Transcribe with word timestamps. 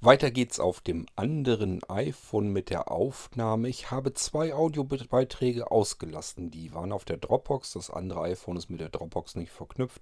Weiter 0.00 0.30
geht's 0.30 0.60
auf 0.60 0.80
dem 0.80 1.06
anderen 1.16 1.82
iPhone 1.88 2.52
mit 2.52 2.70
der 2.70 2.88
Aufnahme. 2.88 3.68
Ich 3.68 3.90
habe 3.90 4.14
zwei 4.14 4.54
Audiobeiträge 4.54 5.72
ausgelassen. 5.72 6.52
Die 6.52 6.72
waren 6.72 6.92
auf 6.92 7.04
der 7.04 7.16
Dropbox. 7.16 7.72
Das 7.72 7.90
andere 7.90 8.20
iPhone 8.20 8.56
ist 8.56 8.70
mit 8.70 8.80
der 8.80 8.90
Dropbox 8.90 9.34
nicht 9.34 9.50
verknüpft. 9.50 10.00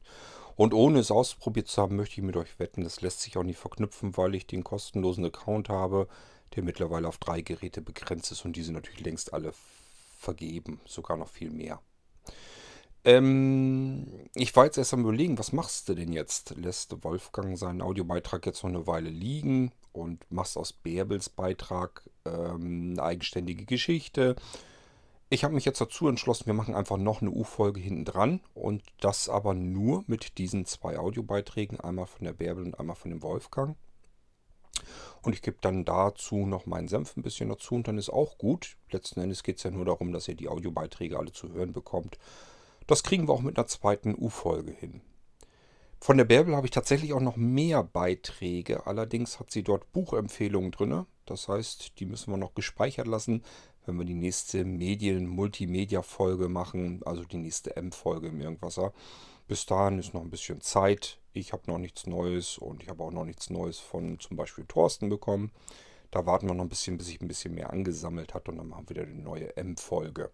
Und 0.55 0.75
ohne 0.75 0.99
es 0.99 1.11
ausprobiert 1.11 1.69
zu 1.69 1.81
haben, 1.81 1.97
möchte 1.97 2.21
ich 2.21 2.27
mit 2.27 2.37
euch 2.37 2.59
wetten, 2.59 2.85
das 2.85 3.01
lässt 3.01 3.23
sich 3.23 3.39
auch 3.39 3.43
nicht 3.43 3.59
verknüpfen, 3.59 4.19
weil 4.19 4.35
ich 4.35 4.47
den 4.47 4.65
kostenlosen 4.65 5.25
Account 5.25 5.71
habe, 5.71 6.09
der 6.55 6.63
mittlerweile 6.63 7.09
auf 7.09 7.17
drei 7.17 7.41
Geräte 7.41 7.81
begrenzt 7.81 8.31
ist 8.33 8.45
und 8.45 8.55
die 8.55 8.63
sind 8.63 8.75
natürlich 8.75 9.01
längst 9.01 9.33
alle 9.33 9.55
vergeben. 10.19 10.79
Sogar 10.85 11.17
noch 11.17 11.29
viel 11.29 11.51
mehr. 11.51 11.81
Ähm, 13.05 14.29
ich 14.35 14.55
war 14.57 14.65
jetzt 14.65 14.79
erst 14.79 14.93
am 14.93 15.03
überlegen, 15.03 15.39
was 15.39 15.53
machst 15.53 15.89
du 15.89 15.95
denn 15.95 16.13
jetzt? 16.13 16.55
Lässt 16.57 17.05
Wolfgang 17.05 17.57
seinen 17.57 17.81
Audiobeitrag 17.81 18.45
jetzt 18.45 18.63
noch 18.63 18.71
eine 18.71 18.87
Weile 18.87 19.11
liegen 19.11 19.73
und 19.97 20.31
machst 20.31 20.57
aus 20.57 20.73
Bärbels 20.73 21.29
Beitrag 21.29 22.09
ähm, 22.25 22.93
eine 22.93 23.03
eigenständige 23.03 23.65
Geschichte? 23.65 24.37
Ich 25.29 25.43
habe 25.43 25.55
mich 25.55 25.65
jetzt 25.65 25.81
dazu 25.81 26.07
entschlossen, 26.07 26.47
wir 26.47 26.55
machen 26.55 26.77
einfach 26.77 26.99
noch 26.99 27.21
eine 27.21 27.31
U-Folge 27.31 27.81
hinten 27.81 28.05
dran 28.05 28.41
und 28.55 28.85
das 29.01 29.29
aber 29.29 29.55
nur 29.55 30.05
mit 30.07 30.39
diesen 30.39 30.67
zwei 30.67 30.99
Audiobeiträgen, 30.99 31.81
einmal 31.81 32.07
von 32.07 32.25
der 32.25 32.33
Bärbel 32.33 32.65
und 32.65 32.79
einmal 32.79 32.95
von 32.95 33.11
dem 33.11 33.23
Wolfgang. 33.23 33.77
Und 35.23 35.33
ich 35.33 35.43
gebe 35.43 35.57
dann 35.61 35.85
dazu 35.85 36.47
noch 36.47 36.67
meinen 36.67 36.87
Senf 36.87 37.17
ein 37.17 37.23
bisschen 37.23 37.49
dazu 37.49 37.75
und 37.75 37.89
dann 37.89 37.99
ist 37.99 38.11
auch 38.11 38.39
gut. 38.39 38.77
Letzten 38.91 39.21
Endes 39.21 39.43
geht 39.43 39.57
es 39.57 39.65
ja 39.65 39.73
nur 39.73 39.85
darum, 39.85 40.13
dass 40.13 40.29
ihr 40.29 40.37
die 40.37 40.49
Audiobeiträge 40.49 41.19
alle 41.19 41.33
zu 41.33 41.53
hören 41.53 41.73
bekommt. 41.73 42.19
Das 42.87 43.03
kriegen 43.03 43.27
wir 43.27 43.33
auch 43.33 43.41
mit 43.41 43.59
einer 43.59 43.67
zweiten 43.67 44.15
U-Folge 44.17 44.71
hin. 44.71 45.01
Von 46.07 46.19
der 46.19 46.25
Bärbel 46.25 46.55
habe 46.55 46.69
ich 46.69 46.71
tatsächlich 46.71 47.13
auch 47.15 47.21
noch 47.21 47.35
mehr 47.35 47.83
Beiträge. 47.83 48.87
Allerdings 48.87 49.41
hat 49.41 49.51
sie 49.51 49.65
dort 49.65 49.91
Buchempfehlungen 49.91 50.71
drin. 50.71 51.05
Das 51.25 51.49
heißt, 51.49 51.99
die 51.99 52.07
müssen 52.07 52.31
wir 52.31 52.37
noch 52.37 52.55
gespeichert 52.55 53.09
lassen, 53.09 53.43
wenn 53.85 53.99
wir 53.99 54.05
die 54.05 54.15
nächste 54.15 54.65
Medien-Multimedia-Folge 54.65 56.49
machen, 56.49 57.01
also 57.05 57.25
die 57.25 57.39
nächste 57.39 57.75
M-Folge 57.75 58.29
im 58.29 58.41
Irgendwasser. 58.41 58.93
Bis 59.49 59.67
dahin 59.67 59.99
ist 59.99 60.15
noch 60.15 60.21
ein 60.21 60.31
bisschen 60.31 60.61
Zeit. 60.61 61.19
Ich 61.33 61.53
habe 61.53 61.65
noch 61.67 61.79
nichts 61.79 62.07
Neues 62.07 62.57
und 62.57 62.85
ich 62.85 62.89
habe 62.89 63.03
auch 63.03 63.11
noch 63.11 63.25
nichts 63.25 63.51
Neues 63.51 63.81
von 63.81 64.21
zum 64.21 64.37
Beispiel 64.37 64.65
Thorsten 64.65 65.09
bekommen. 65.09 65.51
Da 66.13 66.25
warten 66.25 66.47
wir 66.47 66.55
noch 66.55 66.67
ein 66.67 66.69
bisschen, 66.69 66.99
bis 66.99 67.09
sich 67.09 67.21
ein 67.21 67.27
bisschen 67.27 67.53
mehr 67.53 67.71
angesammelt 67.71 68.33
hat 68.33 68.49
und 68.49 68.59
dann 68.59 68.69
machen 68.69 68.85
wir 68.87 68.95
wieder 68.95 69.09
eine 69.09 69.21
neue 69.21 69.57
M-Folge. 69.57 70.31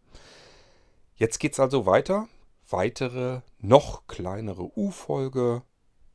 Jetzt 1.17 1.41
geht 1.41 1.55
es 1.55 1.61
also 1.61 1.87
weiter 1.87 2.29
weitere, 2.73 3.41
noch 3.59 4.07
kleinere 4.07 4.71
U-Folge. 4.77 5.63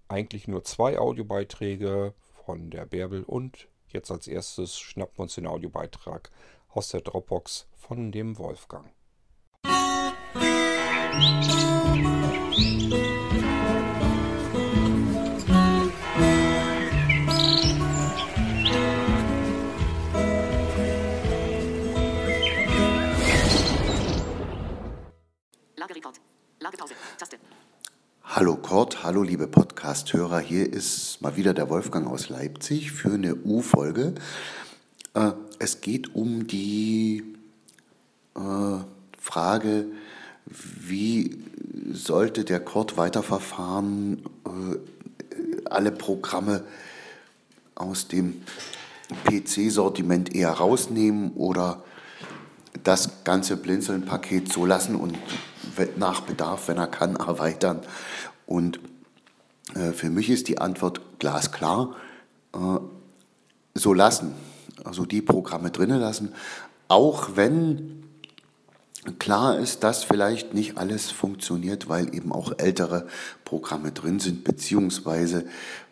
Eigentlich 0.07 0.47
nur 0.47 0.63
zwei 0.63 0.97
Audiobeiträge 0.97 2.13
von 2.45 2.69
der 2.69 2.85
Bärbel 2.85 3.23
und 3.23 3.67
jetzt 3.87 4.11
als 4.11 4.27
erstes 4.27 4.79
schnappen 4.79 5.17
wir 5.17 5.23
uns 5.23 5.35
den 5.35 5.47
Audiobeitrag 5.47 6.31
aus 6.69 6.89
der 6.89 7.01
Dropbox 7.01 7.67
von 7.75 8.11
dem 8.11 8.37
Wolfgang. 8.37 8.89
Musik 11.13 13.16
Hallo 28.23 28.55
Kurt, 28.55 29.03
hallo 29.03 29.21
liebe 29.21 29.47
Podcast-Hörer, 29.47 30.39
hier 30.39 30.73
ist 30.73 31.21
mal 31.21 31.35
wieder 31.37 31.53
der 31.53 31.69
Wolfgang 31.69 32.07
aus 32.07 32.29
Leipzig 32.29 32.91
für 32.91 33.13
eine 33.13 33.35
U-Folge. 33.35 34.15
Äh, 35.13 35.33
es 35.59 35.81
geht 35.81 36.15
um 36.15 36.47
die 36.47 37.35
äh, 38.35 38.39
Frage, 39.19 39.85
wie 40.45 41.43
sollte 41.91 42.43
der 42.43 42.59
Kurt 42.59 42.97
weiterverfahren, 42.97 44.23
äh, 44.45 45.67
alle 45.69 45.91
Programme 45.91 46.63
aus 47.75 48.07
dem 48.07 48.41
PC-Sortiment 49.25 50.33
eher 50.33 50.51
rausnehmen 50.51 51.33
oder 51.35 51.83
das 52.83 53.23
ganze 53.23 53.57
Blinzeln-Paket 53.57 54.51
so 54.51 54.65
lassen 54.65 54.95
und 54.95 55.17
nach 55.97 56.21
Bedarf, 56.21 56.67
wenn 56.67 56.77
er 56.77 56.87
kann, 56.87 57.15
erweitern. 57.15 57.81
Und 58.45 58.79
äh, 59.75 59.91
für 59.91 60.09
mich 60.09 60.29
ist 60.29 60.47
die 60.47 60.59
Antwort 60.59 61.19
glasklar, 61.19 61.95
äh, 62.53 62.57
so 63.73 63.93
lassen, 63.93 64.33
also 64.83 65.05
die 65.05 65.21
Programme 65.21 65.71
drinnen 65.71 65.99
lassen, 65.99 66.33
auch 66.87 67.35
wenn 67.35 68.03
klar 69.19 69.57
ist, 69.59 69.83
dass 69.83 70.03
vielleicht 70.03 70.53
nicht 70.53 70.77
alles 70.77 71.11
funktioniert, 71.11 71.87
weil 71.89 72.13
eben 72.13 72.31
auch 72.31 72.53
ältere 72.57 73.07
Programme 73.45 73.91
drin 73.91 74.19
sind, 74.19 74.43
beziehungsweise 74.43 75.45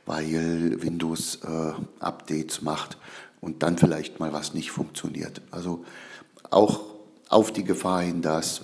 weil 0.05 0.81
Windows 0.81 1.39
äh, 1.43 1.73
Updates 1.99 2.61
macht 2.61 2.97
und 3.41 3.63
dann 3.63 3.77
vielleicht 3.77 4.19
mal 4.19 4.33
was 4.33 4.53
nicht 4.53 4.71
funktioniert. 4.71 5.41
Also 5.51 5.83
auch 6.49 6.81
auf 7.29 7.51
die 7.51 7.63
Gefahr 7.63 8.01
hin, 8.01 8.21
dass 8.21 8.61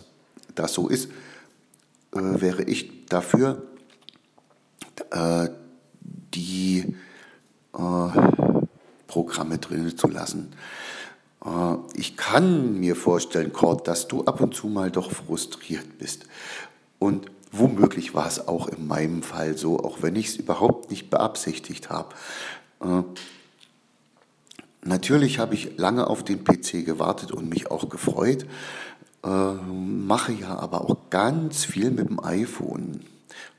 das 0.56 0.73
so 0.73 0.88
ist, 0.88 1.09
äh, 2.13 2.19
wäre 2.19 2.63
ich 2.63 3.06
dafür, 3.06 3.63
äh, 5.12 5.50
die 6.34 6.95
äh, 7.73 8.09
Programme 9.07 9.57
drin 9.57 9.97
zu 9.97 10.07
lassen. 10.07 10.51
Äh, 11.45 11.75
ich 11.94 12.17
kann 12.17 12.79
mir 12.79 12.95
vorstellen, 12.95 13.53
Kurt, 13.53 13.88
dass 13.88 14.07
du 14.07 14.23
ab 14.25 14.41
und 14.41 14.53
zu 14.53 14.67
mal 14.67 14.91
doch 14.91 15.11
frustriert 15.11 15.97
bist. 15.97 16.25
Und 17.00 17.31
womöglich 17.51 18.13
war 18.13 18.28
es 18.28 18.47
auch 18.47 18.67
in 18.67 18.88
meinem 18.88 19.23
Fall 19.23 19.57
so, 19.57 19.79
auch 19.79 20.01
wenn 20.01 20.16
ich 20.16 20.28
es 20.28 20.35
überhaupt 20.38 20.90
nicht 20.91 21.09
beabsichtigt 21.09 21.90
habe. 21.90 22.16
Äh, 22.81 23.03
natürlich 24.84 25.40
habe 25.40 25.56
ich 25.56 25.78
lange 25.78 26.07
auf 26.07 26.23
den 26.23 26.44
PC 26.44 26.85
gewartet 26.85 27.31
und 27.31 27.50
mich 27.50 27.69
auch 27.69 27.90
gefreut, 27.90 28.45
äh, 29.23 29.53
mache 29.53 30.33
ja 30.33 30.57
aber 30.57 30.81
auch 30.89 31.09
ganz 31.09 31.65
viel 31.65 31.91
mit 31.91 32.09
dem 32.09 32.23
iPhone 32.23 33.01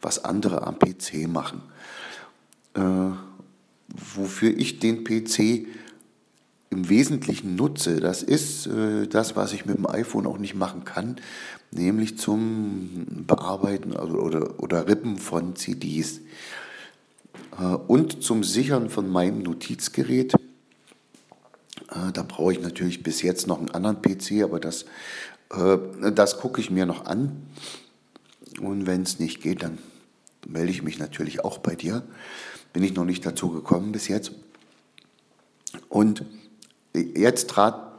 was 0.00 0.24
andere 0.24 0.66
am 0.66 0.78
PC 0.78 1.28
machen. 1.28 1.62
Äh, 2.74 3.10
wofür 4.14 4.56
ich 4.56 4.78
den 4.78 5.04
PC 5.04 5.66
im 6.70 6.88
Wesentlichen 6.88 7.54
nutze, 7.54 8.00
das 8.00 8.22
ist 8.22 8.66
äh, 8.66 9.06
das, 9.06 9.36
was 9.36 9.52
ich 9.52 9.66
mit 9.66 9.76
dem 9.76 9.86
iPhone 9.86 10.26
auch 10.26 10.38
nicht 10.38 10.54
machen 10.54 10.84
kann, 10.84 11.16
nämlich 11.70 12.18
zum 12.18 13.24
Bearbeiten 13.26 13.94
also, 13.94 14.14
oder, 14.14 14.58
oder 14.58 14.88
Rippen 14.88 15.18
von 15.18 15.54
CDs 15.54 16.20
äh, 17.58 17.64
und 17.64 18.22
zum 18.22 18.42
Sichern 18.42 18.88
von 18.88 19.10
meinem 19.10 19.42
Notizgerät. 19.42 20.34
Äh, 20.34 22.12
da 22.14 22.22
brauche 22.22 22.54
ich 22.54 22.60
natürlich 22.60 23.02
bis 23.02 23.20
jetzt 23.20 23.46
noch 23.46 23.58
einen 23.58 23.70
anderen 23.70 24.00
PC, 24.00 24.42
aber 24.42 24.58
das, 24.58 24.86
das 25.52 26.38
gucke 26.38 26.60
ich 26.60 26.70
mir 26.70 26.86
noch 26.86 27.04
an. 27.04 27.46
Und 28.60 28.86
wenn 28.86 29.02
es 29.02 29.18
nicht 29.18 29.42
geht, 29.42 29.62
dann 29.62 29.78
melde 30.46 30.70
ich 30.70 30.82
mich 30.82 30.98
natürlich 30.98 31.44
auch 31.44 31.58
bei 31.58 31.74
dir. 31.74 32.02
Bin 32.72 32.82
ich 32.82 32.94
noch 32.94 33.04
nicht 33.04 33.24
dazu 33.26 33.50
gekommen 33.50 33.92
bis 33.92 34.08
jetzt. 34.08 34.32
Und 35.88 36.24
jetzt 36.94 37.50
traten 37.50 37.92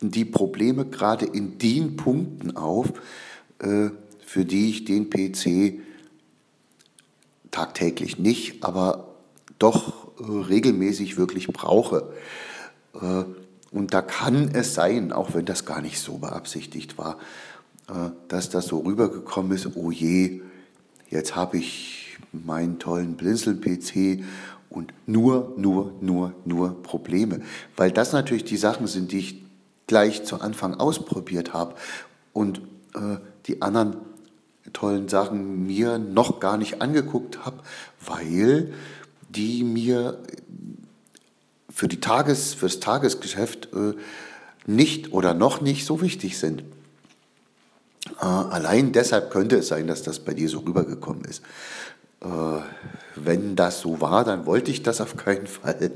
die 0.00 0.24
Probleme 0.24 0.84
gerade 0.84 1.26
in 1.26 1.58
den 1.58 1.96
Punkten 1.96 2.56
auf, 2.56 2.92
äh, 3.60 3.90
für 4.24 4.44
die 4.44 4.70
ich 4.70 4.84
den 4.84 5.10
PC 5.10 5.80
tagtäglich 7.50 8.18
nicht, 8.18 8.64
aber 8.64 9.14
doch 9.58 10.18
äh, 10.18 10.22
regelmäßig 10.24 11.16
wirklich 11.16 11.46
brauche. 11.48 12.12
Äh, 13.72 13.76
und 13.76 13.94
da 13.94 14.02
kann 14.02 14.50
es 14.54 14.74
sein, 14.74 15.12
auch 15.12 15.34
wenn 15.34 15.44
das 15.44 15.64
gar 15.64 15.80
nicht 15.80 15.98
so 15.98 16.18
beabsichtigt 16.18 16.98
war, 16.98 17.18
dass 18.28 18.48
das 18.48 18.66
so 18.66 18.78
rübergekommen 18.78 19.52
ist, 19.52 19.68
oh 19.74 19.90
je, 19.90 20.40
jetzt 21.10 21.36
habe 21.36 21.58
ich 21.58 22.16
meinen 22.32 22.78
tollen 22.78 23.16
Blinzeln-PC 23.16 24.24
und 24.70 24.92
nur, 25.06 25.52
nur, 25.56 25.92
nur, 26.00 26.32
nur 26.44 26.82
Probleme. 26.82 27.40
Weil 27.76 27.90
das 27.90 28.12
natürlich 28.12 28.44
die 28.44 28.56
Sachen 28.56 28.86
sind, 28.86 29.12
die 29.12 29.18
ich 29.18 29.44
gleich 29.86 30.24
zu 30.24 30.40
Anfang 30.40 30.74
ausprobiert 30.74 31.52
habe 31.52 31.74
und 32.32 32.58
äh, 32.94 33.16
die 33.46 33.60
anderen 33.60 33.96
tollen 34.72 35.08
Sachen 35.08 35.66
mir 35.66 35.98
noch 35.98 36.40
gar 36.40 36.56
nicht 36.56 36.80
angeguckt 36.80 37.44
habe, 37.44 37.58
weil 38.06 38.72
die 39.28 39.64
mir 39.64 40.18
für, 41.72 41.88
die 41.88 42.00
Tages, 42.00 42.54
für 42.54 42.66
das 42.66 42.80
Tagesgeschäft 42.80 43.68
äh, 43.72 43.94
nicht 44.66 45.12
oder 45.12 45.34
noch 45.34 45.60
nicht 45.60 45.86
so 45.86 46.00
wichtig 46.00 46.38
sind. 46.38 46.62
Äh, 48.20 48.24
allein 48.24 48.92
deshalb 48.92 49.30
könnte 49.30 49.56
es 49.56 49.68
sein, 49.68 49.86
dass 49.86 50.02
das 50.02 50.20
bei 50.20 50.34
dir 50.34 50.48
so 50.48 50.60
rübergekommen 50.60 51.24
ist. 51.24 51.42
Äh, 52.20 52.26
wenn 53.16 53.56
das 53.56 53.80
so 53.80 54.00
war, 54.00 54.24
dann 54.24 54.46
wollte 54.46 54.70
ich 54.70 54.82
das 54.82 55.00
auf 55.00 55.16
keinen 55.16 55.46
Fall. 55.46 55.92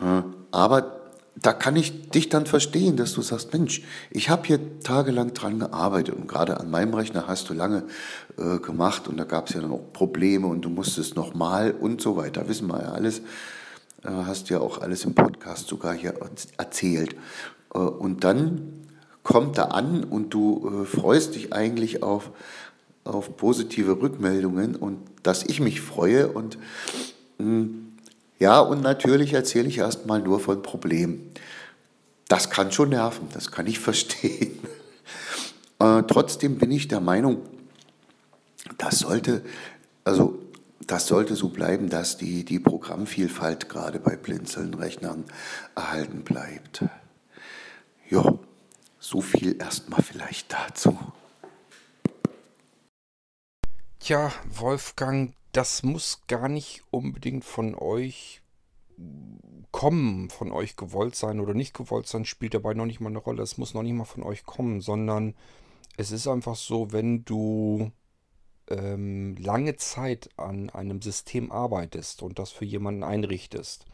Äh, 0.00 0.22
aber 0.50 1.00
da 1.36 1.52
kann 1.52 1.74
ich 1.76 2.10
dich 2.10 2.28
dann 2.28 2.46
verstehen, 2.46 2.96
dass 2.96 3.12
du 3.12 3.22
sagst, 3.22 3.52
Mensch, 3.52 3.82
ich 4.10 4.30
habe 4.30 4.46
hier 4.46 4.80
tagelang 4.80 5.34
dran 5.34 5.58
gearbeitet 5.58 6.14
und 6.14 6.28
gerade 6.28 6.58
an 6.58 6.70
meinem 6.70 6.94
Rechner 6.94 7.26
hast 7.26 7.50
du 7.50 7.54
lange 7.54 7.84
äh, 8.38 8.58
gemacht 8.58 9.08
und 9.08 9.16
da 9.16 9.24
gab 9.24 9.48
es 9.48 9.54
ja 9.54 9.60
dann 9.60 9.72
auch 9.72 9.92
Probleme 9.92 10.46
und 10.46 10.62
du 10.62 10.70
musstest 10.70 11.16
nochmal 11.16 11.72
und 11.72 12.00
so 12.00 12.16
weiter. 12.16 12.48
Wissen 12.48 12.68
wir 12.68 12.82
ja 12.82 12.92
alles. 12.92 13.20
Äh, 14.04 14.10
hast 14.26 14.50
ja 14.50 14.60
auch 14.60 14.80
alles 14.80 15.04
im 15.04 15.14
Podcast 15.14 15.68
sogar 15.68 15.94
hier 15.94 16.14
erzählt. 16.58 17.16
Äh, 17.74 17.78
und 17.78 18.24
dann 18.24 18.86
kommt 19.22 19.56
er 19.58 19.74
an 19.74 20.04
und 20.04 20.30
du 20.30 20.82
äh, 20.82 20.84
freust 20.84 21.34
dich 21.34 21.52
eigentlich 21.52 22.02
auf, 22.02 22.30
auf 23.04 23.36
positive 23.36 24.00
Rückmeldungen 24.00 24.76
und 24.76 24.98
dass 25.22 25.42
ich 25.42 25.60
mich 25.60 25.80
freue 25.80 26.28
und 26.28 26.58
hm, 27.38 27.80
ja, 28.38 28.60
und 28.60 28.82
natürlich 28.82 29.32
erzähle 29.32 29.68
ich 29.68 29.78
erstmal 29.78 30.20
nur 30.20 30.38
von 30.40 30.60
Problemen. 30.62 31.30
Das 32.28 32.50
kann 32.50 32.72
schon 32.72 32.90
nerven, 32.90 33.28
das 33.32 33.50
kann 33.50 33.66
ich 33.66 33.78
verstehen. 33.80 34.58
Trotzdem 35.78 36.56
bin 36.56 36.70
ich 36.70 36.88
der 36.88 37.00
Meinung, 37.00 37.42
das 38.78 39.00
sollte, 39.00 39.42
also 40.04 40.38
das 40.80 41.06
sollte 41.06 41.36
so 41.36 41.48
bleiben, 41.48 41.88
dass 41.88 42.16
die, 42.16 42.44
die 42.44 42.58
Programmvielfalt 42.58 43.68
gerade 43.68 43.98
bei 43.98 44.16
Blinzeln-Rechnern 44.16 45.24
erhalten 45.74 46.24
bleibt. 46.24 46.84
Ja, 48.10 48.38
so 48.98 49.20
viel 49.20 49.56
erstmal 49.60 50.02
vielleicht 50.02 50.52
dazu. 50.52 50.98
Tja, 53.98 54.32
Wolfgang, 54.50 55.34
das 55.52 55.82
muss 55.82 56.22
gar 56.26 56.48
nicht 56.48 56.82
unbedingt 56.90 57.44
von 57.44 57.74
euch 57.74 58.42
kommen, 59.72 60.30
von 60.30 60.52
euch 60.52 60.76
gewollt 60.76 61.16
sein 61.16 61.40
oder 61.40 61.54
nicht 61.54 61.74
gewollt 61.74 62.06
sein, 62.06 62.24
spielt 62.24 62.54
dabei 62.54 62.74
noch 62.74 62.86
nicht 62.86 63.00
mal 63.00 63.08
eine 63.08 63.18
Rolle. 63.18 63.42
Es 63.42 63.58
muss 63.58 63.74
noch 63.74 63.82
nicht 63.82 63.94
mal 63.94 64.04
von 64.04 64.22
euch 64.22 64.44
kommen, 64.44 64.80
sondern 64.80 65.34
es 65.96 66.12
ist 66.12 66.28
einfach 66.28 66.56
so, 66.56 66.92
wenn 66.92 67.24
du 67.24 67.90
ähm, 68.70 69.36
lange 69.36 69.76
Zeit 69.76 70.30
an 70.36 70.70
einem 70.70 71.02
System 71.02 71.52
arbeitest 71.52 72.22
und 72.22 72.38
das 72.38 72.50
für 72.50 72.64
jemanden 72.64 73.02
einrichtest, 73.02 73.86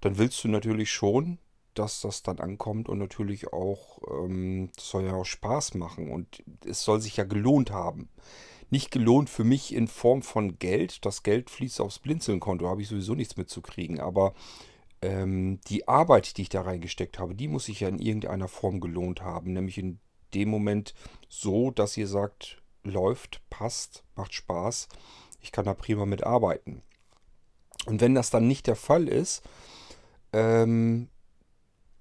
dann 0.00 0.18
willst 0.18 0.42
du 0.44 0.48
natürlich 0.48 0.90
schon, 0.90 1.38
dass 1.74 2.00
das 2.00 2.22
dann 2.22 2.38
ankommt 2.38 2.88
und 2.88 2.98
natürlich 2.98 3.52
auch, 3.52 4.00
ähm, 4.10 4.70
das 4.76 4.88
soll 4.88 5.04
ja 5.04 5.14
auch 5.14 5.24
Spaß 5.24 5.74
machen 5.74 6.10
und 6.10 6.42
es 6.66 6.82
soll 6.82 7.00
sich 7.00 7.16
ja 7.16 7.24
gelohnt 7.24 7.70
haben 7.70 8.08
nicht 8.72 8.90
gelohnt 8.90 9.28
für 9.28 9.44
mich 9.44 9.74
in 9.74 9.86
Form 9.86 10.22
von 10.22 10.58
Geld. 10.58 11.04
Das 11.04 11.22
Geld 11.22 11.50
fließt 11.50 11.78
aufs 11.82 11.98
Blinzeln-Konto, 11.98 12.66
habe 12.66 12.80
ich 12.80 12.88
sowieso 12.88 13.14
nichts 13.14 13.36
mitzukriegen. 13.36 14.00
Aber 14.00 14.32
ähm, 15.02 15.60
die 15.68 15.86
Arbeit, 15.86 16.38
die 16.38 16.42
ich 16.42 16.48
da 16.48 16.62
reingesteckt 16.62 17.18
habe, 17.18 17.34
die 17.34 17.48
muss 17.48 17.66
sich 17.66 17.80
ja 17.80 17.88
in 17.88 17.98
irgendeiner 17.98 18.48
Form 18.48 18.80
gelohnt 18.80 19.20
haben. 19.20 19.52
Nämlich 19.52 19.76
in 19.76 20.00
dem 20.32 20.48
Moment 20.48 20.94
so, 21.28 21.70
dass 21.70 21.98
ihr 21.98 22.08
sagt, 22.08 22.61
läuft, 22.84 23.40
passt, 23.50 24.04
macht 24.14 24.34
Spaß. 24.34 24.88
Ich 25.40 25.52
kann 25.52 25.64
da 25.64 25.74
prima 25.74 26.06
mitarbeiten. 26.06 26.82
Und 27.86 28.00
wenn 28.00 28.14
das 28.14 28.30
dann 28.30 28.46
nicht 28.46 28.66
der 28.66 28.76
Fall 28.76 29.08
ist, 29.08 29.42
ähm, 30.32 31.08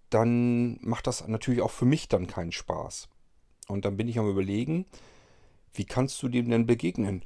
dann 0.10 0.78
macht 0.82 1.08
das 1.08 1.28
natürlich 1.28 1.62
auch 1.62 1.72
für 1.72 1.86
mich 1.86 2.08
dann 2.08 2.28
keinen 2.28 2.52
Spaß. 2.52 3.10
Und 3.68 3.86
dann 3.86 3.98
bin 3.98 4.08
ich 4.08 4.20
am 4.20 4.30
überlegen, 4.30 4.86
wie 5.74 5.86
kannst 5.86 6.22
du 6.22 6.28
dem 6.28 6.50
denn 6.50 6.68
begegnen? 6.68 7.24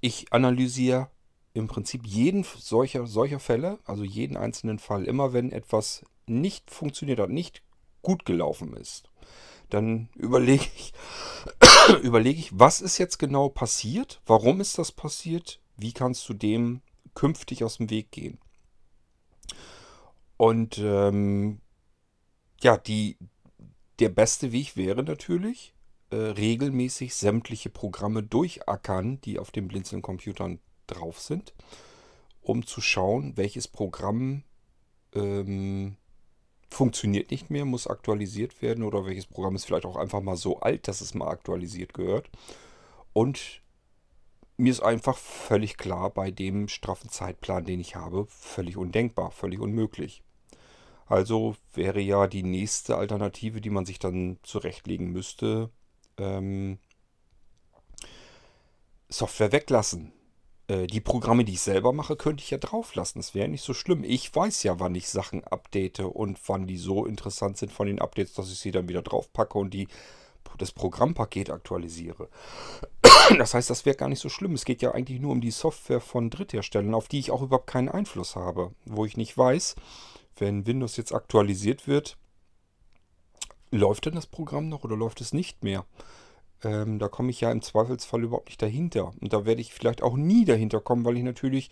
Ich 0.00 0.32
analysiere 0.32 1.10
im 1.54 1.68
Prinzip 1.68 2.06
jeden 2.06 2.44
solcher, 2.44 3.06
solcher 3.06 3.40
Fälle, 3.40 3.78
also 3.84 4.04
jeden 4.04 4.36
einzelnen 4.36 4.78
Fall, 4.78 5.04
immer 5.04 5.32
wenn 5.32 5.52
etwas 5.52 6.04
nicht 6.26 6.70
funktioniert 6.70 7.18
hat, 7.18 7.30
nicht 7.30 7.62
gut 8.02 8.24
gelaufen 8.24 8.74
ist. 8.74 9.10
Dann 9.70 10.08
überlege 10.14 10.66
ich, 10.76 10.92
überlege 12.02 12.38
ich, 12.38 12.50
was 12.58 12.80
ist 12.80 12.98
jetzt 12.98 13.18
genau 13.18 13.48
passiert? 13.48 14.20
Warum 14.26 14.60
ist 14.60 14.78
das 14.78 14.92
passiert? 14.92 15.60
Wie 15.76 15.92
kannst 15.92 16.28
du 16.28 16.34
dem 16.34 16.82
künftig 17.14 17.64
aus 17.64 17.78
dem 17.78 17.90
Weg 17.90 18.10
gehen? 18.10 18.38
Und 20.36 20.78
ähm, 20.78 21.60
ja, 22.60 22.76
die, 22.76 23.16
der 23.98 24.10
beste 24.10 24.52
Weg 24.52 24.76
wäre 24.76 25.02
natürlich, 25.02 25.74
äh, 26.10 26.16
regelmäßig 26.16 27.14
sämtliche 27.14 27.70
Programme 27.70 28.22
durchackern, 28.22 29.20
die 29.22 29.38
auf 29.38 29.50
den 29.50 29.68
Blinzeln-Computern 29.68 30.60
drauf 30.86 31.20
sind, 31.20 31.54
um 32.42 32.64
zu 32.64 32.80
schauen, 32.80 33.36
welches 33.36 33.66
Programm 33.66 34.44
ähm, 35.14 35.96
funktioniert 36.76 37.30
nicht 37.30 37.48
mehr, 37.50 37.64
muss 37.64 37.86
aktualisiert 37.86 38.60
werden 38.60 38.84
oder 38.84 39.06
welches 39.06 39.26
Programm 39.26 39.56
ist 39.56 39.64
vielleicht 39.64 39.86
auch 39.86 39.96
einfach 39.96 40.20
mal 40.20 40.36
so 40.36 40.60
alt, 40.60 40.88
dass 40.88 41.00
es 41.00 41.14
mal 41.14 41.28
aktualisiert 41.28 41.94
gehört. 41.94 42.28
Und 43.14 43.62
mir 44.58 44.70
ist 44.70 44.82
einfach 44.82 45.16
völlig 45.16 45.78
klar, 45.78 46.10
bei 46.10 46.30
dem 46.30 46.68
straffen 46.68 47.08
Zeitplan, 47.08 47.64
den 47.64 47.80
ich 47.80 47.96
habe, 47.96 48.26
völlig 48.28 48.76
undenkbar, 48.76 49.30
völlig 49.30 49.58
unmöglich. 49.58 50.22
Also 51.06 51.56
wäre 51.72 52.00
ja 52.00 52.26
die 52.26 52.42
nächste 52.42 52.96
Alternative, 52.98 53.62
die 53.62 53.70
man 53.70 53.86
sich 53.86 53.98
dann 53.98 54.38
zurechtlegen 54.42 55.12
müsste, 55.12 55.70
ähm, 56.18 56.78
Software 59.08 59.52
weglassen. 59.52 60.12
Äh, 60.68 60.86
die 60.86 61.00
Programme, 61.00 61.44
die 61.44 61.54
ich 61.54 61.60
selber 61.60 61.92
mache, 61.92 62.16
könnte 62.16 62.42
ich 62.42 62.50
ja 62.50 62.58
drauflassen. 62.58 63.20
Das 63.20 63.34
wäre 63.34 63.48
nicht 63.48 63.62
so 63.62 63.74
schlimm. 63.74 64.04
Ich 64.04 64.34
weiß 64.34 64.62
ja, 64.64 64.80
wann 64.80 64.94
ich 64.94 65.08
Sachen 65.08 65.44
update 65.44 66.00
und 66.00 66.38
wann 66.46 66.66
die 66.66 66.78
so 66.78 67.06
interessant 67.06 67.56
sind 67.56 67.72
von 67.72 67.86
den 67.86 68.00
Updates, 68.00 68.34
dass 68.34 68.50
ich 68.50 68.58
sie 68.58 68.70
dann 68.70 68.88
wieder 68.88 69.02
draufpacke 69.02 69.58
und 69.58 69.72
die, 69.72 69.88
das 70.58 70.72
Programmpaket 70.72 71.50
aktualisiere. 71.50 72.28
Das 73.38 73.54
heißt, 73.54 73.70
das 73.70 73.84
wäre 73.84 73.96
gar 73.96 74.08
nicht 74.08 74.20
so 74.20 74.28
schlimm. 74.28 74.54
Es 74.54 74.64
geht 74.64 74.82
ja 74.82 74.92
eigentlich 74.92 75.18
nur 75.18 75.32
um 75.32 75.40
die 75.40 75.50
Software 75.50 76.00
von 76.00 76.30
Drittherstellern, 76.30 76.94
auf 76.94 77.08
die 77.08 77.18
ich 77.18 77.32
auch 77.32 77.42
überhaupt 77.42 77.66
keinen 77.66 77.88
Einfluss 77.88 78.36
habe. 78.36 78.70
Wo 78.84 79.04
ich 79.04 79.16
nicht 79.16 79.36
weiß, 79.36 79.74
wenn 80.36 80.64
Windows 80.64 80.96
jetzt 80.96 81.12
aktualisiert 81.12 81.88
wird, 81.88 82.16
läuft 83.72 84.06
denn 84.06 84.14
das 84.14 84.28
Programm 84.28 84.68
noch 84.68 84.84
oder 84.84 84.96
läuft 84.96 85.20
es 85.20 85.32
nicht 85.32 85.64
mehr? 85.64 85.84
Ähm, 86.64 86.98
da 86.98 87.08
komme 87.08 87.30
ich 87.30 87.40
ja 87.40 87.50
im 87.50 87.62
Zweifelsfall 87.62 88.24
überhaupt 88.24 88.48
nicht 88.48 88.62
dahinter. 88.62 89.12
Und 89.20 89.32
da 89.32 89.44
werde 89.44 89.60
ich 89.60 89.72
vielleicht 89.72 90.02
auch 90.02 90.16
nie 90.16 90.44
dahinter 90.44 90.80
kommen, 90.80 91.04
weil 91.04 91.16
ich 91.16 91.22
natürlich, 91.22 91.70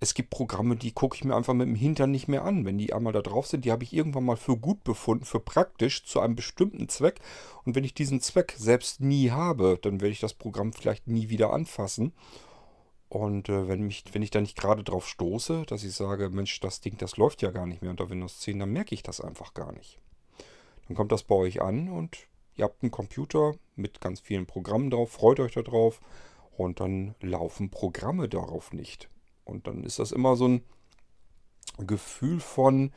es 0.00 0.14
gibt 0.14 0.30
Programme, 0.30 0.76
die 0.76 0.92
gucke 0.92 1.16
ich 1.16 1.24
mir 1.24 1.34
einfach 1.34 1.54
mit 1.54 1.68
dem 1.68 1.74
Hintern 1.74 2.10
nicht 2.10 2.28
mehr 2.28 2.44
an. 2.44 2.64
Wenn 2.64 2.78
die 2.78 2.92
einmal 2.92 3.12
da 3.12 3.22
drauf 3.22 3.46
sind, 3.46 3.64
die 3.64 3.72
habe 3.72 3.84
ich 3.84 3.92
irgendwann 3.92 4.24
mal 4.24 4.36
für 4.36 4.56
gut 4.56 4.84
befunden, 4.84 5.24
für 5.24 5.40
praktisch, 5.40 6.04
zu 6.04 6.20
einem 6.20 6.36
bestimmten 6.36 6.88
Zweck. 6.88 7.20
Und 7.64 7.74
wenn 7.74 7.84
ich 7.84 7.94
diesen 7.94 8.20
Zweck 8.20 8.54
selbst 8.56 9.00
nie 9.00 9.30
habe, 9.30 9.78
dann 9.80 10.00
werde 10.00 10.12
ich 10.12 10.20
das 10.20 10.34
Programm 10.34 10.72
vielleicht 10.72 11.06
nie 11.06 11.28
wieder 11.28 11.52
anfassen. 11.52 12.12
Und 13.08 13.48
äh, 13.48 13.68
wenn, 13.68 13.82
mich, 13.82 14.04
wenn 14.12 14.22
ich 14.22 14.30
da 14.30 14.40
nicht 14.40 14.56
gerade 14.56 14.84
drauf 14.84 15.08
stoße, 15.08 15.64
dass 15.66 15.82
ich 15.82 15.94
sage, 15.94 16.28
Mensch, 16.28 16.60
das 16.60 16.80
Ding, 16.80 16.98
das 16.98 17.16
läuft 17.16 17.40
ja 17.42 17.50
gar 17.50 17.66
nicht 17.66 17.80
mehr 17.80 17.90
unter 17.90 18.10
Windows 18.10 18.40
10, 18.40 18.58
dann 18.58 18.72
merke 18.72 18.94
ich 18.94 19.02
das 19.02 19.20
einfach 19.20 19.54
gar 19.54 19.72
nicht. 19.72 19.98
Dann 20.86 20.96
kommt 20.96 21.12
das 21.12 21.22
bei 21.22 21.34
euch 21.34 21.62
an 21.62 21.88
und 21.88 22.18
ihr 22.58 22.64
habt 22.64 22.82
einen 22.82 22.90
Computer 22.90 23.54
mit 23.76 24.00
ganz 24.00 24.20
vielen 24.20 24.46
Programmen 24.46 24.90
drauf, 24.90 25.12
freut 25.12 25.40
euch 25.40 25.52
darauf 25.52 26.00
und 26.56 26.80
dann 26.80 27.14
laufen 27.20 27.70
Programme 27.70 28.28
darauf 28.28 28.72
nicht. 28.72 29.08
Und 29.44 29.66
dann 29.66 29.84
ist 29.84 29.98
das 29.98 30.12
immer 30.12 30.36
so 30.36 30.48
ein 30.48 30.62
Gefühl 31.78 32.40
von, 32.40 32.92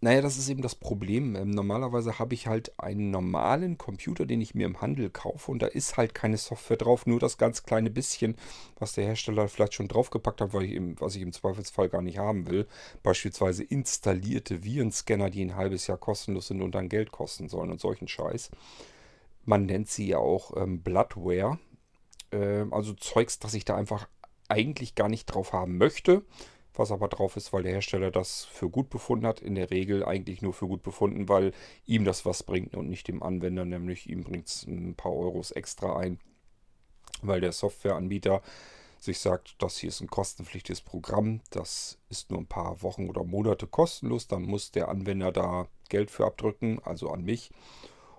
naja, 0.00 0.20
das 0.20 0.36
ist 0.36 0.50
eben 0.50 0.60
das 0.60 0.74
Problem. 0.74 1.34
Ähm, 1.34 1.50
normalerweise 1.50 2.18
habe 2.18 2.34
ich 2.34 2.46
halt 2.46 2.78
einen 2.78 3.10
normalen 3.10 3.78
Computer, 3.78 4.26
den 4.26 4.40
ich 4.40 4.54
mir 4.54 4.66
im 4.66 4.80
Handel 4.82 5.08
kaufe 5.08 5.50
und 5.50 5.62
da 5.62 5.66
ist 5.66 5.96
halt 5.96 6.14
keine 6.14 6.36
Software 6.36 6.76
drauf, 6.76 7.06
nur 7.06 7.20
das 7.20 7.38
ganz 7.38 7.62
kleine 7.62 7.90
bisschen, 7.90 8.36
was 8.78 8.92
der 8.92 9.04
Hersteller 9.04 9.48
vielleicht 9.48 9.74
schon 9.74 9.88
draufgepackt 9.88 10.42
hat, 10.42 10.52
ich 10.54 10.72
im, 10.72 11.00
was 11.00 11.16
ich 11.16 11.22
im 11.22 11.32
Zweifelsfall 11.32 11.88
gar 11.88 12.02
nicht 12.02 12.18
haben 12.18 12.48
will. 12.50 12.66
Beispielsweise 13.02 13.64
installierte 13.64 14.62
Virenscanner, 14.62 15.30
die 15.30 15.42
ein 15.44 15.56
halbes 15.56 15.86
Jahr 15.86 15.98
kostenlos 15.98 16.48
sind 16.48 16.60
und 16.60 16.74
dann 16.74 16.88
Geld 16.88 17.10
kosten 17.10 17.48
sollen 17.48 17.70
und 17.70 17.80
solchen 17.80 18.08
Scheiß. 18.08 18.50
Man 19.44 19.66
nennt 19.66 19.88
sie 19.88 20.08
ja 20.08 20.18
auch 20.18 20.56
ähm, 20.56 20.82
Bloodware. 20.82 21.58
Ähm, 22.30 22.74
also 22.74 22.92
Zeugs, 22.94 23.38
das 23.38 23.54
ich 23.54 23.64
da 23.64 23.76
einfach 23.76 24.08
eigentlich 24.48 24.94
gar 24.94 25.08
nicht 25.08 25.26
drauf 25.26 25.52
haben 25.54 25.78
möchte 25.78 26.24
was 26.74 26.90
aber 26.90 27.08
drauf 27.08 27.36
ist, 27.36 27.52
weil 27.52 27.62
der 27.62 27.72
Hersteller 27.72 28.10
das 28.10 28.44
für 28.44 28.68
gut 28.68 28.90
befunden 28.90 29.26
hat. 29.26 29.40
In 29.40 29.54
der 29.54 29.70
Regel 29.70 30.04
eigentlich 30.04 30.42
nur 30.42 30.52
für 30.52 30.66
gut 30.66 30.82
befunden, 30.82 31.28
weil 31.28 31.52
ihm 31.86 32.04
das 32.04 32.24
was 32.24 32.42
bringt 32.42 32.74
und 32.74 32.88
nicht 32.88 33.08
dem 33.08 33.22
Anwender, 33.22 33.64
nämlich 33.64 34.08
ihm 34.08 34.24
bringt 34.24 34.48
es 34.48 34.66
ein 34.66 34.94
paar 34.94 35.12
Euros 35.12 35.50
extra 35.50 35.96
ein, 35.96 36.18
weil 37.22 37.40
der 37.40 37.52
Softwareanbieter 37.52 38.42
sich 38.98 39.18
sagt, 39.18 39.56
das 39.58 39.78
hier 39.78 39.90
ist 39.90 40.00
ein 40.00 40.08
kostenpflichtiges 40.08 40.80
Programm, 40.80 41.40
das 41.50 41.98
ist 42.08 42.30
nur 42.30 42.40
ein 42.40 42.46
paar 42.46 42.82
Wochen 42.82 43.08
oder 43.08 43.22
Monate 43.22 43.66
kostenlos, 43.66 44.26
dann 44.26 44.42
muss 44.42 44.70
der 44.70 44.88
Anwender 44.88 45.30
da 45.30 45.68
Geld 45.90 46.10
für 46.10 46.24
abdrücken, 46.24 46.80
also 46.82 47.10
an 47.10 47.22
mich. 47.22 47.50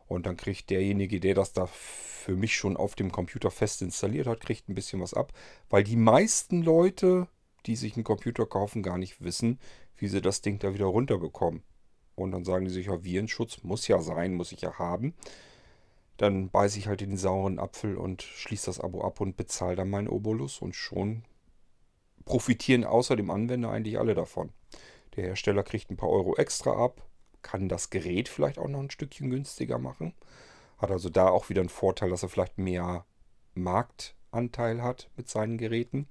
Und 0.07 0.27
dann 0.27 0.37
kriegt 0.37 0.69
derjenige, 0.69 1.19
der 1.19 1.33
das 1.33 1.53
da 1.53 1.65
für 1.65 2.35
mich 2.35 2.55
schon 2.55 2.77
auf 2.77 2.93
dem 2.93 3.11
Computer 3.11 3.49
fest 3.49 3.81
installiert 3.81 4.27
hat, 4.27 4.39
kriegt 4.39 4.69
ein 4.69 4.75
bisschen 4.75 5.01
was 5.01 5.15
ab, 5.15 5.33
weil 5.69 5.83
die 5.83 5.95
meisten 5.95 6.61
Leute 6.61 7.27
die 7.65 7.75
sich 7.75 7.95
einen 7.95 8.03
Computer 8.03 8.45
kaufen, 8.45 8.83
gar 8.83 8.97
nicht 8.97 9.23
wissen, 9.23 9.59
wie 9.97 10.07
sie 10.07 10.21
das 10.21 10.41
Ding 10.41 10.59
da 10.59 10.73
wieder 10.73 10.85
runterbekommen. 10.85 11.63
Und 12.15 12.31
dann 12.31 12.45
sagen 12.45 12.65
die 12.65 12.71
sich, 12.71 12.87
ja, 12.87 13.03
Virenschutz 13.03 13.63
muss 13.63 13.87
ja 13.87 13.99
sein, 14.01 14.33
muss 14.33 14.51
ich 14.51 14.61
ja 14.61 14.77
haben. 14.79 15.13
Dann 16.17 16.49
beiße 16.49 16.79
ich 16.79 16.87
halt 16.87 17.01
den 17.01 17.17
sauren 17.17 17.59
Apfel 17.59 17.97
und 17.97 18.21
schließe 18.21 18.67
das 18.67 18.79
Abo 18.79 19.03
ab 19.03 19.19
und 19.19 19.35
bezahle 19.35 19.75
dann 19.75 19.89
meinen 19.89 20.07
Obolus 20.07 20.61
und 20.61 20.75
schon 20.75 21.23
profitieren 22.23 22.85
außer 22.85 23.15
dem 23.15 23.29
Anwender 23.29 23.69
eigentlich 23.69 23.99
alle 23.99 24.15
davon. 24.15 24.51
Der 25.15 25.25
Hersteller 25.25 25.63
kriegt 25.63 25.91
ein 25.91 25.97
paar 25.97 26.09
Euro 26.09 26.35
extra 26.35 26.71
ab, 26.71 27.05
kann 27.41 27.69
das 27.69 27.89
Gerät 27.89 28.29
vielleicht 28.29 28.57
auch 28.57 28.67
noch 28.67 28.79
ein 28.79 28.89
Stückchen 28.89 29.29
günstiger 29.29 29.77
machen. 29.77 30.13
Hat 30.77 30.91
also 30.91 31.09
da 31.09 31.29
auch 31.29 31.49
wieder 31.49 31.61
einen 31.61 31.69
Vorteil, 31.69 32.09
dass 32.09 32.23
er 32.23 32.29
vielleicht 32.29 32.57
mehr 32.57 33.05
Marktanteil 33.53 34.81
hat 34.81 35.09
mit 35.15 35.29
seinen 35.29 35.57
Geräten. 35.57 36.07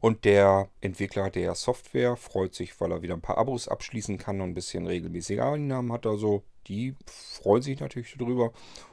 Und 0.00 0.24
der 0.24 0.70
Entwickler 0.80 1.30
der 1.30 1.54
Software 1.54 2.16
freut 2.16 2.54
sich, 2.54 2.80
weil 2.80 2.90
er 2.90 3.02
wieder 3.02 3.14
ein 3.14 3.20
paar 3.20 3.36
Abos 3.36 3.68
abschließen 3.68 4.16
kann 4.16 4.40
und 4.40 4.50
ein 4.50 4.54
bisschen 4.54 4.86
regelmäßige 4.86 5.40
Einnahmen 5.40 5.92
hat. 5.92 6.06
Also 6.06 6.42
die 6.66 6.94
freuen 7.06 7.62
sich 7.62 7.80
natürlich 7.80 8.16
darüber. 8.18 8.52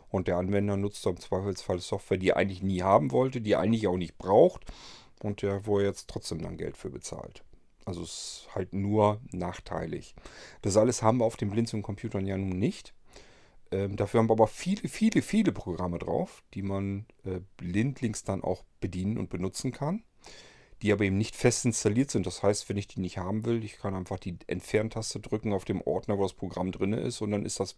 Und 0.10 0.28
der 0.28 0.38
Anwender 0.38 0.78
nutzt 0.78 1.06
im 1.06 1.20
Zweifelsfall 1.20 1.80
Software, 1.80 2.18
die 2.18 2.30
er 2.30 2.38
eigentlich 2.38 2.62
nie 2.62 2.82
haben 2.82 3.12
wollte, 3.12 3.42
die 3.42 3.54
er 3.54 3.60
eigentlich 3.60 3.88
auch 3.88 3.98
nicht 3.98 4.18
braucht 4.18 4.66
und 5.22 5.42
der, 5.42 5.66
wo 5.66 5.80
er 5.80 5.86
jetzt 5.86 6.10
trotzdem 6.10 6.42
dann 6.42 6.58
Geld 6.58 6.78
für 6.78 6.90
bezahlt. 6.90 7.44
Also 7.86 8.04
es 8.04 8.46
ist 8.46 8.56
halt 8.56 8.74
nur 8.74 9.22
nachteilig. 9.32 10.14
Das 10.62 10.78
alles 10.78 11.02
haben 11.02 11.20
wir 11.20 11.26
auf 11.26 11.38
den 11.38 11.50
Blinzeln-Computern 11.50 12.26
ja 12.26 12.38
nun 12.38 12.58
nicht. 12.58 12.94
Ähm, 13.72 13.96
dafür 13.96 14.20
haben 14.20 14.30
wir 14.30 14.34
aber 14.34 14.48
viele, 14.48 14.88
viele, 14.88 15.22
viele 15.22 15.52
Programme 15.52 16.00
drauf, 16.00 16.44
die 16.54 16.62
man 16.62 17.06
äh, 17.26 17.40
blindlings 17.58 18.24
dann 18.24 18.44
auch 18.44 18.64
bedienen 18.80 19.18
und 19.18 19.30
benutzen 19.30 19.72
kann 19.72 20.04
die 20.82 20.92
aber 20.92 21.06
eben 21.06 21.18
nicht 21.18 21.36
fest 21.36 21.66
installiert 21.66 22.12
sind. 22.12 22.26
Das 22.28 22.44
heißt, 22.44 22.70
wenn 22.70 22.78
ich 22.78 22.88
die 22.88 23.00
nicht 23.00 23.18
haben 23.18 23.46
will, 23.46 23.64
ich 23.64 23.78
kann 23.78 23.96
einfach 23.96 24.20
die 24.20 24.38
Entferntaste 24.48 25.20
drücken 25.20 25.54
auf 25.54 25.66
dem 25.66 25.82
Ordner, 25.82 26.18
wo 26.18 26.24
das 26.24 26.34
Programm 26.34 26.72
drin 26.72 26.94
ist 26.94 27.22
und 27.22 27.32
dann 27.32 27.46
ist 27.46 27.60
das 27.60 27.78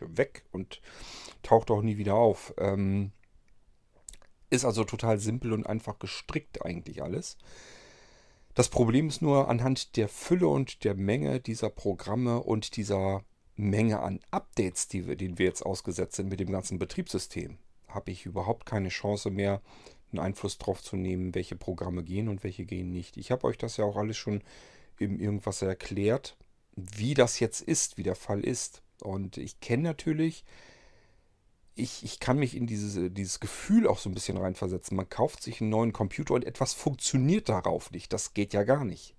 weg 0.00 0.44
und 0.50 0.80
taucht 1.42 1.70
auch 1.70 1.82
nie 1.82 1.98
wieder 1.98 2.14
auf. 2.14 2.54
Ähm, 2.58 3.12
ist 4.50 4.64
also 4.64 4.84
total 4.84 5.18
simpel 5.18 5.52
und 5.52 5.66
einfach 5.66 5.98
gestrickt 5.98 6.64
eigentlich 6.64 7.02
alles. 7.02 7.38
Das 8.54 8.68
Problem 8.68 9.08
ist 9.08 9.22
nur 9.22 9.48
anhand 9.48 9.96
der 9.96 10.08
Fülle 10.08 10.46
und 10.46 10.84
der 10.84 10.94
Menge 10.94 11.40
dieser 11.40 11.70
Programme 11.70 12.42
und 12.42 12.76
dieser 12.76 13.24
Menge 13.56 14.00
an 14.00 14.20
Updates, 14.30 14.88
die 14.88 15.06
wir, 15.06 15.16
denen 15.16 15.38
wir 15.38 15.46
jetzt 15.46 15.64
ausgesetzt 15.64 16.16
sind 16.16 16.28
mit 16.28 16.40
dem 16.40 16.50
ganzen 16.50 16.78
Betriebssystem, 16.78 17.56
habe 17.88 18.10
ich 18.10 18.26
überhaupt 18.26 18.66
keine 18.66 18.88
Chance 18.90 19.30
mehr, 19.30 19.62
einen 20.12 20.24
Einfluss 20.24 20.58
drauf 20.58 20.82
zu 20.82 20.96
nehmen, 20.96 21.34
welche 21.34 21.56
Programme 21.56 22.02
gehen 22.02 22.28
und 22.28 22.44
welche 22.44 22.64
gehen 22.64 22.90
nicht. 22.92 23.16
Ich 23.16 23.30
habe 23.30 23.44
euch 23.46 23.58
das 23.58 23.76
ja 23.76 23.84
auch 23.84 23.96
alles 23.96 24.16
schon 24.16 24.42
im 24.98 25.18
irgendwas 25.18 25.62
erklärt, 25.62 26.36
wie 26.76 27.14
das 27.14 27.40
jetzt 27.40 27.60
ist, 27.60 27.98
wie 27.98 28.02
der 28.02 28.14
Fall 28.14 28.40
ist. 28.40 28.82
Und 29.02 29.36
ich 29.36 29.60
kenne 29.60 29.82
natürlich, 29.82 30.44
ich, 31.74 32.04
ich 32.04 32.20
kann 32.20 32.38
mich 32.38 32.56
in 32.56 32.66
diese, 32.66 33.10
dieses 33.10 33.40
Gefühl 33.40 33.86
auch 33.86 33.98
so 33.98 34.10
ein 34.10 34.14
bisschen 34.14 34.36
reinversetzen. 34.36 34.96
Man 34.96 35.08
kauft 35.08 35.42
sich 35.42 35.60
einen 35.60 35.70
neuen 35.70 35.92
Computer 35.92 36.34
und 36.34 36.44
etwas 36.44 36.74
funktioniert 36.74 37.48
darauf 37.48 37.90
nicht. 37.90 38.12
Das 38.12 38.34
geht 38.34 38.52
ja 38.52 38.62
gar 38.64 38.84
nicht. 38.84 39.14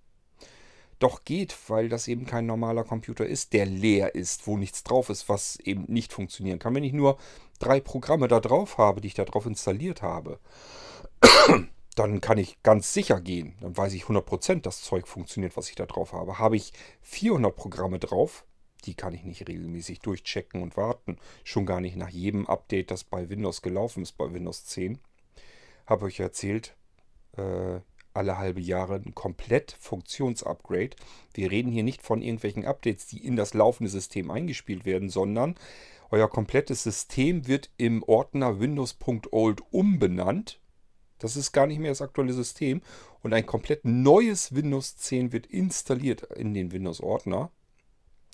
Doch 1.00 1.26
geht, 1.26 1.58
weil 1.68 1.90
das 1.90 2.08
eben 2.08 2.26
kein 2.26 2.46
normaler 2.46 2.84
Computer 2.84 3.26
ist, 3.26 3.54
der 3.54 3.66
leer 3.66 4.16
ist, 4.16 4.48
wo 4.48 4.58
nichts 4.58 4.84
drauf 4.84 5.10
ist, 5.10 5.28
was 5.28 5.58
eben 5.58 5.86
nicht 5.88 6.14
funktionieren 6.14 6.60
kann. 6.60 6.76
Wenn 6.76 6.84
ich 6.84 6.94
nur 6.94 7.18
drei 7.64 7.80
Programme 7.80 8.28
da 8.28 8.40
drauf 8.40 8.78
habe, 8.78 9.02
die 9.02 9.08
ich 9.08 9.14
da 9.14 9.26
drauf 9.26 9.46
installiert 9.46 10.02
habe, 10.02 10.40
dann 11.96 12.22
kann 12.22 12.38
ich 12.38 12.62
ganz 12.64 12.94
sicher 12.94 13.22
gehen. 13.22 13.56
Dann 13.62 13.76
weiß 13.76 13.94
ich 13.94 14.04
100%, 14.04 14.62
das 14.62 14.82
Zeug 14.82 15.08
funktioniert, 15.08 15.56
was 15.56 15.70
ich 15.70 15.76
da 15.76 15.86
drauf 15.86 16.14
habe. 16.14 16.40
Habe 16.40 16.56
ich 16.56 16.74
400 17.02 17.56
Programme 17.56 18.00
drauf, 18.00 18.46
die 18.86 18.96
kann 18.96 19.14
ich 19.14 19.24
nicht 19.24 19.48
regelmäßig 19.48 20.00
durchchecken 20.00 20.62
und 20.62 20.76
warten. 20.76 21.18
Schon 21.44 21.66
gar 21.66 21.80
nicht 21.80 21.96
nach 21.96 22.10
jedem 22.10 22.48
Update, 22.48 22.92
das 22.92 23.04
bei 23.04 23.30
Windows 23.30 23.62
gelaufen 23.62 24.04
ist, 24.04 24.14
bei 24.14 24.34
Windows 24.34 24.66
10. 24.66 25.00
Habe 25.86 26.06
euch 26.06 26.20
erzählt, 26.20 26.76
äh, 27.38 27.80
alle 28.14 28.38
halbe 28.38 28.62
Jahre 28.62 28.96
ein 28.96 29.16
komplett 29.16 29.76
Funktionsupgrade. 29.80 30.96
Wir 31.34 31.50
reden 31.50 31.72
hier 31.72 31.84
nicht 31.84 32.02
von 32.02 32.22
irgendwelchen 32.22 32.66
Updates, 32.66 33.08
die 33.08 33.26
in 33.26 33.36
das 33.36 33.54
laufende 33.54 33.90
System 33.90 34.30
eingespielt 34.30 34.86
werden, 34.86 35.10
sondern 35.10 35.56
euer 36.14 36.30
komplettes 36.30 36.84
System 36.84 37.48
wird 37.48 37.70
im 37.78 38.04
Ordner 38.04 38.60
Windows.old 38.60 39.62
umbenannt 39.72 40.60
das 41.24 41.38
ist 41.38 41.54
gar 41.54 41.68
nicht 41.68 41.80
mehr 41.80 41.92
das 41.92 42.02
aktuelle 42.02 42.34
System. 42.34 42.82
Und 43.22 43.34
ein 43.34 43.46
komplett 43.46 43.86
neues 43.86 44.54
Windows 44.54 44.98
10 44.98 45.32
wird 45.32 45.48
installiert 45.48 46.24
in 46.36 46.54
den 46.54 46.74
Windows-Ordner. 46.74 47.50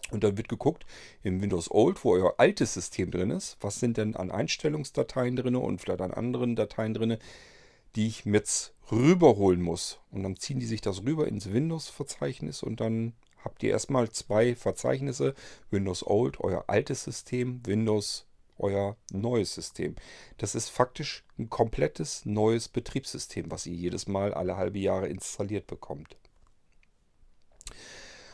Und 0.10 0.24
dann 0.24 0.38
wird 0.38 0.50
geguckt 0.50 0.88
im 1.22 1.40
Windows 1.40 1.70
Old, 1.70 2.04
wo 2.04 2.14
euer 2.14 2.34
altes 2.40 2.74
System 2.74 3.12
drin 3.12 3.30
ist, 3.30 3.58
was 3.62 3.80
sind 3.80 3.98
denn 3.98 4.16
an 4.16 4.32
Einstellungsdateien 4.32 5.36
drin 5.36 5.56
und 5.56 5.80
vielleicht 5.80 6.02
an 6.02 6.16
anderen 6.16 6.56
Dateien 6.56 6.96
drin, 6.96 7.18
die 7.96 8.08
ich 8.08 8.26
jetzt 8.26 8.74
rüberholen 8.92 9.62
muss. 9.62 10.00
Und 10.10 10.24
dann 10.24 10.36
ziehen 10.36 10.60
die 10.60 10.66
sich 10.66 10.82
das 10.82 11.04
rüber 11.04 11.28
ins 11.28 11.54
Windows-Verzeichnis 11.54 12.64
und 12.64 12.80
dann 12.82 13.14
habt 13.44 13.64
ihr 13.64 13.72
erstmal 13.72 14.10
zwei 14.10 14.56
Verzeichnisse. 14.56 15.34
Windows 15.70 16.06
Old, 16.06 16.40
euer 16.40 16.66
altes 16.68 17.04
System, 17.04 17.66
Windows 17.66 18.26
euer 18.60 18.98
neues 19.12 19.56
System. 19.56 19.96
Das 20.38 20.54
ist 20.54 20.70
faktisch 20.70 21.24
ein 21.38 21.50
komplettes 21.50 22.26
neues 22.26 22.68
Betriebssystem, 22.68 23.50
was 23.50 23.66
ihr 23.66 23.74
jedes 23.74 24.08
Mal 24.08 24.34
alle 24.34 24.58
halbe 24.58 24.80
Jahre 24.80 25.08
installiert 25.08 25.66
bekommt. 25.66 26.18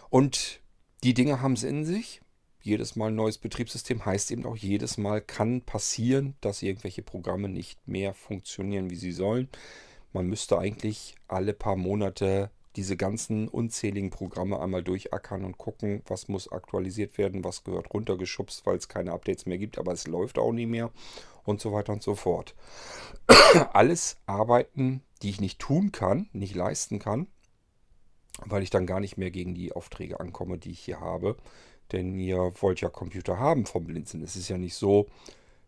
Und 0.10 0.60
die 1.04 1.14
Dinge 1.14 1.42
haben 1.42 1.54
es 1.54 1.64
in 1.64 1.86
sich. 1.86 2.22
Jedes 2.62 2.96
Mal 2.96 3.10
ein 3.10 3.16
neues 3.16 3.38
Betriebssystem 3.38 4.06
heißt 4.06 4.32
eben 4.32 4.46
auch, 4.46 4.58
jedes 4.58 4.98
Mal 4.98 5.22
kann 5.22 5.62
passieren, 5.62 6.36
dass 6.42 6.64
irgendwelche 6.64 7.04
Programme 7.04 7.48
nicht 7.48 7.88
mehr 7.88 8.16
funktionieren, 8.16 8.90
wie 8.90 8.96
sie 8.96 9.12
sollen. 9.12 9.50
Man 10.14 10.26
müsste 10.26 10.58
eigentlich 10.58 11.14
alle 11.28 11.54
paar 11.54 11.76
Monate 11.76 12.50
diese 12.76 12.98
ganzen 12.98 13.48
unzähligen 13.48 14.10
Programme 14.10 14.60
einmal 14.60 14.84
durchackern 14.84 15.46
und 15.46 15.58
gucken, 15.58 16.02
was 16.08 16.28
muss 16.28 16.52
aktualisiert 16.52 17.18
werden, 17.18 17.44
was 17.44 17.64
gehört 17.64 17.94
runtergeschubst, 17.94 18.66
weil 18.66 18.78
es 18.78 18.90
keine 18.90 19.14
Updates 19.14 19.46
mehr 19.46 19.58
gibt, 19.58 19.78
aber 19.78 19.94
es 19.94 20.08
läuft 20.08 20.38
auch 20.38 20.52
nie 20.52 20.66
mehr 20.66 20.92
und 21.44 21.62
so 21.62 21.72
weiter 21.72 21.94
und 21.94 22.04
so 22.04 22.16
fort. 22.16 22.56
Alles 23.74 24.18
Arbeiten, 24.26 25.02
die 25.22 25.30
ich 25.30 25.42
nicht 25.42 25.60
tun 25.60 25.92
kann, 25.92 26.30
nicht 26.34 26.56
leisten 26.56 27.00
kann, 27.00 27.28
weil 28.46 28.64
ich 28.64 28.70
dann 28.70 28.86
gar 28.86 29.00
nicht 29.00 29.18
mehr 29.18 29.32
gegen 29.32 29.56
die 29.56 29.72
Aufträge 29.72 30.20
ankomme, 30.20 30.58
die 30.58 30.72
ich 30.72 30.80
hier 30.80 31.00
habe. 31.00 31.38
Denn 31.92 32.20
ihr 32.20 32.52
wollt 32.62 32.82
ja 32.82 32.90
Computer 32.90 33.40
haben 33.40 33.66
vom 33.66 33.86
Blinzeln. 33.86 34.24
Es 34.24 34.36
ist 34.36 34.50
ja 34.50 34.58
nicht 34.58 34.76
so, 34.76 35.08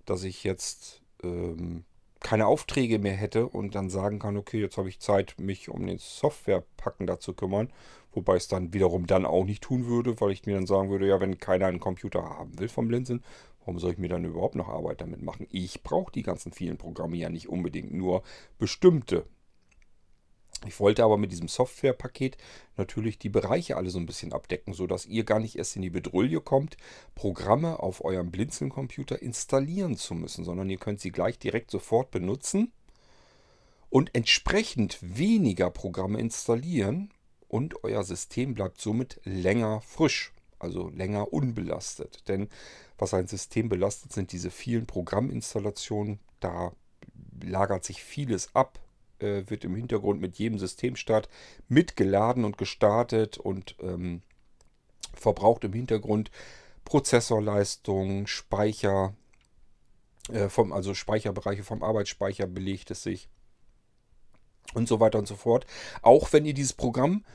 dass 0.06 0.24
ich 0.24 0.44
jetzt 0.44 1.02
ähm, 1.24 1.86
keine 2.20 2.48
Aufträge 2.48 3.00
mehr 3.00 3.14
hätte 3.14 3.48
und 3.48 3.76
dann 3.76 3.90
sagen 3.90 4.20
kann, 4.20 4.38
okay, 4.38 4.60
jetzt 4.60 4.78
habe 4.78 4.90
ich 4.90 5.00
Zeit, 5.00 5.36
mich 5.40 5.70
um 5.70 5.86
den 5.86 5.98
Softwarepacken 5.98 7.08
da 7.08 7.20
zu 7.20 7.34
kümmern. 7.34 7.70
Wobei 8.14 8.36
es 8.36 8.48
dann 8.48 8.74
wiederum 8.74 9.06
dann 9.06 9.26
auch 9.26 9.46
nicht 9.46 9.64
tun 9.64 9.86
würde, 9.86 10.20
weil 10.20 10.32
ich 10.32 10.46
mir 10.46 10.56
dann 10.56 10.66
sagen 10.66 10.90
würde, 10.90 11.08
ja, 11.08 11.20
wenn 11.20 11.38
keiner 11.38 11.68
einen 11.68 11.80
Computer 11.80 12.24
haben 12.24 12.58
will 12.58 12.68
vom 12.68 12.88
Blinzeln, 12.88 13.24
warum 13.60 13.80
soll 13.80 13.92
ich 13.92 13.98
mir 13.98 14.10
dann 14.10 14.26
überhaupt 14.26 14.56
noch 14.56 14.70
Arbeit 14.70 15.02
damit 15.02 15.22
machen? 15.22 15.46
Ich 15.52 15.84
brauche 15.84 16.12
die 16.12 16.24
ganzen 16.24 16.52
vielen 16.52 16.78
Programme 16.78 17.18
ja 17.18 17.30
nicht 17.30 17.50
unbedingt, 17.50 17.94
nur 17.94 18.24
bestimmte. 18.58 19.26
Ich 20.66 20.80
wollte 20.80 21.04
aber 21.04 21.18
mit 21.18 21.32
diesem 21.32 21.48
Softwarepaket 21.48 22.38
natürlich 22.78 23.20
die 23.20 23.30
Bereiche 23.30 23.78
alle 23.78 23.90
so 23.90 24.00
ein 24.00 24.06
bisschen 24.06 24.34
abdecken, 24.34 24.74
sodass 24.74 25.06
ihr 25.06 25.24
gar 25.24 25.40
nicht 25.40 25.56
erst 25.56 25.76
in 25.76 25.84
die 25.84 25.90
Bedrulle 25.90 26.42
kommt, 26.42 26.78
Programme 27.16 27.80
auf 27.80 28.04
eurem 28.04 28.32
Blinzeln-Computer 28.32 29.22
installieren 29.22 29.96
zu 29.98 30.16
müssen, 30.16 30.44
sondern 30.44 30.70
ihr 30.70 30.78
könnt 30.78 31.00
sie 31.00 31.12
gleich 31.12 31.38
direkt 31.38 31.70
sofort 31.70 32.10
benutzen 32.10 32.72
und 33.90 34.14
entsprechend 34.16 34.98
weniger 35.02 35.70
Programme 35.70 36.20
installieren 36.20 37.12
und 37.48 37.84
euer 37.84 38.04
System 38.04 38.54
bleibt 38.54 38.82
somit 38.82 39.22
länger 39.24 39.82
frisch, 39.82 40.34
also 40.60 40.90
länger 40.90 41.32
unbelastet. 41.32 42.28
Denn 42.28 42.50
was 42.98 43.14
ein 43.14 43.28
System 43.28 43.70
belastet, 43.70 44.12
sind 44.12 44.32
diese 44.32 44.52
vielen 44.52 44.88
Programminstallationen. 44.88 46.20
Da 46.40 46.74
lagert 47.42 47.86
sich 47.86 48.04
vieles 48.04 48.54
ab 48.56 48.80
äh, 49.20 49.44
wird 49.48 49.64
im 49.64 49.76
Hintergrund 49.76 50.22
mit 50.22 50.38
jedem 50.38 50.60
Systemstart 50.60 51.30
mitgeladen 51.68 52.46
und 52.46 52.58
gestartet 52.58 53.38
und 53.38 53.76
ähm, 53.82 54.22
verbraucht 55.14 55.64
im 55.64 55.74
Hintergrund 55.74 56.32
Prozessorleistung, 56.86 58.28
Speicher, 58.28 59.14
äh, 60.30 60.50
vom, 60.50 60.72
also 60.72 60.94
Speicherbereiche 60.94 61.64
vom 61.64 61.84
Arbeitsspeicher 61.84 62.48
belegt 62.48 62.92
es 62.92 63.04
sich 63.04 63.30
und 64.74 64.88
so 64.88 65.00
weiter 65.00 65.20
und 65.20 65.28
so 65.28 65.36
fort. 65.36 65.66
Auch 66.02 66.32
wenn 66.34 66.46
ihr 66.46 66.54
dieses 66.54 66.74
Programm 66.74 67.26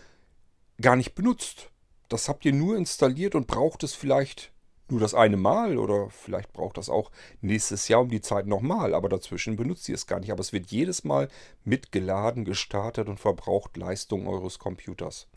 gar 0.80 0.96
nicht 0.96 1.14
benutzt. 1.14 1.70
Das 2.08 2.28
habt 2.28 2.44
ihr 2.44 2.52
nur 2.52 2.76
installiert 2.76 3.34
und 3.34 3.46
braucht 3.46 3.82
es 3.82 3.94
vielleicht 3.94 4.52
nur 4.92 5.00
das 5.00 5.14
eine 5.14 5.36
Mal 5.36 5.78
oder 5.78 6.08
vielleicht 6.10 6.52
braucht 6.52 6.76
das 6.76 6.88
auch 6.88 7.10
nächstes 7.40 7.88
Jahr 7.88 8.02
um 8.02 8.10
die 8.10 8.20
Zeit 8.20 8.46
nochmal, 8.46 8.94
aber 8.94 9.08
dazwischen 9.08 9.56
benutzt 9.56 9.88
ihr 9.88 9.96
es 9.96 10.06
gar 10.06 10.20
nicht. 10.20 10.30
Aber 10.30 10.40
es 10.40 10.52
wird 10.52 10.70
jedes 10.70 11.02
Mal 11.02 11.28
mitgeladen, 11.64 12.44
gestartet 12.44 13.08
und 13.08 13.18
verbraucht 13.18 13.76
Leistung 13.76 14.28
eures 14.28 14.58
Computers. 14.58 15.28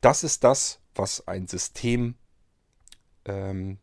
Das 0.00 0.24
ist 0.24 0.42
das, 0.42 0.80
was 0.96 1.28
ein 1.28 1.46
System 1.46 2.16
ähm, 3.24 3.78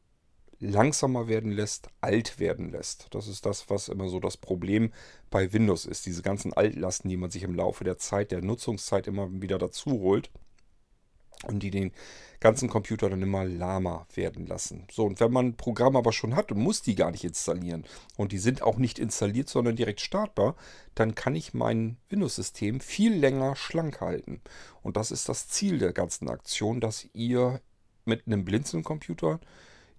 langsamer 0.59 1.29
werden 1.29 1.51
lässt, 1.51 1.87
alt 2.01 2.39
werden 2.39 2.71
lässt. 2.71 3.07
Das 3.11 3.27
ist 3.27 3.45
das, 3.45 3.69
was 3.69 3.87
immer 3.87 4.09
so 4.09 4.19
das 4.19 4.35
Problem 4.35 4.91
bei 5.29 5.53
Windows 5.53 5.85
ist. 5.85 6.05
Diese 6.05 6.21
ganzen 6.21 6.51
Altlasten, 6.51 7.09
die 7.09 7.15
man 7.15 7.31
sich 7.31 7.43
im 7.43 7.55
Laufe 7.55 7.85
der 7.85 7.97
Zeit, 7.97 8.31
der 8.31 8.41
Nutzungszeit 8.41 9.07
immer 9.07 9.29
wieder 9.31 9.57
dazu 9.57 9.91
holt 9.91 10.29
und 11.45 11.63
die 11.63 11.71
den 11.71 11.91
ganzen 12.39 12.69
Computer 12.69 13.09
dann 13.09 13.21
immer 13.21 13.43
lahmer 13.43 14.07
werden 14.13 14.47
lassen. 14.47 14.87
So, 14.91 15.05
und 15.05 15.19
wenn 15.19 15.31
man 15.31 15.47
ein 15.47 15.57
Programm 15.57 15.95
aber 15.95 16.13
schon 16.13 16.35
hat 16.35 16.51
und 16.51 16.59
muss 16.59 16.81
die 16.81 16.95
gar 16.95 17.11
nicht 17.11 17.23
installieren 17.23 17.85
und 18.17 18.31
die 18.31 18.37
sind 18.37 18.61
auch 18.61 18.77
nicht 18.77 18.99
installiert, 18.99 19.49
sondern 19.49 19.75
direkt 19.75 20.01
startbar, 20.01 20.55
dann 20.95 21.15
kann 21.15 21.35
ich 21.35 21.53
mein 21.53 21.97
Windows-System 22.09 22.79
viel 22.79 23.13
länger 23.13 23.55
schlank 23.55 23.99
halten. 24.01 24.41
Und 24.81 24.97
das 24.97 25.11
ist 25.11 25.27
das 25.27 25.47
Ziel 25.47 25.79
der 25.79 25.93
ganzen 25.93 26.29
Aktion, 26.29 26.79
dass 26.79 27.07
ihr 27.13 27.61
mit 28.05 28.25
einem 28.25 28.45
Blinzeln-Computer 28.45 29.39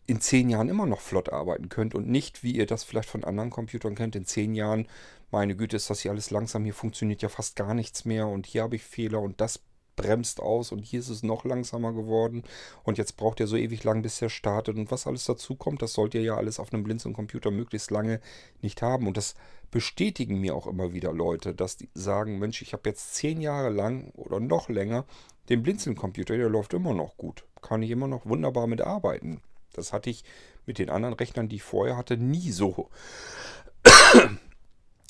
in 0.07 0.21
zehn 0.21 0.51
Jahren 0.51 0.69
immer 0.69 0.87
noch 0.87 1.01
flott 1.01 1.29
arbeiten 1.29 1.69
könnt 1.69 1.95
und 1.95 2.09
nicht, 2.09 2.43
wie 2.43 2.53
ihr 2.53 2.67
das 2.67 2.83
vielleicht 2.85 3.09
von 3.09 3.23
anderen 3.23 3.51
Computern 3.51 3.95
kennt, 3.95 4.17
in 4.17 4.25
zehn 4.25 4.55
Jahren, 4.55 4.89
meine 5.31 5.55
Güte, 5.55 5.77
ist 5.77 5.89
das 5.89 6.01
hier 6.01 6.11
alles 6.11 6.31
langsam, 6.31 6.65
hier 6.65 6.75
funktioniert 6.75 7.23
ja 7.23 7.29
fast 7.29 7.55
gar 7.55 7.75
nichts 7.75 8.05
mehr 8.05 8.27
und 8.27 8.47
hier 8.47 8.63
habe 8.63 8.75
ich 8.75 8.83
Fehler 8.83 9.21
und 9.21 9.41
das 9.41 9.61
bremst 10.01 10.41
aus 10.41 10.73
und 10.73 10.85
hier 10.85 11.01
ist 11.01 11.09
es 11.09 11.23
noch 11.23 11.45
langsamer 11.45 11.93
geworden. 11.93 12.43
Und 12.85 12.99
jetzt 12.99 13.17
braucht 13.17 13.41
ihr 13.41 13.47
so 13.47 13.57
ewig 13.57 13.85
lang, 13.85 14.03
bis 14.03 14.21
er 14.23 14.31
startet. 14.31 14.77
Und 14.77 14.91
was 14.91 15.07
alles 15.07 15.25
dazu 15.25 15.55
kommt, 15.57 15.83
das 15.83 15.93
sollt 15.93 16.15
ihr 16.15 16.23
ja 16.23 16.37
alles 16.37 16.59
auf 16.59 16.73
einem 16.73 16.85
Blinzeln-Computer 16.85 17.51
möglichst 17.51 17.91
lange 17.91 18.21
nicht 18.63 18.83
haben. 18.83 19.07
Und 19.07 19.17
das 19.17 19.35
bestätigen 19.71 20.41
mir 20.41 20.55
auch 20.55 20.67
immer 20.67 20.93
wieder 20.93 21.13
Leute, 21.13 21.55
dass 21.55 21.77
die 21.77 21.89
sagen, 21.95 22.39
Mensch, 22.39 22.63
ich 22.63 22.73
habe 22.73 22.89
jetzt 22.89 23.15
zehn 23.15 23.41
Jahre 23.41 23.71
lang 23.71 24.11
oder 24.15 24.41
noch 24.41 24.69
länger 24.69 25.05
den 25.49 25.63
Blinzeln-Computer, 25.63 26.37
der 26.37 26.49
läuft 26.49 26.75
immer 26.75 26.95
noch 26.95 27.17
gut, 27.17 27.45
kann 27.61 27.83
ich 27.83 27.91
immer 27.91 28.07
noch 28.07 28.27
wunderbar 28.27 28.67
mit 28.67 28.81
arbeiten. 28.81 29.43
Das 29.73 29.93
hatte 29.93 30.11
ich 30.11 30.25
mit 30.67 30.79
den 30.79 30.91
anderen 30.91 31.15
Rechnern, 31.15 31.49
die 31.49 31.57
ich 31.57 31.63
vorher 31.63 31.97
hatte, 31.97 32.17
nie 32.17 32.51
so. 32.51 32.89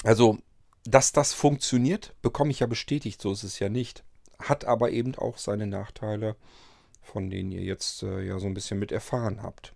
Also, 0.03 0.39
dass 0.85 1.13
das 1.13 1.35
funktioniert, 1.35 2.15
bekomme 2.23 2.51
ich 2.51 2.61
ja 2.61 2.67
bestätigt, 2.67 3.21
so 3.21 3.33
ist 3.33 3.43
es 3.43 3.59
ja 3.59 3.69
nicht 3.69 4.05
hat 4.41 4.65
aber 4.65 4.91
eben 4.91 5.15
auch 5.15 5.39
seine 5.39 5.67
Nachteile, 5.67 6.37
von 7.03 7.31
denen 7.31 7.51
ihr 7.53 7.63
jetzt 7.63 8.03
äh, 8.03 8.23
ja 8.23 8.39
so 8.39 8.47
ein 8.47 8.55
bisschen 8.55 8.79
mit 8.79 8.93
erfahren 8.93 9.43
habt. 9.43 9.75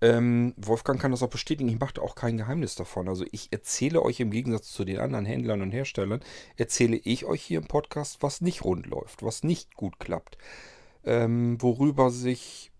Ähm, 0.00 0.52
Wolfgang 0.56 1.00
kann 1.00 1.12
das 1.12 1.22
auch 1.22 1.30
bestätigen, 1.30 1.68
ich 1.68 1.78
mache 1.78 2.02
auch 2.02 2.16
kein 2.16 2.36
Geheimnis 2.36 2.74
davon. 2.74 3.08
Also 3.08 3.24
ich 3.30 3.52
erzähle 3.52 4.02
euch 4.02 4.18
im 4.18 4.32
Gegensatz 4.32 4.72
zu 4.72 4.84
den 4.84 4.98
anderen 4.98 5.24
Händlern 5.24 5.62
und 5.62 5.70
Herstellern, 5.70 6.20
erzähle 6.56 6.96
ich 6.96 7.24
euch 7.24 7.40
hier 7.40 7.60
im 7.60 7.68
Podcast, 7.68 8.18
was 8.20 8.40
nicht 8.40 8.64
rund 8.64 8.86
läuft, 8.86 9.22
was 9.22 9.44
nicht 9.44 9.76
gut 9.76 10.00
klappt. 10.00 10.38
Ähm, 11.04 11.60
worüber 11.62 12.10
sich 12.10 12.72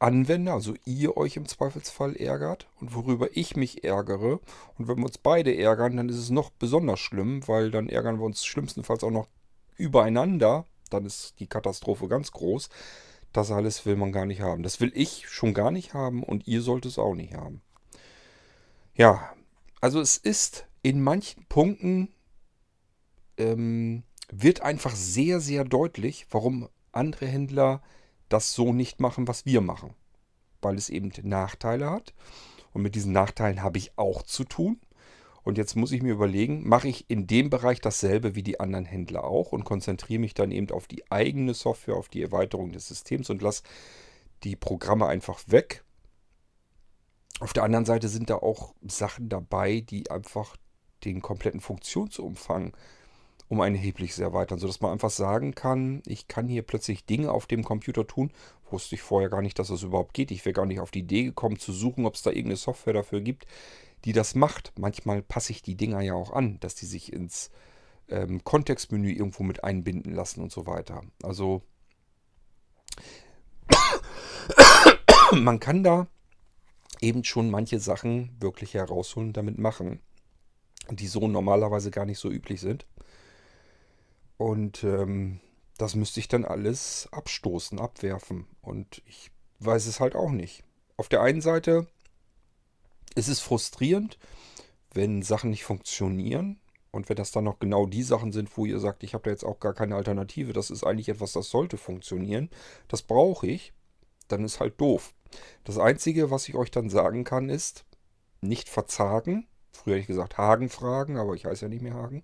Anwender, 0.00 0.54
also 0.54 0.74
ihr 0.84 1.16
euch 1.16 1.36
im 1.36 1.46
Zweifelsfall 1.46 2.16
ärgert 2.16 2.66
und 2.80 2.94
worüber 2.94 3.28
ich 3.34 3.54
mich 3.54 3.84
ärgere. 3.84 4.40
Und 4.76 4.88
wenn 4.88 4.98
wir 4.98 5.06
uns 5.06 5.18
beide 5.18 5.56
ärgern, 5.56 5.96
dann 5.96 6.08
ist 6.08 6.18
es 6.18 6.30
noch 6.30 6.50
besonders 6.50 6.98
schlimm, 6.98 7.46
weil 7.46 7.70
dann 7.70 7.88
ärgern 7.88 8.18
wir 8.18 8.24
uns 8.24 8.44
schlimmstenfalls 8.44 9.04
auch 9.04 9.10
noch 9.10 9.28
übereinander, 9.76 10.66
dann 10.90 11.06
ist 11.06 11.34
die 11.40 11.46
Katastrophe 11.46 12.08
ganz 12.08 12.32
groß. 12.32 12.68
Das 13.32 13.50
alles 13.50 13.84
will 13.84 13.96
man 13.96 14.12
gar 14.12 14.26
nicht 14.26 14.40
haben. 14.40 14.62
Das 14.62 14.80
will 14.80 14.92
ich 14.94 15.28
schon 15.28 15.54
gar 15.54 15.70
nicht 15.70 15.94
haben 15.94 16.22
und 16.22 16.46
ihr 16.46 16.62
sollt 16.62 16.86
es 16.86 16.98
auch 16.98 17.14
nicht 17.14 17.34
haben. 17.34 17.62
Ja, 18.94 19.34
also 19.80 20.00
es 20.00 20.16
ist 20.16 20.66
in 20.82 21.02
manchen 21.02 21.46
Punkten 21.46 22.14
ähm, 23.36 24.04
wird 24.30 24.60
einfach 24.60 24.94
sehr, 24.94 25.40
sehr 25.40 25.64
deutlich, 25.64 26.26
warum 26.30 26.68
andere 26.92 27.26
Händler 27.26 27.82
das 28.28 28.54
so 28.54 28.72
nicht 28.72 29.00
machen, 29.00 29.26
was 29.28 29.46
wir 29.46 29.60
machen. 29.60 29.94
Weil 30.62 30.76
es 30.76 30.88
eben 30.88 31.12
Nachteile 31.22 31.90
hat. 31.90 32.14
Und 32.72 32.82
mit 32.82 32.94
diesen 32.94 33.12
Nachteilen 33.12 33.62
habe 33.62 33.78
ich 33.78 33.98
auch 33.98 34.22
zu 34.22 34.44
tun. 34.44 34.80
Und 35.44 35.58
jetzt 35.58 35.76
muss 35.76 35.92
ich 35.92 36.02
mir 36.02 36.12
überlegen, 36.12 36.66
mache 36.66 36.88
ich 36.88 37.08
in 37.08 37.26
dem 37.26 37.50
Bereich 37.50 37.80
dasselbe 37.80 38.34
wie 38.34 38.42
die 38.42 38.60
anderen 38.60 38.86
Händler 38.86 39.24
auch 39.24 39.52
und 39.52 39.64
konzentriere 39.64 40.20
mich 40.20 40.32
dann 40.34 40.50
eben 40.50 40.70
auf 40.70 40.86
die 40.86 41.10
eigene 41.10 41.52
Software, 41.52 41.96
auf 41.96 42.08
die 42.08 42.22
Erweiterung 42.22 42.72
des 42.72 42.88
Systems 42.88 43.28
und 43.28 43.42
lasse 43.42 43.62
die 44.42 44.56
Programme 44.56 45.06
einfach 45.06 45.40
weg. 45.46 45.84
Auf 47.40 47.52
der 47.52 47.64
anderen 47.64 47.84
Seite 47.84 48.08
sind 48.08 48.30
da 48.30 48.36
auch 48.36 48.74
Sachen 48.86 49.28
dabei, 49.28 49.80
die 49.80 50.10
einfach 50.10 50.56
den 51.04 51.20
kompletten 51.20 51.60
Funktionsumfang 51.60 52.74
um 53.48 53.60
ein 53.60 53.74
erhebliches 53.74 54.18
erweitern, 54.18 54.58
sodass 54.58 54.80
man 54.80 54.92
einfach 54.92 55.10
sagen 55.10 55.54
kann, 55.54 56.02
ich 56.06 56.28
kann 56.28 56.48
hier 56.48 56.62
plötzlich 56.62 57.04
Dinge 57.04 57.30
auf 57.30 57.46
dem 57.46 57.62
Computer 57.62 58.06
tun, 58.06 58.30
wusste 58.70 58.94
ich 58.94 59.02
vorher 59.02 59.28
gar 59.28 59.42
nicht, 59.42 59.58
dass 59.58 59.68
das 59.68 59.82
überhaupt 59.82 60.14
geht. 60.14 60.30
Ich 60.30 60.44
wäre 60.46 60.54
gar 60.54 60.64
nicht 60.64 60.80
auf 60.80 60.90
die 60.90 61.00
Idee 61.00 61.24
gekommen 61.24 61.58
zu 61.58 61.72
suchen, 61.72 62.06
ob 62.06 62.14
es 62.14 62.22
da 62.22 62.30
irgendeine 62.30 62.56
Software 62.56 62.94
dafür 62.94 63.20
gibt, 63.20 63.46
die 64.04 64.12
das 64.12 64.34
macht. 64.34 64.72
Manchmal 64.78 65.22
passe 65.22 65.52
ich 65.52 65.62
die 65.62 65.76
Dinger 65.76 66.00
ja 66.00 66.14
auch 66.14 66.32
an, 66.32 66.60
dass 66.60 66.74
die 66.74 66.86
sich 66.86 67.12
ins 67.12 67.50
ähm, 68.08 68.44
Kontextmenü 68.44 69.10
irgendwo 69.10 69.42
mit 69.42 69.64
einbinden 69.64 70.14
lassen 70.14 70.42
und 70.42 70.52
so 70.52 70.66
weiter. 70.66 71.02
Also 71.22 71.62
man 75.32 75.58
kann 75.60 75.82
da 75.82 76.06
eben 77.00 77.24
schon 77.24 77.50
manche 77.50 77.80
Sachen 77.80 78.36
wirklich 78.40 78.74
herausholen 78.74 79.28
und 79.30 79.36
damit 79.36 79.58
machen, 79.58 80.00
die 80.90 81.06
so 81.06 81.26
normalerweise 81.28 81.90
gar 81.90 82.04
nicht 82.04 82.18
so 82.18 82.30
üblich 82.30 82.60
sind. 82.60 82.86
Und 84.36 84.84
ähm, 84.84 85.40
das 85.78 85.94
müsste 85.94 86.20
ich 86.20 86.28
dann 86.28 86.44
alles 86.44 87.08
abstoßen, 87.12 87.78
abwerfen. 87.78 88.46
Und 88.60 89.02
ich 89.06 89.30
weiß 89.60 89.86
es 89.86 90.00
halt 90.00 90.14
auch 90.14 90.30
nicht. 90.30 90.64
Auf 90.96 91.08
der 91.08 91.22
einen 91.22 91.40
Seite 91.40 91.86
es 93.14 93.28
ist 93.28 93.40
frustrierend, 93.40 94.18
wenn 94.92 95.22
Sachen 95.22 95.50
nicht 95.50 95.64
funktionieren 95.64 96.60
und 96.90 97.08
wenn 97.08 97.16
das 97.16 97.32
dann 97.32 97.44
noch 97.44 97.58
genau 97.58 97.86
die 97.86 98.02
Sachen 98.02 98.32
sind, 98.32 98.56
wo 98.56 98.66
ihr 98.66 98.78
sagt, 98.78 99.02
ich 99.02 99.14
habe 99.14 99.24
da 99.24 99.30
jetzt 99.30 99.44
auch 99.44 99.58
gar 99.60 99.74
keine 99.74 99.96
Alternative, 99.96 100.52
das 100.52 100.70
ist 100.70 100.84
eigentlich 100.84 101.08
etwas, 101.08 101.32
das 101.32 101.50
sollte 101.50 101.76
funktionieren, 101.76 102.50
das 102.88 103.02
brauche 103.02 103.46
ich, 103.46 103.72
dann 104.28 104.44
ist 104.44 104.60
halt 104.60 104.80
doof. 104.80 105.14
Das 105.64 105.78
Einzige, 105.78 106.30
was 106.30 106.48
ich 106.48 106.54
euch 106.54 106.70
dann 106.70 106.90
sagen 106.90 107.24
kann, 107.24 107.48
ist, 107.48 107.84
nicht 108.40 108.68
verzagen. 108.68 109.48
Früher 109.72 109.94
hätte 109.94 110.02
ich 110.02 110.06
gesagt 110.06 110.38
Hagen 110.38 110.68
fragen, 110.68 111.16
aber 111.16 111.34
ich 111.34 111.46
heiße 111.46 111.64
ja 111.64 111.68
nicht 111.68 111.82
mehr 111.82 111.94
Hagen. 111.94 112.22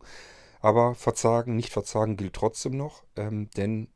Aber 0.61 0.95
verzagen, 0.95 1.57
nicht 1.57 1.73
verzagen 1.73 2.17
gilt 2.17 2.35
trotzdem 2.35 2.77
noch, 2.77 3.03
ähm, 3.17 3.49
denn 3.57 3.89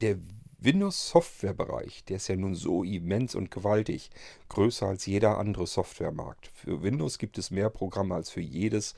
der 0.00 0.18
Windows-Software-Bereich, 0.64 2.04
der 2.04 2.16
ist 2.16 2.28
ja 2.28 2.36
nun 2.36 2.54
so 2.54 2.82
immens 2.82 3.34
und 3.34 3.50
gewaltig, 3.50 4.10
größer 4.48 4.86
als 4.86 5.06
jeder 5.06 5.38
andere 5.38 5.66
Softwaremarkt. 5.66 6.48
Für 6.54 6.82
Windows 6.82 7.18
gibt 7.18 7.38
es 7.38 7.50
mehr 7.50 7.70
Programme 7.70 8.14
als 8.14 8.30
für 8.30 8.40
jedes 8.40 8.94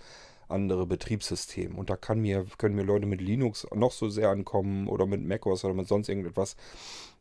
andere 0.49 0.87
Betriebssystem. 0.87 1.77
Und 1.77 1.91
da 1.91 1.97
kann 1.97 2.21
mir, 2.21 2.47
können 2.59 2.77
mir 2.77 2.85
Leute 2.85 3.07
mit 3.07 3.21
Linux 3.21 3.67
noch 3.75 3.93
so 3.93 4.09
sehr 4.09 4.31
ankommen 4.31 4.87
oder 4.87 5.07
mit 5.07 5.25
macOS 5.25 5.65
oder 5.65 5.75
mit 5.75 5.89
sonst 5.89 6.09
irgendetwas. 6.09 6.57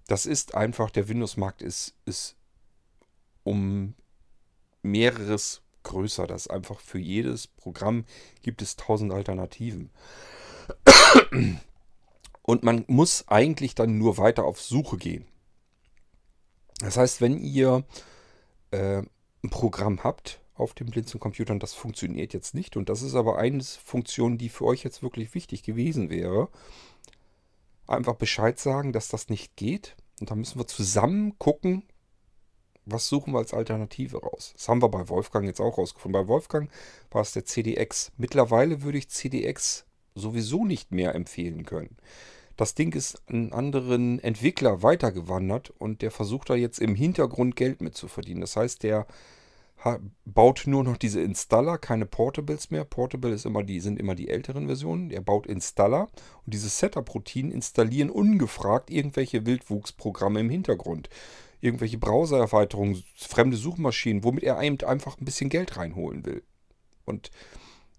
Das 0.07 0.25
ist 0.25 0.53
einfach, 0.53 0.91
der 0.91 1.07
Windows-Markt 1.09 1.61
ist, 1.61 1.95
ist 2.05 2.35
um 3.43 3.95
mehreres 4.83 5.61
größer. 5.83 6.27
Das 6.27 6.43
ist 6.43 6.51
einfach 6.51 6.79
für 6.79 6.99
jedes 6.99 7.47
Programm 7.47 8.05
gibt 8.41 8.61
es 8.61 8.75
tausend 8.75 9.11
Alternativen. 9.11 9.89
Und 12.45 12.63
man 12.63 12.85
muss 12.87 13.27
eigentlich 13.27 13.73
dann 13.73 13.97
nur 13.97 14.19
weiter 14.19 14.43
auf 14.43 14.61
Suche 14.61 14.97
gehen. 14.97 15.25
Das 16.79 16.95
heißt, 16.95 17.19
wenn 17.19 17.39
ihr 17.39 17.83
äh, 18.69 19.01
ein 19.43 19.49
Programm 19.49 20.03
habt 20.03 20.41
auf 20.53 20.75
dem 20.75 20.87
Blinzeln-Computer 20.87 21.53
und 21.53 21.63
das 21.63 21.73
funktioniert 21.73 22.33
jetzt 22.33 22.53
nicht, 22.53 22.77
und 22.77 22.87
das 22.87 23.01
ist 23.01 23.15
aber 23.15 23.39
eine 23.39 23.63
Funktion, 23.63 24.37
die 24.37 24.49
für 24.49 24.65
euch 24.65 24.83
jetzt 24.83 25.01
wirklich 25.01 25.33
wichtig 25.33 25.63
gewesen 25.63 26.11
wäre, 26.11 26.49
einfach 27.87 28.15
Bescheid 28.15 28.59
sagen, 28.59 28.93
dass 28.93 29.07
das 29.07 29.29
nicht 29.29 29.55
geht. 29.55 29.95
Und 30.19 30.29
dann 30.29 30.37
müssen 30.37 30.59
wir 30.59 30.67
zusammen 30.67 31.39
gucken, 31.39 31.81
was 32.85 33.07
suchen 33.07 33.33
wir 33.33 33.39
als 33.39 33.55
Alternative 33.55 34.21
raus. 34.21 34.53
Das 34.55 34.69
haben 34.69 34.83
wir 34.83 34.89
bei 34.89 35.09
Wolfgang 35.09 35.47
jetzt 35.47 35.59
auch 35.59 35.79
rausgefunden. 35.79 36.21
Bei 36.21 36.27
Wolfgang 36.27 36.69
war 37.09 37.23
es 37.23 37.31
der 37.31 37.45
CDX. 37.45 38.11
Mittlerweile 38.17 38.83
würde 38.83 38.99
ich 38.99 39.09
CDX 39.09 39.85
sowieso 40.13 40.63
nicht 40.63 40.91
mehr 40.91 41.15
empfehlen 41.15 41.65
können. 41.65 41.97
Das 42.55 42.73
Ding 42.73 42.93
ist 42.93 43.21
einen 43.27 43.51
anderen 43.51 44.19
Entwickler 44.19 44.81
weitergewandert 44.81 45.73
und 45.77 46.01
der 46.01 46.11
versucht 46.11 46.49
da 46.49 46.55
jetzt 46.55 46.79
im 46.79 46.95
Hintergrund 46.95 47.55
Geld 47.55 47.81
mit 47.81 47.95
zu 47.95 48.07
verdienen. 48.07 48.41
Das 48.41 48.55
heißt, 48.55 48.83
der 48.83 49.07
baut 50.25 50.63
nur 50.65 50.83
noch 50.83 50.97
diese 50.97 51.21
Installer, 51.21 51.77
keine 51.77 52.05
Portables 52.05 52.71
mehr. 52.71 52.85
Portable 52.85 53.31
ist 53.31 53.45
immer 53.45 53.63
die, 53.63 53.79
sind 53.79 53.99
immer 53.99 54.15
die 54.15 54.29
älteren 54.29 54.65
Versionen. 54.65 55.11
Er 55.11 55.21
baut 55.21 55.45
Installer 55.45 56.07
und 56.45 56.53
diese 56.53 56.69
Setup-Routinen 56.69 57.51
installieren 57.51 58.09
ungefragt 58.09 58.89
irgendwelche 58.89 59.45
Wildwuchsprogramme 59.45 60.39
im 60.39 60.49
Hintergrund. 60.49 61.09
Irgendwelche 61.61 61.97
Browser-Erweiterungen, 61.97 63.03
fremde 63.15 63.57
Suchmaschinen, 63.57 64.23
womit 64.23 64.43
er 64.43 64.57
einfach 64.57 65.19
ein 65.19 65.25
bisschen 65.25 65.49
Geld 65.49 65.77
reinholen 65.77 66.25
will. 66.25 66.43
Und 67.05 67.29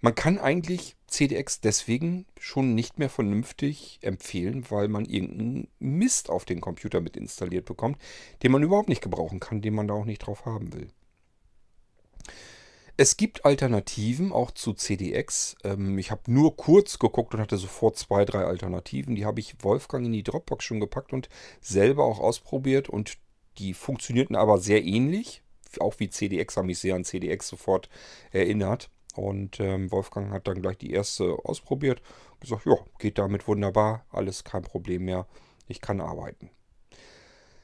Man 0.00 0.14
kann 0.14 0.38
eigentlich 0.38 0.96
CDX 1.06 1.61
deswegen 1.61 2.26
schon 2.38 2.74
nicht 2.74 2.98
mehr 2.98 3.09
vernünftig 3.09 3.98
empfehlen, 4.02 4.66
weil 4.70 4.88
man 4.88 5.04
irgendeinen 5.04 5.68
Mist 5.78 6.28
auf 6.28 6.44
den 6.44 6.61
Computer 6.61 7.00
mit 7.00 7.16
installiert 7.16 7.64
bekommt, 7.64 7.98
den 8.42 8.52
man 8.52 8.62
überhaupt 8.62 8.88
nicht 8.88 9.02
gebrauchen 9.02 9.40
kann, 9.40 9.62
den 9.62 9.74
man 9.74 9.88
da 9.88 9.94
auch 9.94 10.04
nicht 10.04 10.18
drauf 10.18 10.44
haben 10.44 10.72
will. 10.74 10.88
Es 12.98 13.18
gibt 13.18 13.44
Alternativen 13.44 14.32
auch 14.32 14.50
zu 14.50 14.72
CDX. 14.72 15.56
Ähm, 15.64 15.98
ich 15.98 16.11
habe 16.11 16.32
nur 16.32 16.56
kurz 16.56 16.98
geguckt 16.98 17.35
und 17.35 17.40
hatte 17.40 17.59
sofort 17.59 17.96
zwei, 17.98 18.24
drei 18.24 18.44
Alternativen. 18.44 19.14
Die 19.14 19.26
habe 19.26 19.40
ich 19.40 19.62
Wolfgang 19.62 20.06
in 20.06 20.12
die 20.12 20.22
Dropbox 20.22 20.64
schon 20.64 20.80
gepackt 20.80 21.12
und 21.12 21.28
selber 21.61 22.04
auch 22.04 22.20
ausprobiert 22.20 22.88
und 22.88 23.18
die 23.59 23.74
funktionierten 23.74 24.35
aber 24.35 24.59
sehr 24.59 24.82
ähnlich. 24.85 25.42
Auch 25.78 25.96
wie 25.98 26.09
CDX 26.09 26.56
haben 26.56 26.66
mich 26.66 26.78
sehr 26.78 26.94
an 26.94 27.04
CDX 27.04 27.48
sofort 27.48 27.90
erinnert. 28.30 28.88
Und 29.16 29.61
ähm, 29.61 29.90
Wolfgang 29.90 30.33
hat 30.33 30.46
dann 30.46 30.62
gleich 30.62 30.79
die 30.79 30.92
erste 30.92 31.37
ausprobiert 31.44 32.02
gesagt, 32.40 32.66
ja, 32.66 32.76
geht 32.98 33.18
damit 33.18 33.48
wunderbar, 33.48 34.05
alles 34.11 34.44
kein 34.44 34.62
Problem 34.62 35.05
mehr, 35.05 35.26
ich 35.68 35.81
kann 35.81 36.00
arbeiten. 36.00 36.50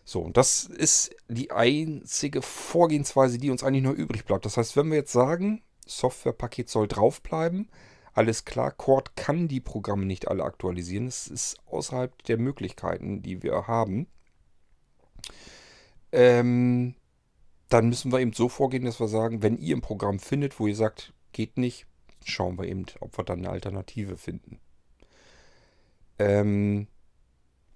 So, 0.05 0.21
und 0.21 0.37
das 0.37 0.65
ist 0.65 1.15
die 1.29 1.53
einzige 1.53 2.43
Vorgehensweise, 2.43 3.39
die 3.39 3.51
uns 3.51 3.63
eigentlich 3.63 3.85
nur 3.85 3.95
übrig 3.95 4.25
bleibt. 4.25 4.45
Das 4.45 4.57
heißt, 4.57 4.77
wenn 4.77 4.91
wir 4.91 4.97
jetzt 4.97 5.13
sagen, 5.13 5.63
Softwarepaket 5.87 6.69
soll 6.69 6.89
draufbleiben, 6.89 7.71
alles 8.15 8.45
klar, 8.45 8.73
Cord 8.73 9.17
kann 9.17 9.49
die 9.49 9.61
Programme 9.61 10.05
nicht 10.05 10.29
alle 10.29 10.45
aktualisieren. 10.45 11.07
Es 11.07 11.29
ist 11.29 11.57
außerhalb 11.67 12.23
der 12.25 12.37
Möglichkeiten, 12.37 13.23
die 13.23 13.43
wir 13.43 13.67
haben. 13.67 14.07
Ähm, 16.11 16.95
dann 17.69 17.89
müssen 17.89 18.13
wir 18.13 18.21
eben 18.21 18.35
so 18.35 18.51
vorgehen, 18.51 18.85
dass 18.85 19.01
wir 19.01 19.09
sagen, 19.09 19.43
wenn 19.43 19.57
ihr 19.57 19.77
ein 19.77 19.81
Programm 19.81 20.19
findet, 20.19 20.61
wo 20.61 20.67
ihr 20.67 20.77
sagt, 20.77 21.15
geht 21.33 21.59
nicht, 21.59 21.87
schauen 22.25 22.59
wir 22.59 22.67
eben, 22.67 22.87
ob 23.01 23.17
wir 23.19 23.25
dann 23.25 23.41
eine 23.41 23.51
Alternative 23.51 24.17
finden. 24.17 24.61
Ähm, 26.19 26.87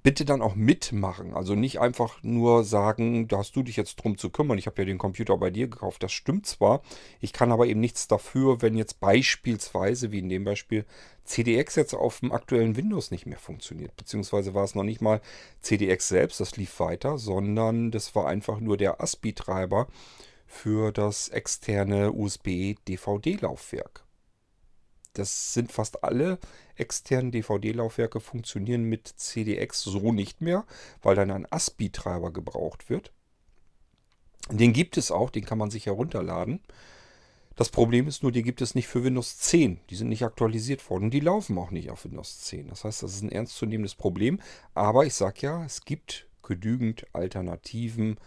bitte 0.07 0.25
dann 0.25 0.40
auch 0.40 0.55
mitmachen. 0.55 1.35
Also 1.35 1.57
nicht 1.57 1.81
einfach 1.81 2.23
nur 2.23 2.62
sagen, 2.62 3.27
da 3.27 3.38
hast 3.38 3.57
du 3.57 3.64
dich 3.64 3.77
jetzt 3.77 3.97
drum 3.97 4.16
zu 4.16 4.31
kümmern. 4.31 4.57
Ich 4.57 4.66
habe 4.66 4.81
ja 4.81 4.87
den 4.87 4.99
Computer 4.99 5.37
bei 5.37 5.51
dir 5.51 5.66
gekauft. 5.66 6.01
Das 6.01 6.12
stimmt 6.12 6.47
zwar. 6.47 6.83
Ich 7.19 7.33
kann 7.33 7.51
aber 7.51 7.66
eben 7.66 7.81
nichts 7.81 8.07
dafür, 8.07 8.62
wenn 8.62 8.77
jetzt 8.77 9.01
beispielsweise, 9.01 10.12
wie 10.12 10.21
in 10.21 10.29
dem 10.29 10.45
Beispiel, 10.45 10.85
CDX 11.25 11.75
jetzt 11.75 11.92
auf 11.92 12.21
dem 12.21 12.31
aktuellen 12.31 12.77
Windows 12.77 13.11
nicht 13.11 13.27
mehr 13.27 13.40
funktioniert. 13.40 13.97
Beziehungsweise 13.97 14.55
war 14.55 14.62
es 14.62 14.77
noch 14.77 14.85
nicht 14.85 15.01
mal 15.01 15.21
CDX 15.61 16.07
selbst, 16.07 16.38
das 16.38 16.57
lief 16.57 16.79
weiter, 16.79 17.19
sondern 17.19 17.90
das 17.90 18.14
war 18.14 18.29
einfach 18.29 18.61
nur 18.61 18.77
der 18.77 19.01
ASPI-Treiber 19.01 19.88
für 20.57 20.90
das 20.90 21.29
externe 21.29 22.12
USB-DVD-Laufwerk. 22.12 24.05
Das 25.12 25.55
sind 25.55 25.71
fast 25.71 26.03
alle 26.03 26.38
externen 26.75 27.31
DVD-Laufwerke 27.31 28.21
funktionieren 28.21 28.85
mit 28.85 29.07
CDX 29.07 29.83
so 29.83 30.12
nicht 30.12 30.40
mehr, 30.40 30.64
weil 31.03 31.14
dann 31.14 31.31
ein 31.31 31.47
ASPI-Treiber 31.51 32.33
gebraucht 32.33 32.90
wird. 32.90 33.12
Den 34.51 34.73
gibt 34.73 34.97
es 34.97 35.11
auch, 35.11 35.31
den 35.31 35.45
kann 35.45 35.59
man 35.59 35.71
sich 35.71 35.87
herunterladen. 35.87 36.61
Das 37.55 37.71
Problem 37.71 38.07
ist 38.07 38.23
nur, 38.23 38.33
die 38.33 38.42
gibt 38.42 38.61
es 38.61 38.75
nicht 38.75 38.87
für 38.87 39.03
Windows 39.05 39.38
10. 39.38 39.81
Die 39.88 39.97
sind 39.97 40.09
nicht 40.09 40.25
aktualisiert 40.25 40.88
worden 40.90 41.05
und 41.05 41.11
die 41.11 41.21
laufen 41.21 41.57
auch 41.59 41.71
nicht 41.71 41.90
auf 41.90 42.05
Windows 42.05 42.42
10. 42.42 42.69
Das 42.69 42.85
heißt, 42.85 43.03
das 43.03 43.14
ist 43.14 43.23
ein 43.23 43.33
ernstzunehmendes 43.33 43.95
Problem. 43.95 44.40
Aber 44.75 45.07
ich 45.07 45.14
sage 45.14 45.40
ja, 45.40 45.64
es 45.64 45.85
gibt 45.85 46.29
genügend 46.42 47.07
Alternativen, 47.14 48.19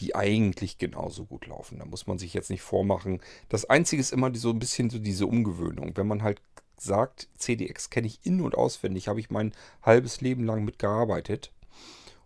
die 0.00 0.14
eigentlich 0.14 0.78
genauso 0.78 1.24
gut 1.24 1.46
laufen. 1.46 1.78
Da 1.78 1.84
muss 1.84 2.06
man 2.06 2.18
sich 2.18 2.34
jetzt 2.34 2.50
nicht 2.50 2.62
vormachen. 2.62 3.20
Das 3.48 3.64
Einzige 3.64 4.00
ist 4.00 4.12
immer 4.12 4.34
so 4.34 4.50
ein 4.50 4.58
bisschen 4.58 4.90
so 4.90 4.98
diese 4.98 5.26
Umgewöhnung. 5.26 5.92
Wenn 5.96 6.06
man 6.06 6.22
halt 6.22 6.40
sagt, 6.76 7.28
CDX 7.36 7.90
kenne 7.90 8.08
ich 8.08 8.20
in- 8.24 8.40
und 8.40 8.56
auswendig, 8.56 9.08
habe 9.08 9.20
ich 9.20 9.30
mein 9.30 9.52
halbes 9.82 10.20
Leben 10.20 10.44
lang 10.44 10.64
mitgearbeitet 10.64 11.52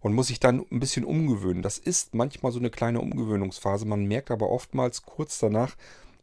und 0.00 0.14
muss 0.14 0.29
sich 0.29 0.40
dann 0.40 0.64
ein 0.70 0.81
bisschen 0.81 1.05
umgewöhnen. 1.05 1.62
Das 1.62 1.79
ist 1.79 2.14
manchmal 2.14 2.52
so 2.52 2.59
eine 2.59 2.70
kleine 2.70 3.00
Umgewöhnungsphase. 3.00 3.87
Man 3.87 4.07
merkt 4.07 4.31
aber 4.31 4.50
oftmals 4.50 5.02
kurz 5.02 5.38
danach, 5.38 5.76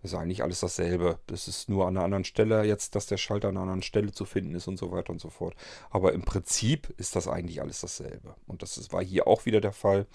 ist 0.03 0.15
eigentlich 0.15 0.43
alles 0.43 0.60
dasselbe. 0.60 1.19
Das 1.27 1.47
ist 1.47 1.69
nur 1.69 1.88
an 1.88 1.95
einer 1.95 2.06
anderen 2.06 2.25
Stelle 2.25 2.63
jetzt, 2.65 2.95
dass 2.95 3.06
der 3.06 3.17
Schalter 3.17 3.47
an 3.47 3.56
einer 3.56 3.63
anderen 3.63 3.84
Stelle 3.84 4.12
zu 4.12 4.25
finden 4.25 4.53
ist 4.53 4.67
und 4.67 4.77
so 4.77 4.91
weiter 4.91 5.12
und 5.12 5.21
so 5.21 5.29
fort. 5.29 5.56
Aber 5.89 6.13
im 6.13 6.23
Prinzip 6.23 6.93
ist 6.97 7.15
das 7.15 7.27
eigentlich 7.27 7.62
alles 7.62 7.82
dasselbe. 7.82 8.36
Und 8.45 8.62
das 8.62 8.91
war 8.91 9.03
hier 9.03 9.27
auch 9.27 9.45
wieder 9.45 9.62
der 9.62 9.71
Fall. 9.71 10.06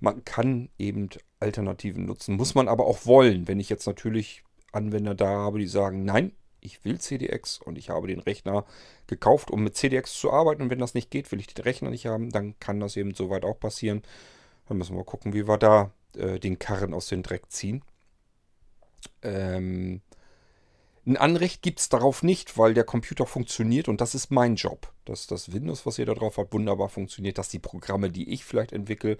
Man 0.00 0.24
kann 0.24 0.70
eben 0.78 1.10
Alternativen 1.38 2.06
nutzen, 2.06 2.36
muss 2.36 2.54
man 2.54 2.68
aber 2.68 2.86
auch 2.86 3.06
wollen. 3.06 3.48
Wenn 3.48 3.60
ich 3.60 3.68
jetzt 3.68 3.86
natürlich 3.86 4.42
Anwender 4.72 5.14
da 5.14 5.28
habe, 5.28 5.58
die 5.58 5.66
sagen, 5.66 6.04
nein, 6.04 6.32
ich 6.60 6.84
will 6.84 6.98
CDX 6.98 7.58
und 7.58 7.78
ich 7.78 7.90
habe 7.90 8.06
den 8.06 8.20
Rechner 8.20 8.64
gekauft, 9.06 9.50
um 9.50 9.62
mit 9.62 9.76
CDX 9.76 10.12
zu 10.14 10.32
arbeiten. 10.32 10.62
Und 10.62 10.70
wenn 10.70 10.78
das 10.78 10.94
nicht 10.94 11.10
geht, 11.10 11.30
will 11.32 11.40
ich 11.40 11.46
den 11.46 11.62
Rechner 11.62 11.90
nicht 11.90 12.06
haben, 12.06 12.30
dann 12.30 12.58
kann 12.60 12.80
das 12.80 12.96
eben 12.96 13.14
soweit 13.14 13.44
auch 13.44 13.58
passieren. 13.58 14.02
Dann 14.68 14.78
müssen 14.78 14.96
wir 14.96 15.04
gucken, 15.04 15.32
wie 15.32 15.48
wir 15.48 15.58
da 15.58 15.90
äh, 16.16 16.38
den 16.38 16.58
Karren 16.58 16.94
aus 16.94 17.08
dem 17.08 17.22
Dreck 17.22 17.50
ziehen. 17.50 17.82
Ähm, 19.22 20.00
ein 21.06 21.16
Anrecht 21.16 21.62
gibt 21.62 21.80
es 21.80 21.88
darauf 21.88 22.22
nicht, 22.22 22.58
weil 22.58 22.74
der 22.74 22.84
Computer 22.84 23.26
funktioniert 23.26 23.88
und 23.88 24.00
das 24.00 24.14
ist 24.14 24.30
mein 24.30 24.56
Job. 24.56 24.92
Dass 25.06 25.26
das 25.26 25.52
Windows, 25.52 25.86
was 25.86 25.98
ihr 25.98 26.06
da 26.06 26.14
drauf 26.14 26.36
habt, 26.36 26.52
wunderbar 26.52 26.88
funktioniert, 26.88 27.38
dass 27.38 27.48
die 27.48 27.58
Programme, 27.58 28.10
die 28.10 28.32
ich 28.32 28.44
vielleicht 28.44 28.72
entwickle, 28.72 29.16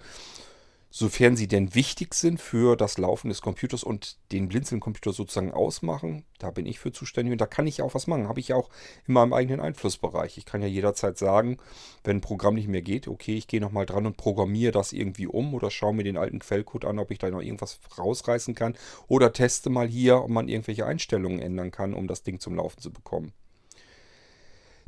sofern 0.93 1.37
sie 1.37 1.47
denn 1.47 1.73
wichtig 1.73 2.13
sind 2.13 2.41
für 2.41 2.75
das 2.75 2.97
Laufen 2.97 3.29
des 3.29 3.41
Computers 3.41 3.81
und 3.81 4.17
den 4.33 4.49
Blinzeln-Computer 4.49 5.13
sozusagen 5.13 5.53
ausmachen. 5.53 6.25
Da 6.37 6.51
bin 6.51 6.65
ich 6.65 6.79
für 6.79 6.91
zuständig 6.91 7.31
und 7.31 7.39
da 7.39 7.45
kann 7.45 7.65
ich 7.65 7.81
auch 7.81 7.95
was 7.95 8.07
machen. 8.07 8.27
Habe 8.27 8.41
ich 8.41 8.49
ja 8.49 8.57
auch 8.57 8.69
in 9.07 9.13
meinem 9.13 9.31
eigenen 9.31 9.61
Einflussbereich. 9.61 10.37
Ich 10.37 10.43
kann 10.43 10.61
ja 10.61 10.67
jederzeit 10.67 11.17
sagen, 11.17 11.57
wenn 12.03 12.17
ein 12.17 12.21
Programm 12.21 12.55
nicht 12.55 12.67
mehr 12.67 12.81
geht, 12.81 13.07
okay, 13.07 13.35
ich 13.35 13.47
gehe 13.47 13.61
nochmal 13.61 13.85
dran 13.85 14.05
und 14.05 14.17
programmiere 14.17 14.73
das 14.73 14.91
irgendwie 14.91 15.27
um 15.27 15.53
oder 15.53 15.71
schaue 15.71 15.93
mir 15.93 16.03
den 16.03 16.17
alten 16.17 16.39
Quellcode 16.39 16.83
an, 16.83 16.99
ob 16.99 17.09
ich 17.09 17.19
da 17.19 17.29
noch 17.29 17.41
irgendwas 17.41 17.79
rausreißen 17.97 18.53
kann 18.53 18.75
oder 19.07 19.31
teste 19.31 19.69
mal 19.69 19.87
hier, 19.87 20.21
ob 20.21 20.29
man 20.29 20.49
irgendwelche 20.49 20.85
Einstellungen 20.85 21.39
ändern 21.39 21.71
kann, 21.71 21.93
um 21.93 22.07
das 22.07 22.23
Ding 22.23 22.41
zum 22.41 22.55
Laufen 22.55 22.81
zu 22.81 22.91
bekommen. 22.91 23.31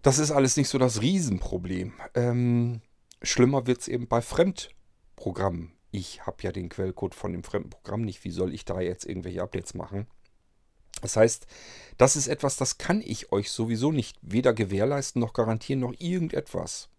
Das 0.01 0.19
ist 0.19 0.31
alles 0.31 0.57
nicht 0.57 0.67
so 0.67 0.77
das 0.77 1.01
Riesenproblem. 1.01 1.93
Ähm, 2.13 2.81
schlimmer 3.21 3.67
wird 3.67 3.79
es 3.79 3.87
eben 3.87 4.09
bei 4.09 4.21
Fremdprogrammen 4.21 5.71
ich 5.93 6.25
habe 6.25 6.37
ja 6.41 6.51
den 6.51 6.69
Quellcode 6.69 7.13
von 7.13 7.31
dem 7.31 7.43
fremden 7.43 7.69
Programm 7.69 8.01
nicht. 8.01 8.23
Wie 8.23 8.31
soll 8.31 8.51
ich 8.51 8.65
da 8.65 8.81
jetzt 8.81 9.05
irgendwelche 9.05 9.43
Updates 9.43 9.75
machen? 9.75 10.07
Das 11.01 11.15
heißt, 11.15 11.45
das 11.97 12.15
ist 12.15 12.27
etwas, 12.27 12.57
das 12.57 12.79
kann 12.79 13.01
ich 13.05 13.31
euch 13.31 13.51
sowieso 13.51 13.91
nicht 13.91 14.17
weder 14.23 14.53
gewährleisten 14.53 15.19
noch 15.19 15.33
garantieren 15.33 15.81
noch 15.81 15.93
irgendetwas. 15.99 16.89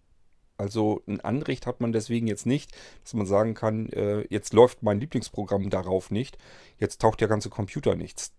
Also 0.56 1.02
ein 1.08 1.20
Anrecht 1.20 1.66
hat 1.66 1.80
man 1.80 1.92
deswegen 1.92 2.28
jetzt 2.28 2.46
nicht, 2.46 2.70
dass 3.02 3.14
man 3.14 3.26
sagen 3.26 3.54
kann, 3.54 3.88
äh, 3.88 4.24
jetzt 4.30 4.52
läuft 4.52 4.84
mein 4.84 5.00
Lieblingsprogramm 5.00 5.70
darauf 5.70 6.12
nicht, 6.12 6.38
jetzt 6.78 7.00
taucht 7.00 7.20
der 7.20 7.28
ganze 7.28 7.50
Computer 7.50 7.96
nichts. 7.96 8.32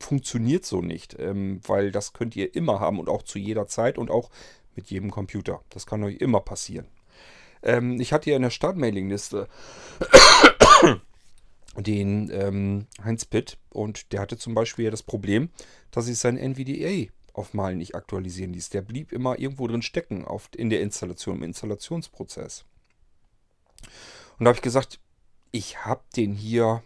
Funktioniert 0.00 0.64
so 0.64 0.80
nicht, 0.80 1.16
ähm, 1.20 1.60
weil 1.64 1.92
das 1.92 2.14
könnt 2.14 2.34
ihr 2.34 2.52
immer 2.56 2.80
haben 2.80 2.98
und 2.98 3.08
auch 3.08 3.22
zu 3.22 3.38
jeder 3.38 3.68
Zeit 3.68 3.96
und 3.96 4.10
auch 4.10 4.30
mit 4.74 4.90
jedem 4.90 5.12
Computer. 5.12 5.62
Das 5.70 5.86
kann 5.86 6.02
euch 6.02 6.16
immer 6.16 6.40
passieren. 6.40 6.88
Ähm, 7.62 8.00
ich 8.00 8.12
hatte 8.12 8.30
ja 8.30 8.36
in 8.36 8.42
der 8.42 8.50
Startmailingliste 8.50 9.48
den 11.76 12.30
ähm, 12.32 12.86
Heinz 13.02 13.24
Pitt 13.24 13.58
und 13.70 14.12
der 14.12 14.20
hatte 14.20 14.38
zum 14.38 14.54
Beispiel 14.54 14.86
ja 14.86 14.90
das 14.90 15.02
Problem, 15.02 15.50
dass 15.90 16.06
sich 16.06 16.18
sein 16.18 16.36
NVDA 16.36 17.10
auf 17.32 17.54
Mal 17.54 17.76
nicht 17.76 17.94
aktualisieren 17.94 18.52
ließ. 18.52 18.70
Der 18.70 18.82
blieb 18.82 19.12
immer 19.12 19.38
irgendwo 19.38 19.66
drin 19.66 19.82
stecken 19.82 20.24
auf, 20.24 20.50
in 20.56 20.70
der 20.70 20.80
Installation, 20.80 21.36
im 21.36 21.44
Installationsprozess. 21.44 22.64
Und 24.38 24.44
da 24.44 24.48
habe 24.48 24.56
ich 24.56 24.62
gesagt, 24.62 25.00
ich 25.52 25.84
habe 25.84 26.02
den 26.16 26.32
hier 26.32 26.82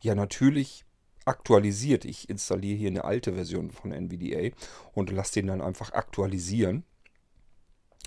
ja 0.00 0.14
natürlich 0.14 0.84
aktualisiert. 1.24 2.04
Ich 2.04 2.28
installiere 2.28 2.76
hier 2.76 2.88
eine 2.88 3.04
alte 3.04 3.34
Version 3.34 3.70
von 3.70 3.92
NVDA 3.92 4.54
und 4.92 5.10
lasse 5.10 5.34
den 5.34 5.46
dann 5.46 5.60
einfach 5.60 5.92
aktualisieren. 5.92 6.84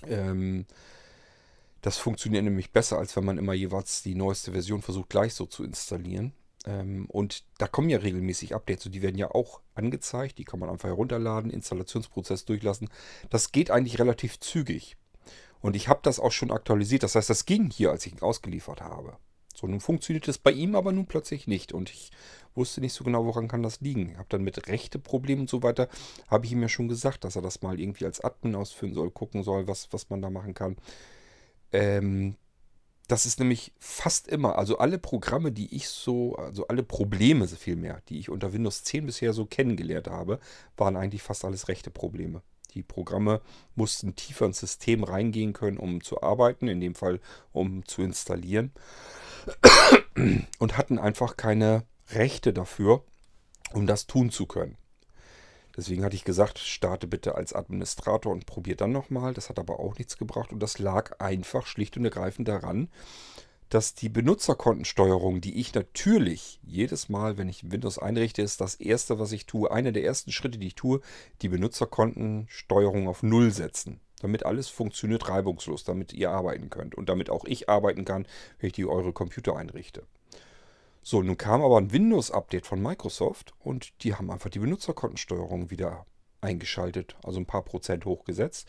Ähm, 0.06 0.66
das 1.82 1.98
funktioniert 1.98 2.44
nämlich 2.44 2.72
besser, 2.72 2.98
als 2.98 3.16
wenn 3.16 3.24
man 3.24 3.38
immer 3.38 3.52
jeweils 3.52 4.02
die 4.02 4.14
neueste 4.14 4.52
Version 4.52 4.82
versucht 4.82 5.10
gleich 5.10 5.34
so 5.34 5.46
zu 5.46 5.64
installieren. 5.64 6.32
Ähm, 6.66 7.06
und 7.08 7.44
da 7.58 7.68
kommen 7.68 7.88
ja 7.88 7.98
regelmäßig 7.98 8.54
Updates 8.54 8.86
und 8.86 8.92
die 8.92 9.02
werden 9.02 9.18
ja 9.18 9.30
auch 9.30 9.60
angezeigt. 9.74 10.38
Die 10.38 10.44
kann 10.44 10.60
man 10.60 10.68
einfach 10.68 10.88
herunterladen, 10.88 11.50
Installationsprozess 11.50 12.44
durchlassen. 12.44 12.88
Das 13.30 13.52
geht 13.52 13.70
eigentlich 13.70 13.98
relativ 13.98 14.40
zügig. 14.40 14.96
Und 15.60 15.76
ich 15.76 15.88
habe 15.88 16.00
das 16.02 16.20
auch 16.20 16.32
schon 16.32 16.50
aktualisiert. 16.50 17.02
Das 17.02 17.14
heißt, 17.14 17.30
das 17.30 17.46
ging 17.46 17.70
hier, 17.70 17.90
als 17.90 18.06
ich 18.06 18.12
ihn 18.12 18.22
ausgeliefert 18.22 18.80
habe. 18.80 19.16
So, 19.54 19.66
nun 19.66 19.80
funktioniert 19.80 20.28
es 20.28 20.36
bei 20.36 20.52
ihm 20.52 20.74
aber 20.74 20.92
nun 20.92 21.06
plötzlich 21.06 21.46
nicht. 21.46 21.72
Und 21.72 21.90
ich 21.90 22.10
wusste 22.54 22.80
nicht 22.80 22.92
so 22.92 23.04
genau, 23.04 23.24
woran 23.24 23.48
kann 23.48 23.62
das 23.62 23.80
liegen. 23.80 24.10
Ich 24.10 24.18
habe 24.18 24.28
dann 24.28 24.42
mit 24.42 24.68
rechte 24.68 24.98
Problemen 24.98 25.42
und 25.42 25.50
so 25.50 25.62
weiter, 25.62 25.88
habe 26.28 26.46
ich 26.46 26.52
ihm 26.52 26.62
ja 26.62 26.68
schon 26.68 26.88
gesagt, 26.88 27.24
dass 27.24 27.36
er 27.36 27.42
das 27.42 27.62
mal 27.62 27.80
irgendwie 27.80 28.04
als 28.04 28.20
Admin 28.20 28.54
ausführen 28.54 28.94
soll, 28.94 29.10
gucken 29.10 29.42
soll, 29.42 29.66
was, 29.66 29.92
was 29.92 30.10
man 30.10 30.20
da 30.20 30.30
machen 30.30 30.52
kann. 30.54 30.76
Ähm, 31.72 32.36
das 33.08 33.24
ist 33.24 33.38
nämlich 33.38 33.72
fast 33.78 34.26
immer, 34.26 34.58
also 34.58 34.78
alle 34.78 34.98
Programme, 34.98 35.52
die 35.52 35.74
ich 35.74 35.88
so, 35.88 36.34
also 36.36 36.66
alle 36.66 36.82
Probleme 36.82 37.46
vielmehr, 37.46 38.02
die 38.08 38.18
ich 38.18 38.30
unter 38.30 38.52
Windows 38.52 38.82
10 38.82 39.06
bisher 39.06 39.32
so 39.32 39.46
kennengelernt 39.46 40.08
habe, 40.08 40.40
waren 40.76 40.96
eigentlich 40.96 41.22
fast 41.22 41.44
alles 41.44 41.68
rechte 41.68 41.90
Probleme. 41.90 42.42
Die 42.74 42.82
Programme 42.82 43.40
mussten 43.74 44.16
tiefer 44.16 44.46
ins 44.46 44.58
System 44.58 45.04
reingehen 45.04 45.52
können, 45.52 45.78
um 45.78 46.02
zu 46.02 46.22
arbeiten, 46.22 46.68
in 46.68 46.80
dem 46.80 46.94
Fall 46.94 47.20
um 47.52 47.86
zu 47.86 48.02
installieren. 48.02 48.72
Und 50.58 50.76
hatten 50.76 50.98
einfach 50.98 51.36
keine 51.36 51.84
Rechte 52.10 52.52
dafür, 52.52 53.04
um 53.72 53.86
das 53.86 54.06
tun 54.06 54.30
zu 54.30 54.46
können. 54.46 54.76
Deswegen 55.76 56.04
hatte 56.04 56.16
ich 56.16 56.24
gesagt, 56.24 56.58
starte 56.58 57.06
bitte 57.06 57.34
als 57.34 57.52
Administrator 57.52 58.32
und 58.32 58.46
probiere 58.46 58.76
dann 58.76 58.92
nochmal. 58.92 59.34
Das 59.34 59.48
hat 59.48 59.58
aber 59.58 59.78
auch 59.78 59.96
nichts 59.98 60.16
gebracht 60.16 60.52
und 60.52 60.60
das 60.60 60.78
lag 60.78 61.20
einfach 61.20 61.66
schlicht 61.66 61.96
und 61.96 62.04
ergreifend 62.04 62.48
daran, 62.48 62.88
dass 63.68 63.94
die 63.94 64.08
Benutzerkontensteuerung, 64.08 65.40
die 65.40 65.58
ich 65.60 65.74
natürlich 65.74 66.60
jedes 66.62 67.08
Mal, 67.08 67.36
wenn 67.36 67.48
ich 67.48 67.70
Windows 67.70 67.98
einrichte, 67.98 68.42
ist 68.42 68.60
das 68.60 68.76
erste, 68.76 69.18
was 69.18 69.32
ich 69.32 69.46
tue, 69.46 69.70
einer 69.70 69.92
der 69.92 70.04
ersten 70.04 70.32
Schritte, 70.32 70.58
die 70.58 70.68
ich 70.68 70.76
tue, 70.76 71.00
die 71.42 71.48
Benutzerkontensteuerung 71.48 73.08
auf 73.08 73.22
Null 73.22 73.50
setzen. 73.50 74.00
Damit 74.20 74.46
alles 74.46 74.68
funktioniert 74.68 75.28
reibungslos, 75.28 75.84
damit 75.84 76.12
ihr 76.12 76.30
arbeiten 76.30 76.70
könnt 76.70 76.94
und 76.94 77.08
damit 77.08 77.28
auch 77.28 77.44
ich 77.44 77.68
arbeiten 77.68 78.04
kann, 78.04 78.26
wenn 78.58 78.68
ich 78.68 78.72
die 78.72 78.86
eure 78.86 79.12
Computer 79.12 79.56
einrichte. 79.56 80.04
So, 81.08 81.22
nun 81.22 81.36
kam 81.36 81.62
aber 81.62 81.78
ein 81.78 81.92
Windows-Update 81.92 82.66
von 82.66 82.82
Microsoft 82.82 83.54
und 83.60 84.02
die 84.02 84.16
haben 84.16 84.28
einfach 84.28 84.50
die 84.50 84.58
Benutzerkontensteuerung 84.58 85.70
wieder 85.70 86.04
eingeschaltet, 86.40 87.14
also 87.22 87.38
ein 87.38 87.46
paar 87.46 87.62
Prozent 87.62 88.04
hochgesetzt. 88.06 88.66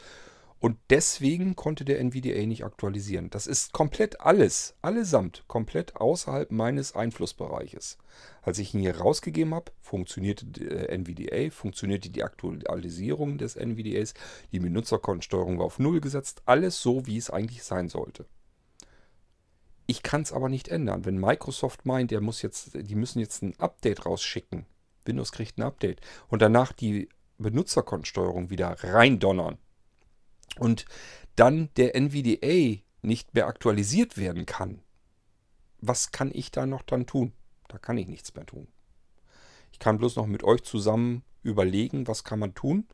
Und 0.60 0.78
deswegen 0.92 1.56
konnte 1.56 1.84
der 1.84 2.00
NVDA 2.00 2.46
nicht 2.46 2.64
aktualisieren. 2.64 3.32
Das 3.32 3.48
ist 3.48 3.74
komplett 3.74 4.22
alles, 4.22 4.76
allesamt, 4.84 5.46
komplett 5.48 5.96
außerhalb 5.96 6.52
meines 6.52 6.94
Einflussbereiches. 6.94 7.98
Als 8.44 8.60
ich 8.60 8.72
ihn 8.76 8.82
hier 8.82 9.00
rausgegeben 9.00 9.56
habe, 9.56 9.72
funktionierte 9.82 10.46
der 10.46 10.92
NVDA, 10.92 11.50
funktionierte 11.50 12.12
die 12.12 12.24
Aktualisierung 12.24 13.40
des 13.40 13.56
NVDAs, 13.56 14.14
die 14.52 14.60
Benutzerkontensteuerung 14.60 15.58
war 15.58 15.66
auf 15.66 15.80
Null 15.80 16.02
gesetzt, 16.02 16.44
alles 16.46 16.80
so, 16.80 17.08
wie 17.08 17.18
es 17.18 17.32
eigentlich 17.32 17.64
sein 17.64 17.90
sollte. 17.90 18.28
Ich 19.88 20.04
kann 20.04 20.22
es 20.22 20.34
aber 20.34 20.50
nicht 20.50 20.68
ändern. 20.68 21.06
Wenn 21.06 21.18
Microsoft 21.18 21.86
meint, 21.86 22.12
der 22.12 22.22
muss 22.22 22.42
jetzt, 22.42 22.72
die 22.74 22.96
müssen 22.96 23.20
jetzt 23.20 23.42
ein 23.42 23.58
Update 23.58 24.06
rausschicken. 24.06 24.66
Windows 25.06 25.32
kriegt 25.32 25.58
ein 25.58 25.64
Update. 25.64 26.02
Und 26.28 26.42
danach 26.42 26.74
die 26.74 27.10
Benutzerkontensteuerung 27.38 28.50
wieder 28.50 28.76
reindonnern. 28.84 29.58
Und 30.60 30.86
dann 31.38 31.70
der 31.78 31.96
NVDA 31.96 32.82
nicht 33.02 33.34
mehr 33.34 33.48
aktualisiert 33.48 34.18
werden 34.18 34.46
kann. 34.46 34.82
Was 35.80 36.12
kann 36.12 36.32
ich 36.34 36.52
da 36.52 36.66
noch 36.66 36.82
dann 36.82 37.06
tun? 37.06 37.32
Da 37.70 37.78
kann 37.78 37.98
ich 37.98 38.08
nichts 38.08 38.34
mehr 38.36 38.46
tun. 38.46 38.68
Ich 39.72 39.80
kann 39.80 39.98
bloß 39.98 40.16
noch 40.16 40.26
mit 40.26 40.44
euch 40.44 40.64
zusammen 40.64 41.24
überlegen, 41.44 42.08
was 42.08 42.24
kann 42.24 42.40
man 42.40 42.56
tun, 42.56 42.88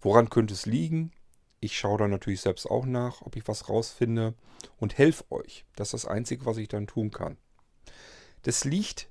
woran 0.00 0.30
könnte 0.30 0.54
es 0.54 0.66
liegen, 0.66 1.12
ich 1.60 1.76
schaue 1.76 1.98
dann 1.98 2.10
natürlich 2.10 2.40
selbst 2.40 2.66
auch 2.66 2.86
nach, 2.86 3.22
ob 3.22 3.36
ich 3.36 3.46
was 3.48 3.68
rausfinde 3.68 4.34
und 4.78 4.98
helfe 4.98 5.24
euch. 5.30 5.64
Das 5.76 5.88
ist 5.88 6.04
das 6.04 6.10
Einzige, 6.10 6.46
was 6.46 6.56
ich 6.56 6.68
dann 6.68 6.86
tun 6.86 7.10
kann. 7.10 7.36
Das 8.42 8.64
liegt 8.64 9.08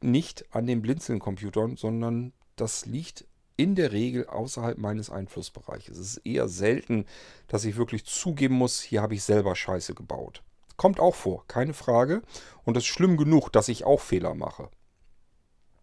nicht 0.00 0.46
an 0.54 0.66
den 0.66 0.82
Blinzeln-Computern, 0.82 1.76
sondern 1.76 2.32
das 2.56 2.86
liegt 2.86 3.26
in 3.56 3.74
der 3.74 3.92
Regel 3.92 4.26
außerhalb 4.26 4.78
meines 4.78 5.10
Einflussbereiches. 5.10 5.98
Es 5.98 6.16
ist 6.16 6.26
eher 6.26 6.48
selten, 6.48 7.06
dass 7.48 7.64
ich 7.64 7.76
wirklich 7.76 8.04
zugeben 8.04 8.54
muss, 8.54 8.80
hier 8.80 9.02
habe 9.02 9.14
ich 9.14 9.22
selber 9.22 9.54
Scheiße 9.54 9.94
gebaut. 9.94 10.42
Kommt 10.76 11.00
auch 11.00 11.14
vor, 11.14 11.46
keine 11.46 11.74
Frage. 11.74 12.22
Und 12.64 12.76
es 12.76 12.84
ist 12.84 12.88
schlimm 12.88 13.16
genug, 13.16 13.50
dass 13.50 13.68
ich 13.68 13.84
auch 13.84 14.00
Fehler 14.00 14.34
mache. 14.34 14.68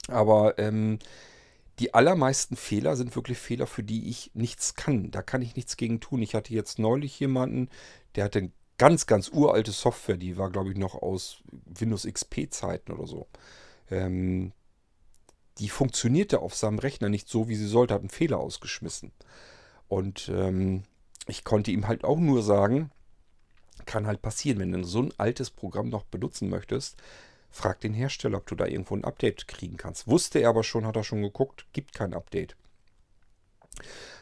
Aber 0.08 0.58
ähm, 0.58 1.00
die 1.80 1.94
allermeisten 1.94 2.56
Fehler 2.56 2.96
sind 2.96 3.16
wirklich 3.16 3.38
Fehler, 3.38 3.66
für 3.66 3.84
die 3.84 4.10
ich 4.10 4.32
nichts 4.34 4.76
kann. 4.76 5.12
Da 5.12 5.22
kann 5.22 5.42
ich 5.42 5.56
nichts 5.56 5.78
gegen 5.78 6.00
tun. 6.00 6.22
Ich 6.22 6.36
hatte 6.36 6.54
jetzt 6.54 6.78
neulich 6.78 7.20
jemanden, 7.20 7.70
der 8.16 8.26
hatte 8.26 8.52
ganz, 8.78 9.08
ganz 9.08 9.30
uralte 9.30 9.72
Software, 9.72 10.18
die 10.18 10.38
war, 10.38 10.50
glaube 10.50 10.72
ich, 10.72 10.78
noch 10.78 10.96
aus 10.96 11.42
Windows 11.66 12.06
XP-Zeiten 12.06 12.92
oder 12.92 13.08
so. 13.08 13.28
Ähm, 13.90 14.52
die 15.58 15.70
funktionierte 15.70 16.40
auf 16.40 16.56
seinem 16.56 16.80
Rechner 16.80 17.10
nicht 17.10 17.30
so, 17.30 17.50
wie 17.50 17.56
sie 17.56 17.68
sollte, 17.68 17.94
hat 17.94 18.02
einen 18.02 18.10
Fehler 18.10 18.40
ausgeschmissen. 18.40 19.12
Und 19.88 20.30
ähm, 20.34 20.84
ich 21.28 21.44
konnte 21.44 21.72
ihm 21.72 21.88
halt 21.88 22.04
auch 22.04 22.20
nur 22.20 22.44
sagen, 22.44 22.92
kann 23.86 24.08
halt 24.08 24.22
passieren, 24.22 24.60
wenn 24.60 24.72
du 24.72 24.84
so 24.84 25.02
ein 25.02 25.14
altes 25.18 25.50
Programm 25.50 25.90
noch 25.90 26.04
benutzen 26.04 26.50
möchtest, 26.50 26.98
Frag 27.50 27.80
den 27.82 27.94
Hersteller, 27.94 28.38
ob 28.38 28.48
du 28.48 28.56
da 28.56 28.66
irgendwo 28.66 28.96
ein 28.96 29.04
Update 29.04 29.48
kriegen 29.48 29.78
kannst. 29.78 30.08
Wusste 30.08 30.40
er 30.40 30.50
aber 30.50 30.64
schon, 30.64 30.86
hat 30.86 30.96
er 30.96 31.04
schon 31.04 31.22
geguckt, 31.22 31.66
gibt 31.74 31.94
kein 31.94 32.14
Update. 32.14 32.56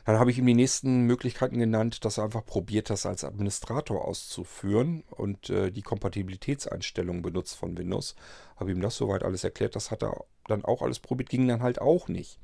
Dann 0.06 0.20
habe 0.20 0.32
ich 0.32 0.38
ihm 0.38 0.46
die 0.46 0.54
nächsten 0.54 1.02
Möglichkeiten 1.02 1.60
genannt, 1.60 2.06
dass 2.06 2.18
er 2.18 2.26
einfach 2.26 2.46
probiert, 2.46 2.90
das 2.90 3.06
als 3.06 3.24
Administrator 3.24 4.06
auszuführen 4.06 5.04
und 5.10 5.50
äh, 5.50 5.72
die 5.72 5.82
Kompatibilitätseinstellungen 5.82 7.22
benutzt 7.22 7.56
von 7.56 7.78
Windows. 7.78 8.16
Habe 8.56 8.72
ihm 8.72 8.82
das 8.82 8.96
soweit 8.96 9.24
alles 9.24 9.44
erklärt. 9.44 9.76
Das 9.76 9.92
hat 9.92 10.04
er 10.04 10.24
dann 10.48 10.64
auch 10.64 10.82
alles 10.82 11.00
probiert, 11.00 11.30
ging 11.30 11.48
dann 11.48 11.62
halt 11.62 11.82
auch 11.82 12.08
nicht. 12.08 12.40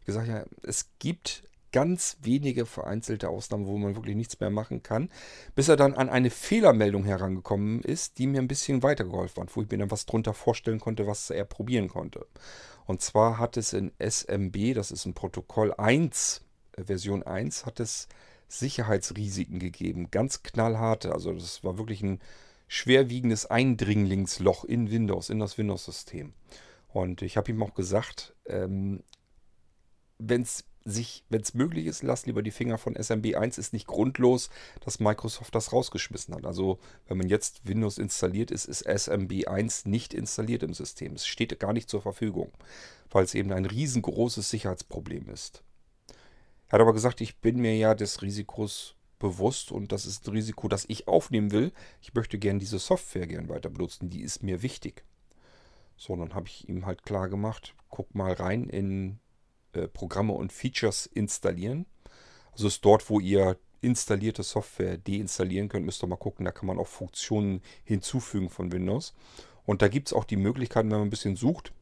Ich 0.00 0.06
gesagt, 0.06 0.28
ja, 0.28 0.44
es 0.62 0.90
gibt 0.98 1.44
ganz 1.72 2.16
wenige 2.22 2.66
vereinzelte 2.66 3.28
Ausnahmen, 3.28 3.66
wo 3.66 3.76
man 3.76 3.96
wirklich 3.96 4.16
nichts 4.16 4.40
mehr 4.40 4.50
machen 4.50 4.82
kann, 4.82 5.10
bis 5.54 5.68
er 5.68 5.76
dann 5.76 5.94
an 5.94 6.08
eine 6.08 6.30
Fehlermeldung 6.30 7.04
herangekommen 7.04 7.82
ist, 7.82 8.18
die 8.18 8.26
mir 8.26 8.40
ein 8.40 8.48
bisschen 8.48 8.82
weitergeholfen 8.82 9.42
hat, 9.42 9.56
wo 9.56 9.62
ich 9.62 9.70
mir 9.70 9.78
dann 9.78 9.90
was 9.90 10.06
drunter 10.06 10.34
vorstellen 10.34 10.80
konnte, 10.80 11.06
was 11.06 11.30
er 11.30 11.44
probieren 11.44 11.88
konnte. 11.88 12.26
Und 12.86 13.02
zwar 13.02 13.38
hat 13.38 13.56
es 13.56 13.72
in 13.72 13.92
SMB, 13.98 14.74
das 14.74 14.90
ist 14.90 15.06
ein 15.06 15.14
Protokoll 15.14 15.74
1, 15.74 16.42
äh, 16.76 16.84
Version 16.84 17.22
1, 17.22 17.66
hat 17.66 17.80
es 17.80 18.08
Sicherheitsrisiken 18.48 19.58
gegeben, 19.58 20.10
ganz 20.10 20.42
knallharte. 20.42 21.12
Also 21.12 21.32
das 21.32 21.64
war 21.64 21.78
wirklich 21.78 22.02
ein 22.02 22.20
schwerwiegendes 22.68 23.46
Eindringlingsloch 23.46 24.64
in 24.64 24.90
Windows, 24.90 25.30
in 25.30 25.40
das 25.40 25.58
Windows-System. 25.58 26.32
Und 26.88 27.22
ich 27.22 27.36
habe 27.36 27.50
ihm 27.50 27.62
auch 27.62 27.74
gesagt, 27.74 28.34
ähm, 28.46 29.02
wenn 30.18 30.42
es 30.42 30.64
sich, 30.86 31.24
wenn 31.28 31.42
es 31.42 31.52
möglich 31.52 31.86
ist, 31.86 32.02
lasst 32.02 32.26
lieber 32.26 32.42
die 32.42 32.50
Finger 32.50 32.78
von 32.78 32.94
SMB 32.94 33.34
1. 33.34 33.58
Ist 33.58 33.72
nicht 33.72 33.86
grundlos, 33.86 34.50
dass 34.84 35.00
Microsoft 35.00 35.54
das 35.54 35.72
rausgeschmissen 35.72 36.34
hat. 36.34 36.46
Also, 36.46 36.78
wenn 37.08 37.18
man 37.18 37.28
jetzt 37.28 37.66
Windows 37.66 37.98
installiert 37.98 38.50
ist, 38.50 38.64
ist 38.64 38.86
SMB 38.86 39.48
1 39.48 39.86
nicht 39.86 40.14
installiert 40.14 40.62
im 40.62 40.74
System. 40.74 41.14
Es 41.14 41.26
steht 41.26 41.58
gar 41.58 41.72
nicht 41.72 41.90
zur 41.90 42.02
Verfügung, 42.02 42.52
weil 43.10 43.24
es 43.24 43.34
eben 43.34 43.52
ein 43.52 43.66
riesengroßes 43.66 44.48
Sicherheitsproblem 44.48 45.28
ist. 45.28 45.62
Er 46.68 46.72
hat 46.72 46.80
aber 46.80 46.92
gesagt, 46.92 47.20
ich 47.20 47.38
bin 47.38 47.60
mir 47.60 47.76
ja 47.76 47.94
des 47.94 48.22
Risikos 48.22 48.94
bewusst 49.18 49.72
und 49.72 49.92
das 49.92 50.06
ist 50.06 50.26
ein 50.26 50.32
Risiko, 50.32 50.68
das 50.68 50.84
ich 50.88 51.08
aufnehmen 51.08 51.50
will. 51.50 51.72
Ich 52.00 52.14
möchte 52.14 52.38
gerne 52.38 52.58
diese 52.58 52.78
Software 52.78 53.26
gern 53.26 53.48
weiter 53.48 53.70
benutzen, 53.70 54.10
die 54.10 54.22
ist 54.22 54.42
mir 54.42 54.62
wichtig. 54.62 55.04
So, 55.96 56.14
dann 56.14 56.34
habe 56.34 56.48
ich 56.48 56.68
ihm 56.68 56.86
halt 56.86 57.02
klar 57.02 57.28
gemacht, 57.28 57.74
guck 57.88 58.14
mal 58.14 58.32
rein 58.32 58.68
in 58.68 59.18
äh, 59.76 59.88
Programme 59.88 60.32
und 60.32 60.52
Features 60.52 61.06
installieren. 61.06 61.86
Also 62.52 62.68
ist 62.68 62.84
dort, 62.84 63.08
wo 63.10 63.20
ihr 63.20 63.58
installierte 63.80 64.42
Software 64.42 64.98
deinstallieren 64.98 65.68
könnt, 65.68 65.86
müsst 65.86 66.02
ihr 66.02 66.06
mal 66.06 66.16
gucken, 66.16 66.44
da 66.44 66.50
kann 66.50 66.66
man 66.66 66.78
auch 66.78 66.88
Funktionen 66.88 67.62
hinzufügen 67.84 68.50
von 68.50 68.72
Windows. 68.72 69.14
Und 69.64 69.82
da 69.82 69.88
gibt 69.88 70.08
es 70.08 70.12
auch 70.12 70.24
die 70.24 70.36
Möglichkeit, 70.36 70.84
wenn 70.84 70.90
man 70.90 71.02
ein 71.02 71.10
bisschen 71.10 71.36
sucht, 71.36 71.72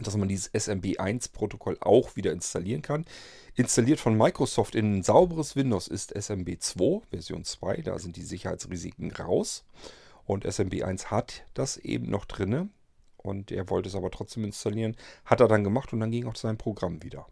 dass 0.00 0.16
man 0.16 0.28
dieses 0.28 0.52
SMB1-Protokoll 0.52 1.78
auch 1.80 2.16
wieder 2.16 2.32
installieren 2.32 2.82
kann. 2.82 3.04
Installiert 3.54 4.00
von 4.00 4.16
Microsoft 4.16 4.74
in 4.74 4.98
ein 4.98 5.02
sauberes 5.02 5.56
Windows 5.56 5.88
ist 5.88 6.16
SMB2, 6.16 7.02
Version 7.10 7.44
2, 7.44 7.78
da 7.82 7.98
sind 7.98 8.16
die 8.16 8.22
Sicherheitsrisiken 8.22 9.10
raus. 9.12 9.64
Und 10.24 10.46
SMB1 10.46 11.06
hat 11.06 11.44
das 11.54 11.78
eben 11.78 12.10
noch 12.10 12.26
drinne 12.26 12.68
und 13.28 13.50
er 13.50 13.68
wollte 13.70 13.88
es 13.88 13.94
aber 13.94 14.10
trotzdem 14.10 14.44
installieren. 14.44 14.96
Hat 15.24 15.40
er 15.40 15.48
dann 15.48 15.64
gemacht 15.64 15.92
und 15.92 16.00
dann 16.00 16.10
ging 16.10 16.26
auch 16.26 16.36
sein 16.36 16.58
Programm 16.58 17.02
wieder. 17.02 17.26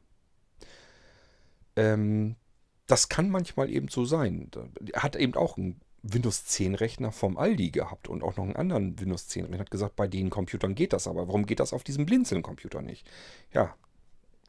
Ähm, 1.77 2.37
das 2.87 3.09
kann 3.09 3.31
manchmal 3.31 3.71
eben 3.71 3.89
so 3.89 4.05
sein. 4.05 4.51
Er 4.93 5.03
hat 5.03 5.17
eben 5.17 5.35
auch 5.35 5.57
einen 5.57 5.81
Windows 6.03 6.45
10 6.45 6.75
Rechner 6.75 7.13
vom 7.13 7.37
Aldi 7.37 7.71
gehabt 7.71 8.09
und 8.09 8.23
auch 8.23 8.37
noch 8.37 8.45
einen 8.45 8.57
anderen 8.57 8.99
Windows 9.01 9.29
10 9.29 9.45
Rechner. 9.45 9.59
Hat 9.59 9.71
gesagt, 9.71 9.97
bei 9.97 10.07
den 10.07 10.31
Computern 10.31 10.75
geht 10.75 10.93
das 10.93 11.09
aber. 11.09 11.27
Warum 11.27 11.47
geht 11.47 11.61
das 11.61 11.73
auf 11.73 11.85
diesem 11.85 12.07
Blinzeln-Computer 12.07 12.83
nicht? 12.83 13.09
Ja, 13.53 13.75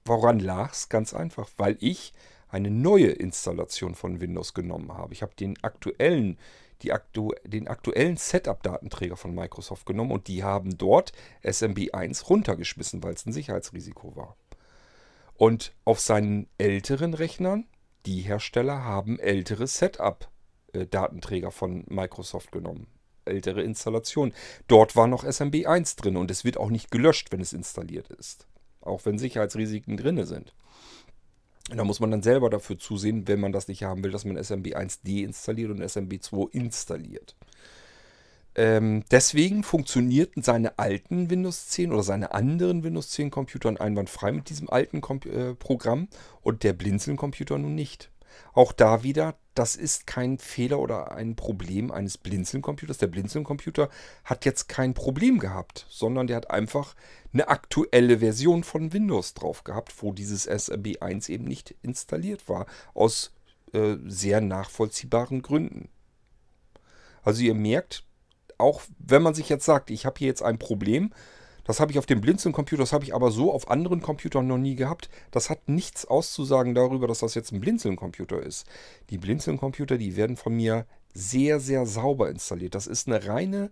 woran 0.05 0.39
lag 0.39 0.71
es? 0.71 0.89
Ganz 0.89 1.13
einfach, 1.13 1.49
weil 1.57 1.77
ich 1.79 2.13
eine 2.49 2.69
neue 2.69 3.07
Installation 3.07 3.95
von 3.95 4.21
Windows 4.21 4.53
genommen 4.53 4.93
habe. 4.93 5.13
Ich 5.13 5.21
habe 5.21 5.35
den 5.35 5.61
aktuellen 5.63 6.37
aktu 6.91 7.31
den 7.43 7.67
aktuellen 7.67 8.17
Setup-Datenträger 8.17 9.17
von 9.17 9.33
Microsoft 9.33 9.85
genommen 9.85 10.11
und 10.11 10.27
die 10.27 10.43
haben 10.43 10.77
dort 10.77 11.11
SMB1 11.43 12.25
runtergeschmissen, 12.25 13.03
weil 13.03 13.13
es 13.13 13.25
ein 13.25 13.33
Sicherheitsrisiko 13.33 14.15
war. 14.15 14.35
Und 15.35 15.73
auf 15.85 15.99
seinen 15.99 16.47
älteren 16.57 17.13
Rechnern, 17.13 17.65
die 18.05 18.21
Hersteller 18.21 18.83
haben 18.83 19.19
ältere 19.19 19.67
Setup-Datenträger 19.67 21.51
von 21.51 21.83
Microsoft 21.87 22.51
genommen. 22.51 22.87
ältere 23.25 23.61
Installation. 23.61 24.33
Dort 24.67 24.95
war 24.95 25.07
noch 25.07 25.25
SMB 25.25 25.65
1 25.67 25.97
drin 25.97 26.17
und 26.17 26.31
es 26.31 26.45
wird 26.45 26.57
auch 26.57 26.69
nicht 26.69 26.91
gelöscht, 26.91 27.31
wenn 27.31 27.41
es 27.41 27.53
installiert 27.53 28.09
ist. 28.09 28.47
Auch 28.81 29.05
wenn 29.05 29.19
Sicherheitsrisiken 29.19 29.97
drin 29.97 30.25
sind. 30.25 30.53
Da 31.69 31.83
muss 31.83 31.99
man 31.99 32.11
dann 32.11 32.23
selber 32.23 32.49
dafür 32.49 32.79
zusehen, 32.79 33.27
wenn 33.27 33.41
man 33.41 33.51
das 33.51 33.67
nicht 33.67 33.83
haben 33.83 34.03
will, 34.03 34.11
dass 34.11 34.23
man 34.23 34.41
SMB 34.41 34.75
1 34.75 35.01
deinstalliert 35.01 35.71
und 35.71 35.81
SMB 35.81 36.21
2 36.21 36.47
installiert. 36.51 37.35
Ähm, 38.55 39.03
deswegen 39.11 39.63
funktionierten 39.63 40.41
seine 40.41 40.79
alten 40.79 41.29
Windows 41.29 41.67
10 41.67 41.91
oder 41.91 42.01
seine 42.03 42.33
anderen 42.33 42.83
Windows 42.83 43.11
10 43.11 43.29
Computer 43.29 43.79
einwandfrei 43.79 44.31
mit 44.31 44.49
diesem 44.49 44.69
alten 44.69 44.99
Kom 44.99 45.19
äh, 45.25 45.53
Programm 45.53 46.07
und 46.41 46.63
der 46.63 46.73
Blinzeln-Computer 46.73 47.57
nun 47.57 47.75
nicht. 47.75 48.09
Auch 48.53 48.71
da 48.71 49.03
wieder, 49.03 49.35
das 49.55 49.75
ist 49.75 50.07
kein 50.07 50.37
Fehler 50.37 50.79
oder 50.79 51.11
ein 51.11 51.35
Problem 51.35 51.91
eines 51.91 52.17
Blinzeln-Computers. 52.17 52.97
Der 52.97 53.07
Blinzeln-Computer 53.07 53.89
hat 54.23 54.45
jetzt 54.45 54.67
kein 54.69 54.93
Problem 54.93 55.39
gehabt, 55.39 55.85
sondern 55.89 56.27
der 56.27 56.37
hat 56.37 56.51
einfach 56.51 56.95
eine 57.33 57.47
aktuelle 57.47 58.19
Version 58.19 58.63
von 58.63 58.93
Windows 58.93 59.33
drauf 59.33 59.63
gehabt, 59.63 59.93
wo 60.01 60.11
dieses 60.11 60.49
SMB1 60.49 61.29
eben 61.29 61.45
nicht 61.45 61.75
installiert 61.81 62.47
war, 62.49 62.65
aus 62.93 63.33
äh, 63.73 63.95
sehr 64.05 64.41
nachvollziehbaren 64.41 65.41
Gründen. 65.41 65.89
Also 67.23 67.41
ihr 67.43 67.55
merkt, 67.55 68.05
auch 68.57 68.81
wenn 68.99 69.21
man 69.21 69.33
sich 69.33 69.49
jetzt 69.49 69.65
sagt, 69.65 69.89
ich 69.89 70.05
habe 70.05 70.19
hier 70.19 70.27
jetzt 70.27 70.43
ein 70.43 70.57
Problem, 70.57 71.11
das 71.67 71.81
habe 71.81 71.91
ich 71.91 71.99
auf 71.99 72.05
dem 72.05 72.21
Blinzeln-Computer, 72.21 72.81
das 72.81 72.93
habe 72.93 73.03
ich 73.03 73.13
aber 73.13 73.29
so 73.29 73.51
auf 73.51 73.69
anderen 73.69 74.01
Computern 74.01 74.47
noch 74.47 74.57
nie 74.57 74.75
gehabt. 74.75 75.09
Das 75.31 75.49
hat 75.49 75.67
nichts 75.67 76.05
auszusagen 76.05 76.73
darüber, 76.73 77.07
dass 77.07 77.19
das 77.19 77.35
jetzt 77.35 77.51
ein 77.51 77.59
Blinzeln-Computer 77.59 78.41
ist. 78.41 78.65
Die 79.09 79.17
Blinzeln-Computer, 79.17 79.97
die 79.97 80.15
werden 80.15 80.37
von 80.37 80.55
mir 80.55 80.85
sehr, 81.13 81.59
sehr 81.59 81.85
sauber 81.85 82.29
installiert. 82.29 82.73
Das 82.73 82.87
ist 82.87 83.07
eine 83.07 83.27
reine 83.27 83.69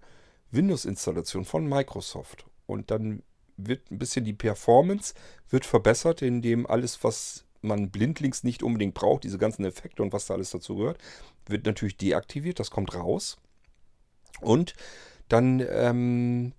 Windows-Installation 0.52 1.46
von 1.46 1.68
Microsoft. 1.68 2.46
Und 2.68 2.92
dann 2.92 3.24
wird 3.56 3.90
ein 3.90 3.98
bisschen 3.98 4.26
die 4.26 4.34
Performance 4.34 5.14
wird 5.50 5.66
verbessert, 5.66 6.22
indem 6.22 6.68
alles, 6.68 7.02
was 7.02 7.46
man 7.62 7.92
blindlings 7.92 8.44
nicht 8.44 8.62
unbedingt 8.62 8.94
braucht, 8.94 9.24
diese 9.24 9.38
ganzen 9.38 9.64
Effekte 9.64 10.04
und 10.04 10.12
was 10.12 10.26
da 10.26 10.34
alles 10.34 10.50
dazu 10.50 10.76
gehört, 10.76 10.98
wird 11.48 11.66
natürlich 11.66 11.96
deaktiviert. 11.96 12.60
Das 12.60 12.72
kommt 12.72 12.94
raus. 12.94 13.38
Und 14.42 14.74
dann 15.30 15.66
ähm, 15.70 16.52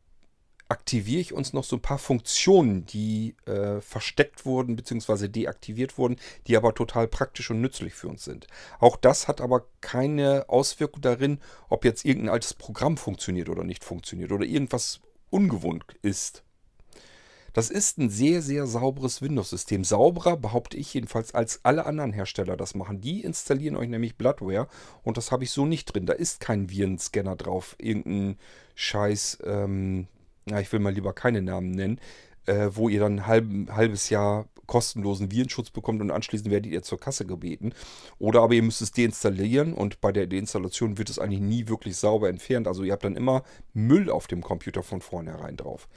aktiviere 0.69 1.21
ich 1.21 1.33
uns 1.33 1.53
noch 1.53 1.65
so 1.65 1.77
ein 1.77 1.83
paar 1.83 1.99
Funktionen, 1.99 2.87
die 2.87 3.37
äh, 3.47 3.81
versteckt 3.81 4.45
wurden 4.45 4.77
bzw. 4.77 5.29
deaktiviert 5.29 5.97
wurden, 5.99 6.17
die 6.47 6.57
aber 6.57 6.75
total 6.75 7.07
praktisch 7.07 7.51
und 7.51 7.61
nützlich 7.61 7.95
für 7.95 8.09
uns 8.09 8.25
sind. 8.25 8.47
Auch 8.81 8.97
das 8.97 9.29
hat 9.29 9.41
aber 9.41 9.67
keine 9.81 10.49
Auswirkung 10.49 11.03
darin, 11.03 11.39
ob 11.69 11.85
jetzt 11.85 12.05
irgendein 12.05 12.35
altes 12.35 12.55
Programm 12.55 12.97
funktioniert 12.97 13.49
oder 13.49 13.65
nicht 13.65 13.85
funktioniert 13.85 14.33
oder 14.33 14.45
irgendwas 14.45 15.01
ungewohnt 15.31 15.85
ist. 16.03 16.43
Das 17.53 17.71
ist 17.71 17.97
ein 17.97 18.11
sehr, 18.11 18.43
sehr 18.43 18.67
sauberes 18.67 19.23
Windows-System. 19.23 19.83
Sauberer, 19.83 20.37
behaupte 20.37 20.77
ich 20.77 20.93
jedenfalls, 20.93 21.33
als 21.33 21.65
alle 21.65 21.87
anderen 21.87 22.13
Hersteller 22.13 22.55
das 22.55 22.75
machen. 22.75 23.01
Die 23.01 23.23
installieren 23.23 23.77
euch 23.77 23.89
nämlich 23.89 24.19
Bloodware 24.19 24.69
und 25.05 25.17
das 25.17 25.33
habe 25.33 25.45
ich 25.45 25.53
so 25.53 25.65
nicht 25.65 25.87
drin. 25.87 26.05
Da 26.05 26.13
ist 26.13 26.41
kein 26.41 26.69
Virenscanner 26.69 27.35
drauf. 27.35 27.75
Irgendein 27.79 28.39
Scheiß, 28.75 29.39
ähm, 29.45 30.07
na, 30.47 30.61
ich 30.61 30.73
will 30.73 30.81
mal 30.81 30.93
lieber 30.93 31.13
keine 31.13 31.43
Namen 31.43 31.73
nennen, 31.73 32.01
äh, 32.47 32.71
wo 32.73 32.89
ihr 32.89 33.01
dann 33.01 33.19
ein 33.19 33.27
halb, 33.27 33.47
halbes 33.71 34.11
Jahr 34.11 34.47
kostenlosen 34.67 35.31
Virenschutz 35.31 35.71
bekommt 35.71 36.01
und 36.01 36.11
anschließend 36.11 36.51
werdet 36.51 36.73
ihr 36.73 36.83
zur 36.83 36.99
Kasse 36.99 37.27
gebeten. 37.27 37.73
Oder 38.19 38.43
aber 38.43 38.55
ihr 38.55 38.63
müsst 38.63 38.83
es 38.83 38.93
deinstallieren 38.93 39.75
und 39.75 40.01
bei 40.01 40.13
der 40.13 40.27
Deinstallation 40.27 40.99
wird 40.99 41.11
es 41.11 41.19
eigentlich 41.19 41.41
nie 41.41 41.69
wirklich 41.69 41.97
sauber 41.97 42.29
entfernt. 42.29 42.67
Also 42.67 42.83
ihr 42.83 42.93
habt 42.93 43.05
dann 43.05 43.17
immer 43.17 43.43
Müll 43.75 44.11
auf 44.11 44.27
dem 44.27 44.43
Computer 44.43 44.83
von 44.83 45.01
vornherein 45.01 45.57
drauf. 45.57 45.89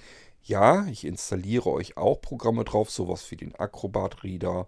Ja, 0.43 0.85
ich 0.87 1.05
installiere 1.05 1.69
euch 1.69 1.97
auch 1.97 2.21
Programme 2.21 2.63
drauf, 2.63 2.89
sowas 2.89 3.29
wie 3.31 3.35
den 3.35 3.55
Acrobat 3.55 4.23
Reader. 4.23 4.67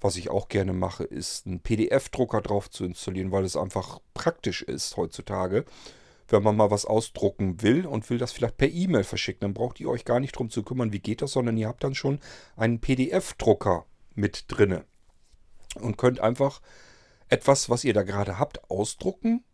Was 0.00 0.16
ich 0.16 0.28
auch 0.28 0.48
gerne 0.48 0.72
mache, 0.72 1.04
ist 1.04 1.46
einen 1.46 1.60
PDF-Drucker 1.60 2.42
drauf 2.42 2.70
zu 2.70 2.84
installieren, 2.84 3.32
weil 3.32 3.44
es 3.44 3.56
einfach 3.56 4.00
praktisch 4.12 4.62
ist 4.62 4.96
heutzutage. 4.96 5.64
Wenn 6.28 6.42
man 6.42 6.56
mal 6.56 6.70
was 6.70 6.84
ausdrucken 6.84 7.62
will 7.62 7.86
und 7.86 8.08
will 8.10 8.18
das 8.18 8.32
vielleicht 8.32 8.56
per 8.56 8.68
E-Mail 8.68 9.04
verschicken, 9.04 9.40
dann 9.40 9.54
braucht 9.54 9.80
ihr 9.80 9.88
euch 9.88 10.04
gar 10.04 10.20
nicht 10.20 10.32
drum 10.32 10.50
zu 10.50 10.62
kümmern, 10.62 10.92
wie 10.92 10.98
geht 10.98 11.22
das, 11.22 11.32
sondern 11.32 11.56
ihr 11.56 11.68
habt 11.68 11.84
dann 11.84 11.94
schon 11.94 12.18
einen 12.56 12.80
PDF-Drucker 12.80 13.86
mit 14.14 14.44
drinne 14.48 14.84
und 15.80 15.98
könnt 15.98 16.20
einfach 16.20 16.60
etwas, 17.28 17.70
was 17.70 17.84
ihr 17.84 17.94
da 17.94 18.02
gerade 18.02 18.38
habt, 18.38 18.70
ausdrucken 18.70 19.44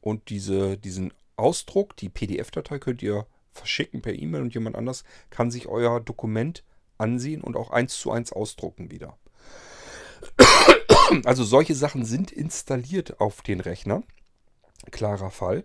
und 0.00 0.30
diese, 0.30 0.78
diesen 0.78 1.12
Ausdruck, 1.36 1.96
die 1.96 2.08
PDF-Datei 2.08 2.78
könnt 2.78 3.02
ihr 3.02 3.26
verschicken 3.52 4.02
per 4.02 4.14
E-Mail 4.14 4.42
und 4.42 4.54
jemand 4.54 4.76
anders 4.76 5.04
kann 5.30 5.50
sich 5.50 5.66
euer 5.66 6.00
Dokument 6.00 6.64
ansehen 6.98 7.42
und 7.42 7.56
auch 7.56 7.70
eins 7.70 7.98
zu 7.98 8.10
eins 8.10 8.32
ausdrucken 8.32 8.90
wieder. 8.90 9.18
Also 11.24 11.44
solche 11.44 11.74
Sachen 11.74 12.04
sind 12.04 12.32
installiert 12.32 13.20
auf 13.20 13.42
den 13.42 13.60
Rechner. 13.60 14.02
Klarer 14.90 15.30
Fall. 15.30 15.64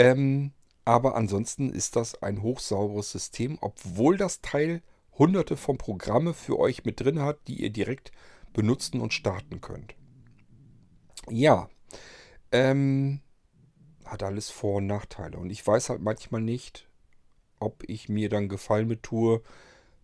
Ähm, 0.00 0.52
aber 0.86 1.14
ansonsten 1.14 1.68
ist 1.68 1.94
das 1.94 2.22
ein 2.22 2.40
hochsauberes 2.40 3.12
System, 3.12 3.58
obwohl 3.60 4.16
das 4.16 4.40
Teil 4.40 4.80
hunderte 5.18 5.58
von 5.58 5.76
Programme 5.76 6.32
für 6.32 6.58
euch 6.58 6.86
mit 6.86 7.00
drin 7.00 7.20
hat, 7.20 7.46
die 7.48 7.60
ihr 7.60 7.68
direkt 7.68 8.10
benutzen 8.54 9.02
und 9.02 9.12
starten 9.12 9.60
könnt. 9.60 9.94
Ja, 11.28 11.68
ähm, 12.50 13.20
hat 14.06 14.22
alles 14.22 14.48
Vor- 14.48 14.76
und 14.76 14.86
Nachteile. 14.86 15.36
Und 15.36 15.50
ich 15.50 15.66
weiß 15.66 15.90
halt 15.90 16.00
manchmal 16.00 16.40
nicht, 16.40 16.88
ob 17.58 17.82
ich 17.86 18.08
mir 18.08 18.30
dann 18.30 18.48
Gefallen 18.48 18.88
mit 18.88 19.02
tue, 19.02 19.42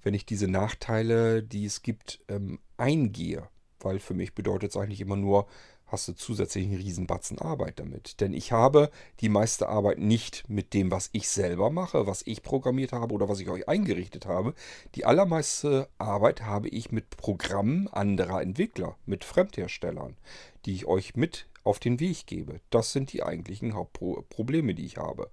wenn 0.02 0.12
ich 0.12 0.26
diese 0.26 0.46
Nachteile, 0.46 1.42
die 1.42 1.64
es 1.64 1.80
gibt, 1.80 2.22
ähm, 2.28 2.58
eingehe. 2.76 3.48
Weil 3.80 3.98
für 3.98 4.12
mich 4.12 4.34
bedeutet 4.34 4.72
es 4.72 4.76
eigentlich 4.76 5.00
immer 5.00 5.16
nur, 5.16 5.46
hast 5.86 6.08
du 6.08 6.12
zusätzlich 6.14 6.66
einen 6.66 6.76
Riesenbatzen 6.76 7.38
Arbeit 7.38 7.78
damit. 7.78 8.20
Denn 8.20 8.32
ich 8.32 8.52
habe 8.52 8.90
die 9.20 9.28
meiste 9.28 9.68
Arbeit 9.68 9.98
nicht 9.98 10.48
mit 10.48 10.74
dem, 10.74 10.90
was 10.90 11.10
ich 11.12 11.28
selber 11.28 11.70
mache, 11.70 12.06
was 12.06 12.22
ich 12.26 12.42
programmiert 12.42 12.92
habe 12.92 13.14
oder 13.14 13.28
was 13.28 13.40
ich 13.40 13.48
euch 13.48 13.68
eingerichtet 13.68 14.26
habe. 14.26 14.54
Die 14.94 15.04
allermeiste 15.04 15.88
Arbeit 15.98 16.42
habe 16.42 16.68
ich 16.68 16.90
mit 16.90 17.16
Programmen 17.16 17.88
anderer 17.88 18.42
Entwickler, 18.42 18.96
mit 19.06 19.24
Fremdherstellern, 19.24 20.16
die 20.64 20.74
ich 20.74 20.86
euch 20.86 21.14
mit 21.14 21.46
auf 21.62 21.78
den 21.78 22.00
Weg 22.00 22.26
gebe. 22.26 22.60
Das 22.70 22.92
sind 22.92 23.12
die 23.12 23.22
eigentlichen 23.22 23.74
Hauptprobleme, 23.74 24.74
die 24.74 24.86
ich 24.86 24.96
habe. 24.96 25.30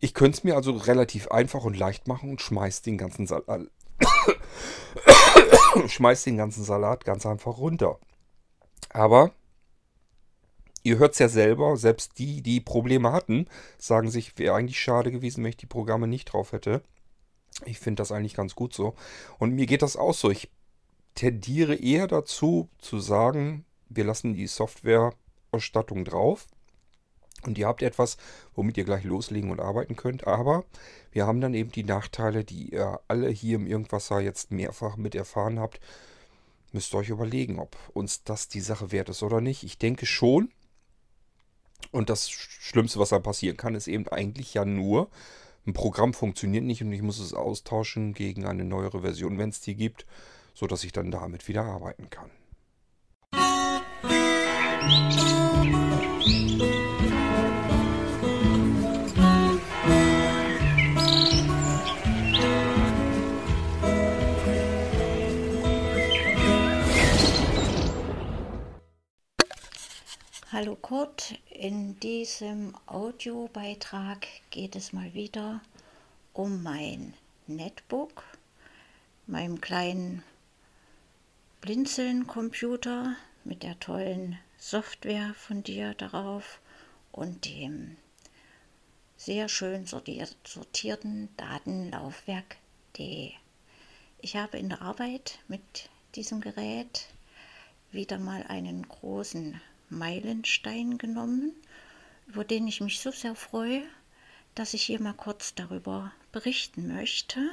Ich 0.00 0.14
könnte 0.14 0.38
es 0.38 0.44
mir 0.44 0.56
also 0.56 0.72
relativ 0.72 1.28
einfach 1.28 1.64
und 1.64 1.78
leicht 1.78 2.08
machen 2.08 2.30
und 2.30 2.40
schmeiß 2.42 2.82
den 2.82 2.98
ganzen 2.98 3.26
Salat. 3.26 3.68
schmeiß 5.86 6.24
den 6.24 6.36
ganzen 6.36 6.64
Salat 6.64 7.04
ganz 7.04 7.24
einfach 7.24 7.58
runter. 7.58 7.98
Aber 8.92 9.32
ihr 10.82 10.98
hört 10.98 11.12
es 11.12 11.18
ja 11.18 11.28
selber, 11.28 11.76
selbst 11.76 12.18
die, 12.18 12.42
die 12.42 12.60
Probleme 12.60 13.12
hatten, 13.12 13.46
sagen 13.78 14.10
sich, 14.10 14.38
wäre 14.38 14.54
eigentlich 14.54 14.80
schade 14.80 15.10
gewesen, 15.10 15.42
wenn 15.42 15.50
ich 15.50 15.56
die 15.56 15.66
Programme 15.66 16.06
nicht 16.06 16.26
drauf 16.26 16.52
hätte. 16.52 16.82
Ich 17.64 17.78
finde 17.78 18.00
das 18.00 18.12
eigentlich 18.12 18.34
ganz 18.34 18.54
gut 18.54 18.74
so. 18.74 18.94
Und 19.38 19.54
mir 19.54 19.66
geht 19.66 19.82
das 19.82 19.96
auch 19.96 20.14
so. 20.14 20.30
Ich 20.30 20.50
tendiere 21.14 21.74
eher 21.74 22.06
dazu 22.06 22.68
zu 22.78 22.98
sagen, 22.98 23.64
wir 23.88 24.04
lassen 24.04 24.34
die 24.34 24.46
Softwareausstattung 24.46 26.04
drauf. 26.04 26.46
Und 27.44 27.58
ihr 27.58 27.66
habt 27.66 27.82
etwas, 27.82 28.18
womit 28.54 28.76
ihr 28.78 28.84
gleich 28.84 29.04
loslegen 29.04 29.50
und 29.50 29.60
arbeiten 29.60 29.96
könnt. 29.96 30.26
Aber 30.26 30.64
wir 31.10 31.26
haben 31.26 31.40
dann 31.40 31.54
eben 31.54 31.72
die 31.72 31.84
Nachteile, 31.84 32.44
die 32.44 32.72
ihr 32.72 33.00
alle 33.08 33.28
hier 33.28 33.56
im 33.56 33.66
Irgendwasser 33.66 34.20
jetzt 34.20 34.50
mehrfach 34.50 34.96
mit 34.96 35.14
erfahren 35.14 35.58
habt. 35.58 35.80
Müsst 36.72 36.94
ihr 36.94 36.98
euch 36.98 37.10
überlegen, 37.10 37.58
ob 37.58 37.76
uns 37.92 38.24
das 38.24 38.48
die 38.48 38.60
Sache 38.60 38.92
wert 38.92 39.10
ist 39.10 39.22
oder 39.22 39.40
nicht. 39.40 39.62
Ich 39.62 39.78
denke 39.78 40.06
schon. 40.06 40.50
Und 41.90 42.08
das 42.08 42.30
Schlimmste, 42.30 42.98
was 42.98 43.10
da 43.10 43.18
passieren 43.18 43.56
kann, 43.56 43.74
ist 43.74 43.88
eben 43.88 44.08
eigentlich 44.08 44.54
ja 44.54 44.64
nur, 44.64 45.10
ein 45.66 45.74
Programm 45.74 46.14
funktioniert 46.14 46.64
nicht 46.64 46.82
und 46.82 46.92
ich 46.92 47.02
muss 47.02 47.18
es 47.18 47.34
austauschen 47.34 48.14
gegen 48.14 48.46
eine 48.46 48.64
neuere 48.64 49.02
Version, 49.02 49.38
wenn 49.38 49.50
es 49.50 49.60
die 49.60 49.74
gibt, 49.74 50.06
sodass 50.54 50.82
ich 50.84 50.92
dann 50.92 51.10
damit 51.10 51.46
wieder 51.46 51.64
arbeiten 51.64 52.08
kann. 52.10 52.30
Hallo 70.52 70.76
Kurt, 70.76 71.40
in 71.48 71.98
diesem 72.00 72.74
Audiobeitrag 72.84 74.26
geht 74.50 74.76
es 74.76 74.92
mal 74.92 75.14
wieder 75.14 75.62
um 76.34 76.62
mein 76.62 77.14
Netbook, 77.46 78.22
meinem 79.26 79.62
kleinen 79.62 80.22
Blinzeln-Computer 81.62 83.16
mit 83.44 83.62
der 83.62 83.80
tollen 83.80 84.38
Software 84.58 85.32
von 85.38 85.62
dir 85.62 85.94
darauf 85.94 86.60
und 87.12 87.46
dem 87.46 87.96
sehr 89.16 89.48
schön 89.48 89.86
sortiert, 89.86 90.36
sortierten 90.44 91.30
Datenlaufwerk.de. 91.38 93.32
Ich 94.20 94.36
habe 94.36 94.58
in 94.58 94.68
der 94.68 94.82
Arbeit 94.82 95.38
mit 95.48 95.88
diesem 96.14 96.42
Gerät 96.42 97.06
wieder 97.90 98.18
mal 98.18 98.42
einen 98.48 98.86
großen 98.86 99.58
Meilenstein 99.92 100.98
genommen, 100.98 101.52
über 102.26 102.44
den 102.44 102.66
ich 102.66 102.80
mich 102.80 103.00
so 103.00 103.10
sehr 103.10 103.34
freue, 103.34 103.82
dass 104.54 104.74
ich 104.74 104.82
hier 104.82 105.00
mal 105.00 105.14
kurz 105.14 105.54
darüber 105.54 106.12
berichten 106.32 106.94
möchte, 106.94 107.50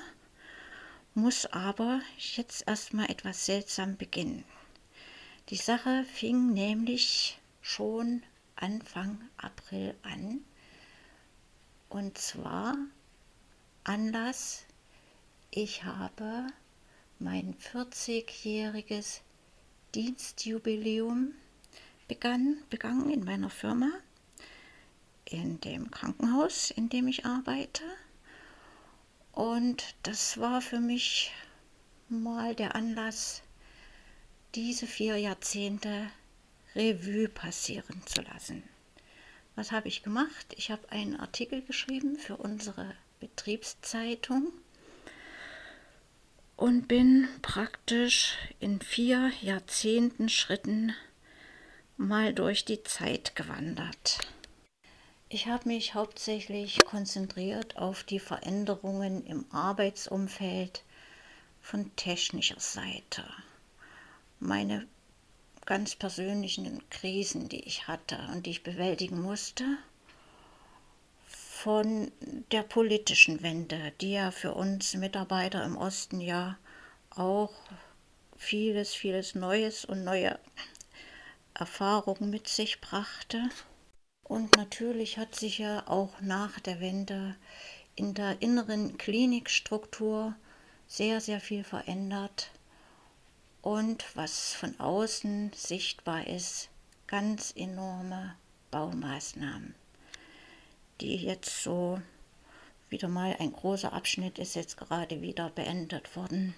muss 1.13 1.45
aber 1.45 2.01
jetzt 2.17 2.67
erstmal 2.67 3.09
etwas 3.09 3.45
seltsam 3.45 3.97
beginnen. 3.97 4.43
Die 5.49 5.55
Sache 5.55 6.05
fing 6.13 6.53
nämlich 6.53 7.39
schon 7.61 8.23
Anfang 8.55 9.19
April 9.37 9.95
an. 10.03 10.41
Und 11.89 12.17
zwar 12.17 12.77
Anlass, 13.83 14.65
ich 15.49 15.83
habe 15.83 16.47
mein 17.17 17.55
40-jähriges 17.55 19.21
Dienstjubiläum 19.95 21.33
begann, 22.09 22.57
begangen 22.69 23.09
in 23.09 23.23
meiner 23.23 23.49
Firma, 23.49 23.89
in 25.23 25.61
dem 25.61 25.89
Krankenhaus, 25.91 26.71
in 26.71 26.89
dem 26.89 27.07
ich 27.07 27.25
arbeite. 27.25 27.83
Und 29.31 29.95
das 30.03 30.37
war 30.39 30.61
für 30.61 30.81
mich 30.81 31.31
mal 32.09 32.55
der 32.55 32.75
Anlass, 32.75 33.43
diese 34.55 34.87
vier 34.87 35.15
Jahrzehnte 35.15 36.09
Revue 36.75 37.29
passieren 37.29 38.01
zu 38.05 38.21
lassen. 38.23 38.63
Was 39.55 39.71
habe 39.71 39.87
ich 39.87 40.03
gemacht? 40.03 40.47
Ich 40.57 40.71
habe 40.71 40.91
einen 40.91 41.15
Artikel 41.15 41.61
geschrieben 41.61 42.17
für 42.17 42.37
unsere 42.37 42.95
Betriebszeitung 43.19 44.51
und 46.55 46.87
bin 46.87 47.27
praktisch 47.41 48.35
in 48.59 48.81
vier 48.81 49.31
Jahrzehnten 49.41 50.27
Schritten 50.27 50.95
mal 51.99 52.33
durch 52.33 52.63
die 52.63 52.81
Zeit 52.83 53.35
gewandert. 53.35 54.19
Ich 55.27 55.47
habe 55.47 55.67
mich 55.67 55.95
hauptsächlich 55.95 56.79
konzentriert 56.85 57.77
auf 57.77 58.03
die 58.03 58.19
Veränderungen 58.19 59.25
im 59.25 59.45
Arbeitsumfeld 59.51 60.83
von 61.61 61.93
technischer 61.97 62.59
Seite. 62.59 63.25
Meine 64.39 64.87
ganz 65.65 65.95
persönlichen 65.95 66.81
Krisen, 66.89 67.49
die 67.49 67.65
ich 67.65 67.89
hatte 67.89 68.17
und 68.31 68.45
die 68.45 68.51
ich 68.51 68.63
bewältigen 68.63 69.21
musste, 69.21 69.65
von 71.27 72.13
der 72.53 72.63
politischen 72.63 73.43
Wende, 73.43 73.91
die 73.99 74.13
ja 74.13 74.31
für 74.31 74.53
uns 74.53 74.93
Mitarbeiter 74.93 75.65
im 75.65 75.75
Osten 75.75 76.21
ja 76.21 76.57
auch 77.09 77.53
vieles, 78.37 78.95
vieles 78.95 79.35
Neues 79.35 79.83
und 79.83 80.05
neue 80.05 80.39
Erfahrungen 81.59 82.29
mit 82.29 82.47
sich 82.47 82.81
brachte. 82.81 83.49
Und 84.23 84.55
natürlich 84.55 85.17
hat 85.17 85.35
sich 85.35 85.57
ja 85.57 85.87
auch 85.87 86.21
nach 86.21 86.59
der 86.59 86.79
Wende 86.79 87.35
in 87.95 88.13
der 88.13 88.41
inneren 88.41 88.97
Klinikstruktur 88.97 90.35
sehr, 90.87 91.21
sehr 91.21 91.39
viel 91.39 91.63
verändert 91.63 92.51
und 93.61 94.05
was 94.15 94.53
von 94.53 94.79
außen 94.79 95.51
sichtbar 95.53 96.27
ist, 96.27 96.69
ganz 97.07 97.53
enorme 97.55 98.35
Baumaßnahmen, 98.71 99.75
die 101.01 101.15
jetzt 101.17 101.63
so 101.63 102.01
wieder 102.89 103.07
mal 103.07 103.35
ein 103.39 103.51
großer 103.51 103.93
Abschnitt 103.93 104.39
ist 104.39 104.55
jetzt 104.55 104.77
gerade 104.77 105.21
wieder 105.21 105.49
beendet 105.49 106.15
worden. 106.15 106.55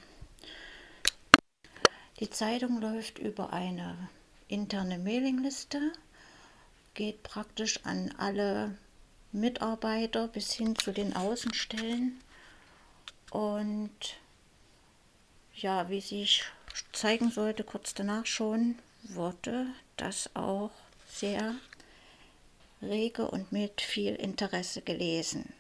Die 2.20 2.30
Zeitung 2.30 2.80
läuft 2.80 3.18
über 3.18 3.52
eine 3.52 4.10
interne 4.52 5.00
Mailingliste, 5.00 5.94
geht 6.94 7.24
praktisch 7.24 7.80
an 7.86 8.14
alle 8.18 8.78
Mitarbeiter 9.32 10.28
bis 10.28 10.54
hin 10.54 10.76
zu 10.76 10.92
den 10.92 11.16
Außenstellen 11.16 12.20
und 13.32 13.92
ja, 15.56 15.90
wie 15.90 16.02
sich 16.02 16.44
zeigen 16.92 17.32
sollte, 17.32 17.64
kurz 17.64 17.94
danach 17.94 18.26
schon, 18.26 18.78
wurde 19.04 19.68
das 19.98 20.30
auch 20.36 20.72
sehr 21.10 21.56
rege 22.82 23.30
und 23.30 23.52
mit 23.52 23.80
viel 23.82 24.16
Interesse 24.16 24.82
gelesen. 24.82 25.54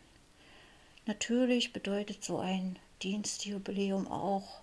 Natürlich 1.05 1.71
bedeutet 1.71 2.23
so 2.23 2.39
ein 2.39 2.77
Dienstjubiläum 3.03 4.07
auch, 4.07 4.61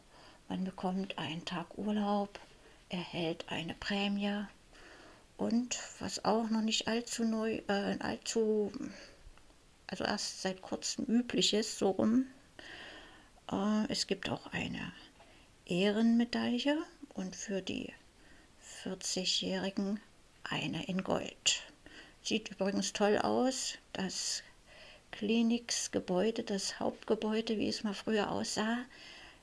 man 0.48 0.64
bekommt 0.64 1.18
einen 1.18 1.44
Tag 1.44 1.78
Urlaub, 1.78 2.38
erhält 2.88 3.46
eine 3.48 3.74
Prämie 3.74 4.44
und 5.36 5.78
was 6.00 6.24
auch 6.24 6.50
noch 6.50 6.62
nicht 6.62 6.88
allzu 6.88 7.24
neu, 7.24 7.60
äh, 7.68 7.96
allzu, 8.00 8.72
also 9.86 10.04
erst 10.04 10.42
seit 10.42 10.62
kurzem 10.62 11.04
üblich 11.04 11.54
ist, 11.54 11.78
so 11.78 11.90
rum, 11.90 12.26
äh, 13.50 13.86
es 13.88 14.06
gibt 14.06 14.28
auch 14.28 14.46
eine 14.52 14.92
Ehrenmedaille 15.66 16.82
und 17.14 17.36
für 17.36 17.62
die 17.62 17.92
40-Jährigen 18.84 20.00
eine 20.44 20.86
in 20.86 21.04
Gold. 21.04 21.62
Sieht 22.22 22.50
übrigens 22.50 22.92
toll 22.92 23.18
aus. 23.18 23.74
Das 23.92 24.42
Kliniksgebäude, 25.12 26.42
das 26.42 26.80
Hauptgebäude, 26.80 27.58
wie 27.58 27.68
es 27.68 27.84
mal 27.84 27.94
früher 27.94 28.30
aussah, 28.30 28.78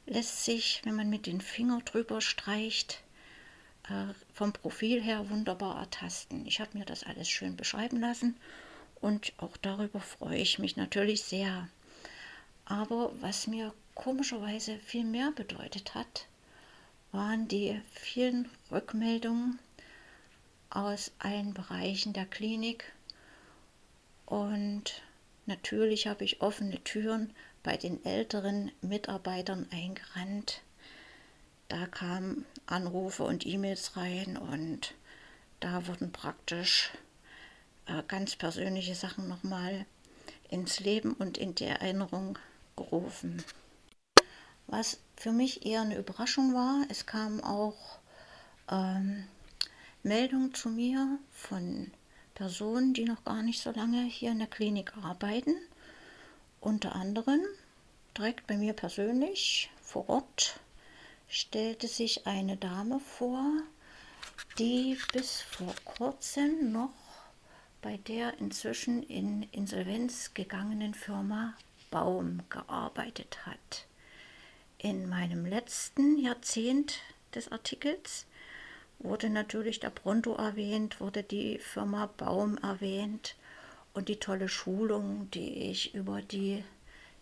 lässt 0.05 0.45
sich, 0.45 0.81
wenn 0.83 0.95
man 0.95 1.09
mit 1.09 1.25
den 1.25 1.41
Fingern 1.41 1.83
drüber 1.85 2.21
streicht, 2.21 3.01
äh, 3.89 4.13
vom 4.33 4.53
Profil 4.53 5.01
her 5.01 5.29
wunderbar 5.29 5.79
ertasten. 5.79 6.45
Ich 6.45 6.59
habe 6.59 6.77
mir 6.77 6.85
das 6.85 7.03
alles 7.03 7.29
schön 7.29 7.55
beschreiben 7.55 7.99
lassen 7.99 8.35
und 9.01 9.33
auch 9.37 9.57
darüber 9.57 9.99
freue 9.99 10.37
ich 10.39 10.59
mich 10.59 10.77
natürlich 10.77 11.23
sehr. 11.23 11.69
Aber 12.65 13.11
was 13.21 13.47
mir 13.47 13.73
komischerweise 13.93 14.77
viel 14.79 15.03
mehr 15.03 15.31
bedeutet 15.31 15.93
hat, 15.93 16.27
waren 17.11 17.47
die 17.47 17.79
vielen 17.91 18.49
Rückmeldungen 18.71 19.59
aus 20.69 21.11
allen 21.19 21.53
Bereichen 21.53 22.13
der 22.13 22.25
Klinik. 22.25 22.91
Und 24.25 25.01
natürlich 25.45 26.07
habe 26.07 26.23
ich 26.23 26.41
offene 26.41 26.83
Türen 26.83 27.33
bei 27.63 27.77
den 27.77 28.03
älteren 28.03 28.71
Mitarbeitern 28.81 29.67
eingerannt. 29.71 30.61
Da 31.67 31.87
kamen 31.87 32.45
Anrufe 32.67 33.23
und 33.23 33.45
E-Mails 33.45 33.97
rein 33.97 34.37
und 34.37 34.93
da 35.59 35.87
wurden 35.87 36.11
praktisch 36.11 36.91
äh, 37.87 38.03
ganz 38.07 38.35
persönliche 38.35 38.95
Sachen 38.95 39.27
nochmal 39.27 39.85
ins 40.49 40.79
Leben 40.79 41.13
und 41.13 41.37
in 41.37 41.55
die 41.55 41.65
Erinnerung 41.65 42.37
gerufen. 42.75 43.43
Was 44.67 44.99
für 45.15 45.31
mich 45.31 45.65
eher 45.65 45.81
eine 45.81 45.97
Überraschung 45.97 46.53
war, 46.53 46.85
es 46.89 47.05
kamen 47.05 47.41
auch 47.41 47.99
ähm, 48.69 49.25
Meldungen 50.03 50.53
zu 50.53 50.69
mir 50.69 51.19
von 51.31 51.91
Personen, 52.35 52.93
die 52.93 53.05
noch 53.05 53.23
gar 53.23 53.41
nicht 53.41 53.61
so 53.61 53.71
lange 53.71 54.03
hier 54.03 54.31
in 54.31 54.39
der 54.39 54.47
Klinik 54.47 54.95
arbeiten. 54.97 55.55
Unter 56.59 56.95
anderem 56.95 57.41
direkt 58.17 58.47
bei 58.47 58.57
mir 58.57 58.73
persönlich 58.73 59.71
vor 59.81 60.09
Ort 60.09 60.59
stellte 61.27 61.87
sich 61.87 62.27
eine 62.27 62.57
Dame 62.57 62.99
vor, 62.99 63.45
die 64.57 64.97
bis 65.13 65.41
vor 65.41 65.73
kurzem 65.83 66.71
noch 66.71 66.93
bei 67.81 67.97
der 67.97 68.37
inzwischen 68.39 69.03
in 69.03 69.43
Insolvenz 69.51 70.33
gegangenen 70.33 70.93
Firma 70.93 71.53
Baum 71.91 72.41
gearbeitet 72.49 73.45
hat. 73.45 73.85
In 74.77 75.07
meinem 75.07 75.45
letzten 75.45 76.17
Jahrzehnt 76.17 76.99
des 77.33 77.51
Artikels 77.51 78.25
wurde 78.99 79.29
natürlich 79.29 79.79
der 79.79 79.89
Pronto 79.89 80.35
erwähnt, 80.35 80.99
wurde 80.99 81.23
die 81.23 81.59
Firma 81.59 82.07
Baum 82.17 82.57
erwähnt 82.57 83.35
und 83.93 84.09
die 84.09 84.17
tolle 84.17 84.49
Schulung, 84.49 85.29
die 85.31 85.69
ich 85.69 85.93
über 85.93 86.21
die 86.21 86.63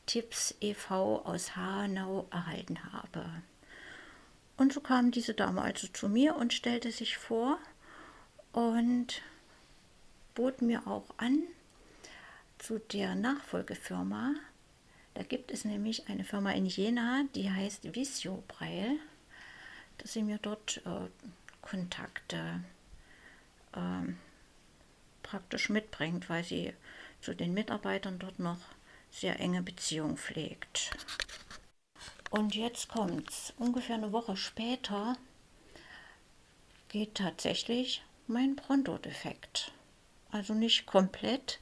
Tipps 0.06 0.56
e.V. 0.60 1.24
aus 1.26 1.56
Hanau 1.56 2.28
erhalten 2.32 2.80
habe. 2.91 3.26
Und 4.58 4.74
so 4.74 4.82
kam 4.82 5.12
diese 5.12 5.34
Dame 5.34 5.62
also 5.62 5.88
zu 5.88 6.10
mir 6.10 6.36
und 6.36 6.54
stellte 6.54 6.91
sich 6.91 7.18
vor 7.18 7.58
und 8.51 9.22
bot 10.36 10.62
mir 10.62 10.88
auch 10.88 11.06
an, 11.18 11.43
zu 12.60 12.80
der 12.80 13.16
Nachfolgefirma 13.16 14.36
da 15.14 15.22
gibt 15.22 15.51
es 15.51 15.64
nämlich 15.64 16.08
eine 16.10 16.24
Firma 16.24 16.51
in 16.51 16.66
Jena, 16.66 17.26
die 17.36 17.49
heißt 17.49 17.95
Visio 17.95 18.43
Breil, 18.47 18.99
dass 19.97 20.14
sie 20.14 20.24
mir 20.24 20.39
dort 20.41 20.82
äh, 20.86 21.08
Kontakte 21.62 22.64
äh, 23.74 24.12
praktisch 25.22 25.70
mitbringt, 25.70 26.30
weil 26.30 26.43
sie 26.43 26.74
zu 27.22 27.36
den 27.36 27.54
Mitarbeitern 27.54 28.18
dort 28.18 28.39
noch 28.39 28.60
sehr 29.12 29.39
enge 29.39 29.62
Beziehung 29.62 30.18
pflegt. 30.18 30.91
Und 32.34 32.56
jetzt 32.56 32.90
kommt's. 32.90 33.54
Ungefähr 33.60 33.96
eine 33.96 34.12
Woche 34.12 34.36
später 34.36 35.16
geht 36.90 37.14
tatsächlich 37.14 38.02
mein 38.26 38.56
Pronto-Defekt. 38.56 39.72
Also 40.32 40.56
nicht 40.56 40.88
komplett, 40.88 41.60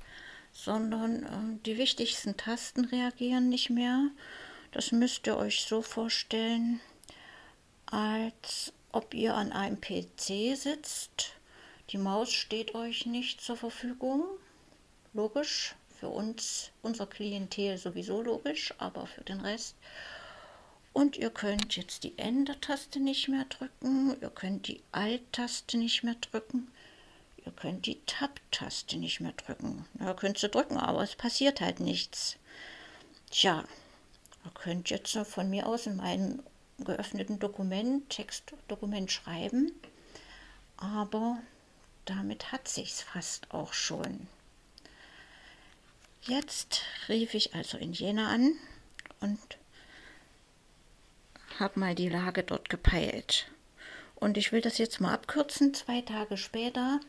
sondern 0.53 1.23
äh, 1.23 1.65
die 1.65 1.77
wichtigsten 1.77 2.37
Tasten 2.37 2.85
reagieren 2.85 3.49
nicht 3.49 3.69
mehr. 3.69 4.11
Das 4.71 4.93
müsst 4.93 5.27
ihr 5.27 5.35
euch 5.35 5.65
so 5.65 5.81
vorstellen, 5.81 6.79
als 7.87 8.71
ob 8.93 9.13
ihr 9.13 9.35
an 9.35 9.51
einem 9.51 9.81
PC 9.81 10.55
sitzt. 10.55 11.33
Die 11.89 11.97
Maus 11.97 12.31
steht 12.31 12.75
euch 12.75 13.05
nicht 13.05 13.41
zur 13.41 13.57
Verfügung. 13.57 14.23
Logisch, 15.11 15.75
für 15.99 16.07
uns, 16.07 16.71
unser 16.81 17.07
Klientel 17.07 17.77
sowieso 17.77 18.21
logisch, 18.21 18.73
aber 18.77 19.05
für 19.05 19.25
den 19.25 19.41
Rest. 19.41 19.75
Und 20.93 21.15
ihr 21.15 21.29
könnt 21.29 21.77
jetzt 21.77 22.03
die 22.03 22.17
Enter-Taste 22.17 22.99
nicht 22.99 23.29
mehr 23.29 23.45
drücken, 23.45 24.15
ihr 24.21 24.29
könnt 24.29 24.67
die 24.67 24.81
Alt-Taste 24.91 25.77
nicht 25.77 26.03
mehr 26.03 26.15
drücken, 26.15 26.69
ihr 27.45 27.51
könnt 27.53 27.85
die 27.85 28.01
Tab-Taste 28.05 28.97
nicht 28.97 29.21
mehr 29.21 29.31
drücken. 29.31 29.85
ihr 29.99 30.13
könnt 30.13 30.37
sie 30.37 30.49
drücken, 30.49 30.77
aber 30.77 31.01
es 31.01 31.15
passiert 31.15 31.61
halt 31.61 31.79
nichts. 31.79 32.35
Tja, 33.29 33.63
ihr 34.43 34.51
könnt 34.53 34.89
jetzt 34.89 35.17
von 35.17 35.49
mir 35.49 35.65
aus 35.65 35.87
in 35.87 35.95
meinem 35.95 36.43
geöffneten 36.79 37.39
Dokument, 37.39 38.09
Textdokument 38.09 39.11
schreiben, 39.11 39.71
aber 40.77 41.39
damit 42.05 42.51
hat 42.51 42.67
sich's 42.67 43.01
fast 43.01 43.49
auch 43.51 43.73
schon. 43.73 44.27
Jetzt 46.23 46.81
rief 47.07 47.33
ich 47.33 47.55
also 47.55 47.77
in 47.77 47.93
Jena 47.93 48.29
an 48.29 48.53
und 49.21 49.39
habe 51.59 51.79
mal 51.79 51.95
die 51.95 52.09
Lage 52.09 52.43
dort 52.43 52.69
gepeilt. 52.69 53.47
Und 54.15 54.37
ich 54.37 54.51
will 54.51 54.61
das 54.61 54.77
jetzt 54.77 55.01
mal 55.01 55.13
abkürzen. 55.13 55.73
Zwei 55.73 56.01
Tage 56.01 56.37
später 56.37 56.99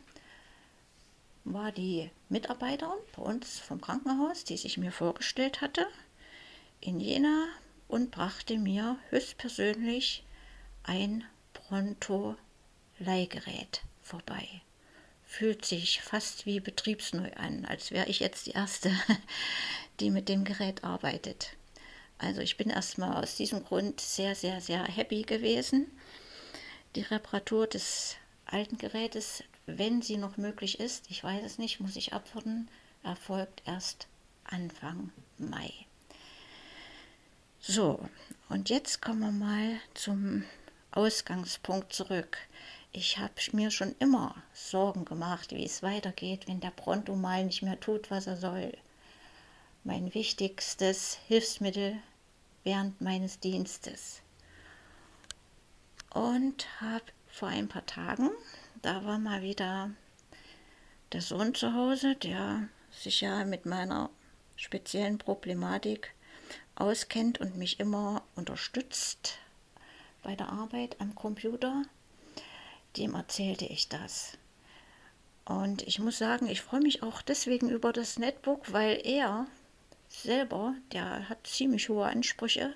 war 1.45 1.73
die 1.73 2.11
Mitarbeiterin 2.29 2.99
bei 3.17 3.23
uns 3.23 3.59
vom 3.59 3.81
Krankenhaus, 3.81 4.45
die 4.45 4.57
sich 4.57 4.79
mir 4.79 4.93
vorgestellt 4.93 5.61
hatte, 5.61 5.87
in 6.81 7.01
Jena 7.01 7.49
und 7.89 8.11
brachte 8.11 8.59
mir 8.59 8.99
höchstpersönlich 9.11 10.25
ein 10.85 11.25
Pronto-Leihgerät 11.53 13.83
vorbei. 14.03 14.47
Fühlt 15.25 15.65
sich 15.65 16.03
fast 16.03 16.47
wie 16.47 16.61
betriebsneu 16.61 17.33
an, 17.35 17.65
als 17.65 17.91
wäre 17.91 18.09
ich 18.09 18.21
jetzt 18.21 18.47
die 18.47 18.53
Erste, 18.53 18.93
die 20.01 20.11
mit 20.11 20.29
dem 20.29 20.45
Gerät 20.45 20.85
arbeitet. 20.85 21.57
Also 22.23 22.41
ich 22.41 22.57
bin 22.57 22.71
erstmal 22.71 23.21
aus 23.21 23.35
diesem 23.35 23.65
Grund 23.65 24.01
sehr, 24.01 24.37
sehr, 24.37 24.61
sehr 24.61 24.85
happy 24.85 25.23
gewesen. 25.23 25.91
Die 26.95 27.03
Reparatur 27.03 27.67
des 27.67 28.15
alten 28.47 28.79
Gerätes, 28.79 29.43
wenn 29.67 30.03
sie 30.03 30.19
noch 30.19 30.37
möglich 30.37 30.79
ist, 30.79 31.11
ich 31.11 31.25
weiß 31.25 31.43
es 31.45 31.59
nicht, 31.59 31.81
muss 31.81 31.97
ich 31.97 32.13
abwarten, 32.13 32.69
erfolgt 33.03 33.63
erst 33.67 34.07
Anfang 34.45 35.11
Mai. 35.37 35.73
So, 37.59 38.09
und 38.49 38.71
jetzt 38.71 39.03
kommen 39.03 39.21
wir 39.21 39.33
mal 39.33 39.81
zum 39.95 40.45
Ausgangspunkt 40.93 41.93
zurück. 41.93 42.39
Ich 42.93 43.19
habe 43.19 43.33
mir 43.51 43.73
schon 43.73 43.97
immer 43.99 44.37
Sorgen 44.55 45.05
gemacht, 45.05 45.51
wie 45.51 45.65
es 45.65 45.83
weitergeht, 45.83 46.47
wenn 46.47 46.61
der 46.61 46.71
Pronto 46.71 47.17
mal 47.17 47.45
nicht 47.45 47.63
mehr 47.63 47.81
tut, 47.81 48.13
was 48.13 48.29
er 48.29 48.37
soll. 48.37 48.73
Mein 49.83 50.15
wichtigstes 50.15 51.19
Hilfsmittel 51.27 51.97
während 52.65 53.01
meines 53.01 53.41
Dienstes. 53.41 54.23
Und 56.11 56.67
habe 56.81 57.05
vor 57.27 57.49
ein 57.49 57.69
paar 57.69 57.87
Tagen, 57.87 58.31
da 58.83 59.05
war 59.05 59.19
mal 59.19 59.43
wieder 59.43 59.91
der 61.13 61.23
Sohn 61.23 61.55
zu 61.55 61.75
Hause, 61.75 62.17
der 62.17 62.69
sich 62.91 63.21
ja 63.23 63.45
mit 63.45 63.67
meiner 63.67 64.11
speziellen 64.57 65.19
Problematik 65.19 66.15
auskennt 66.75 67.41
und 67.41 67.57
mich 67.57 67.81
immer 67.81 68.23
unterstützt 68.35 69.39
bei 70.23 70.37
der 70.37 70.51
Arbeit 70.51 71.01
am 71.01 71.15
Computer, 71.15 71.83
dem 72.97 73.15
erzählte 73.15 73.65
ich 73.65 73.89
das. 73.89 74.39
Und 75.45 75.83
ich 75.83 75.99
muss 75.99 76.19
sagen, 76.19 76.47
ich 76.47 76.63
freue 76.63 76.81
mich 76.81 77.03
auch 77.03 77.21
deswegen 77.23 77.69
über 77.69 77.93
das 77.93 78.19
Netbook, 78.19 78.73
weil 78.73 79.01
er 79.05 79.47
selber, 80.13 80.75
der 80.93 81.29
hat 81.29 81.47
ziemlich 81.47 81.89
hohe 81.89 82.07
Ansprüche. 82.07 82.75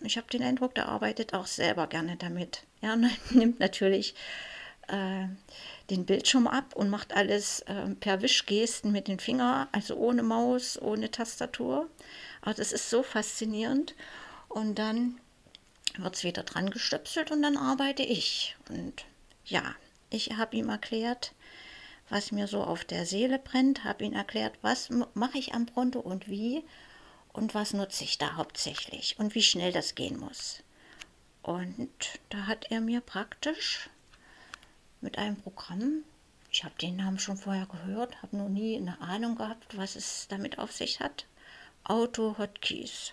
Ich 0.00 0.16
habe 0.16 0.28
den 0.28 0.42
Eindruck, 0.42 0.74
der 0.74 0.88
arbeitet 0.88 1.34
auch 1.34 1.46
selber 1.46 1.86
gerne 1.86 2.16
damit. 2.16 2.64
Er 2.80 2.96
nimmt 3.30 3.60
natürlich 3.60 4.14
äh, 4.88 5.26
den 5.90 6.06
Bildschirm 6.06 6.46
ab 6.46 6.74
und 6.74 6.90
macht 6.90 7.14
alles 7.14 7.60
äh, 7.60 7.88
per 8.00 8.22
Wischgesten 8.22 8.92
mit 8.92 9.08
den 9.08 9.18
Fingern, 9.18 9.68
also 9.72 9.96
ohne 9.96 10.22
Maus, 10.22 10.80
ohne 10.80 11.10
Tastatur. 11.10 11.88
Aber 12.42 12.54
das 12.54 12.72
ist 12.72 12.90
so 12.90 13.02
faszinierend. 13.02 13.94
Und 14.48 14.78
dann 14.78 15.20
wird 15.96 16.16
es 16.16 16.24
wieder 16.24 16.42
dran 16.42 16.70
gestöpselt 16.70 17.30
und 17.30 17.42
dann 17.42 17.56
arbeite 17.56 18.02
ich. 18.02 18.56
Und 18.68 19.04
ja, 19.44 19.74
ich 20.10 20.36
habe 20.36 20.56
ihm 20.56 20.68
erklärt, 20.68 21.32
was 22.10 22.32
mir 22.32 22.46
so 22.46 22.62
auf 22.62 22.84
der 22.84 23.06
Seele 23.06 23.38
brennt, 23.38 23.84
habe 23.84 24.04
ihm 24.04 24.12
erklärt, 24.12 24.58
was 24.62 24.90
mache 25.14 25.38
ich 25.38 25.54
am 25.54 25.66
Pronto 25.66 26.00
und 26.00 26.28
wie 26.28 26.64
und 27.32 27.54
was 27.54 27.72
nutze 27.72 28.04
ich 28.04 28.18
da 28.18 28.36
hauptsächlich 28.36 29.18
und 29.18 29.34
wie 29.34 29.42
schnell 29.42 29.72
das 29.72 29.94
gehen 29.94 30.18
muss. 30.18 30.62
Und 31.42 31.90
da 32.30 32.46
hat 32.46 32.70
er 32.70 32.80
mir 32.80 33.00
praktisch 33.00 33.88
mit 35.00 35.18
einem 35.18 35.36
Programm, 35.36 36.02
ich 36.50 36.64
habe 36.64 36.74
den 36.80 36.96
Namen 36.96 37.18
schon 37.18 37.36
vorher 37.36 37.66
gehört, 37.66 38.22
habe 38.22 38.36
noch 38.36 38.48
nie 38.48 38.76
eine 38.76 39.00
Ahnung 39.00 39.36
gehabt, 39.36 39.76
was 39.76 39.96
es 39.96 40.26
damit 40.28 40.58
auf 40.58 40.72
sich 40.72 41.00
hat, 41.00 41.26
Auto 41.84 42.36
Hotkeys. 42.38 43.12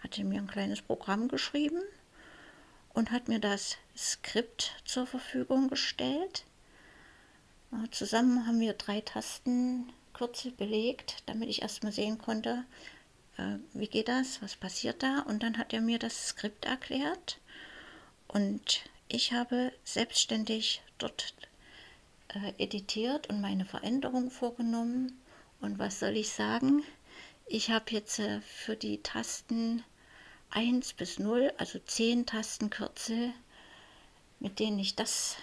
Hat 0.00 0.18
er 0.18 0.24
mir 0.24 0.40
ein 0.40 0.46
kleines 0.46 0.82
Programm 0.82 1.28
geschrieben 1.28 1.82
und 2.94 3.10
hat 3.10 3.28
mir 3.28 3.40
das 3.40 3.76
Skript 3.96 4.72
zur 4.84 5.06
Verfügung 5.06 5.68
gestellt. 5.68 6.44
Zusammen 7.90 8.46
haben 8.46 8.60
wir 8.60 8.74
drei 8.74 9.00
Tastenkürzel 9.00 10.52
belegt, 10.52 11.22
damit 11.26 11.48
ich 11.48 11.62
erstmal 11.62 11.92
sehen 11.92 12.18
konnte, 12.18 12.64
äh, 13.36 13.56
wie 13.74 13.88
geht 13.88 14.08
das, 14.08 14.40
was 14.42 14.56
passiert 14.56 15.02
da. 15.02 15.20
Und 15.20 15.42
dann 15.42 15.58
hat 15.58 15.72
er 15.72 15.80
mir 15.80 15.98
das 15.98 16.28
Skript 16.28 16.64
erklärt 16.64 17.38
und 18.28 18.82
ich 19.08 19.32
habe 19.32 19.72
selbstständig 19.84 20.82
dort 20.98 21.34
äh, 22.28 22.52
editiert 22.58 23.28
und 23.28 23.40
meine 23.40 23.64
Veränderungen 23.64 24.30
vorgenommen. 24.30 25.20
Und 25.60 25.78
was 25.78 26.00
soll 26.00 26.16
ich 26.16 26.30
sagen? 26.30 26.82
Ich 27.46 27.70
habe 27.70 27.90
jetzt 27.90 28.18
äh, 28.18 28.40
für 28.40 28.76
die 28.76 29.02
Tasten 29.02 29.84
1 30.50 30.94
bis 30.94 31.18
0, 31.18 31.52
also 31.58 31.78
10 31.78 32.26
Tastenkürzel, 32.26 33.32
mit 34.40 34.58
denen 34.58 34.78
ich 34.78 34.96
das 34.96 35.36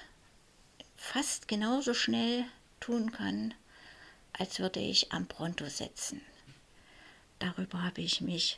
fast 1.04 1.49
genauso 1.49 1.93
schnell 1.93 2.45
tun 2.80 3.12
kann, 3.12 3.54
als 4.32 4.60
würde 4.60 4.80
ich 4.80 5.12
am 5.12 5.28
Pronto 5.28 5.68
setzen. 5.68 6.22
Darüber 7.39 7.84
habe 7.84 8.01
ich 8.01 8.22
mich 8.22 8.58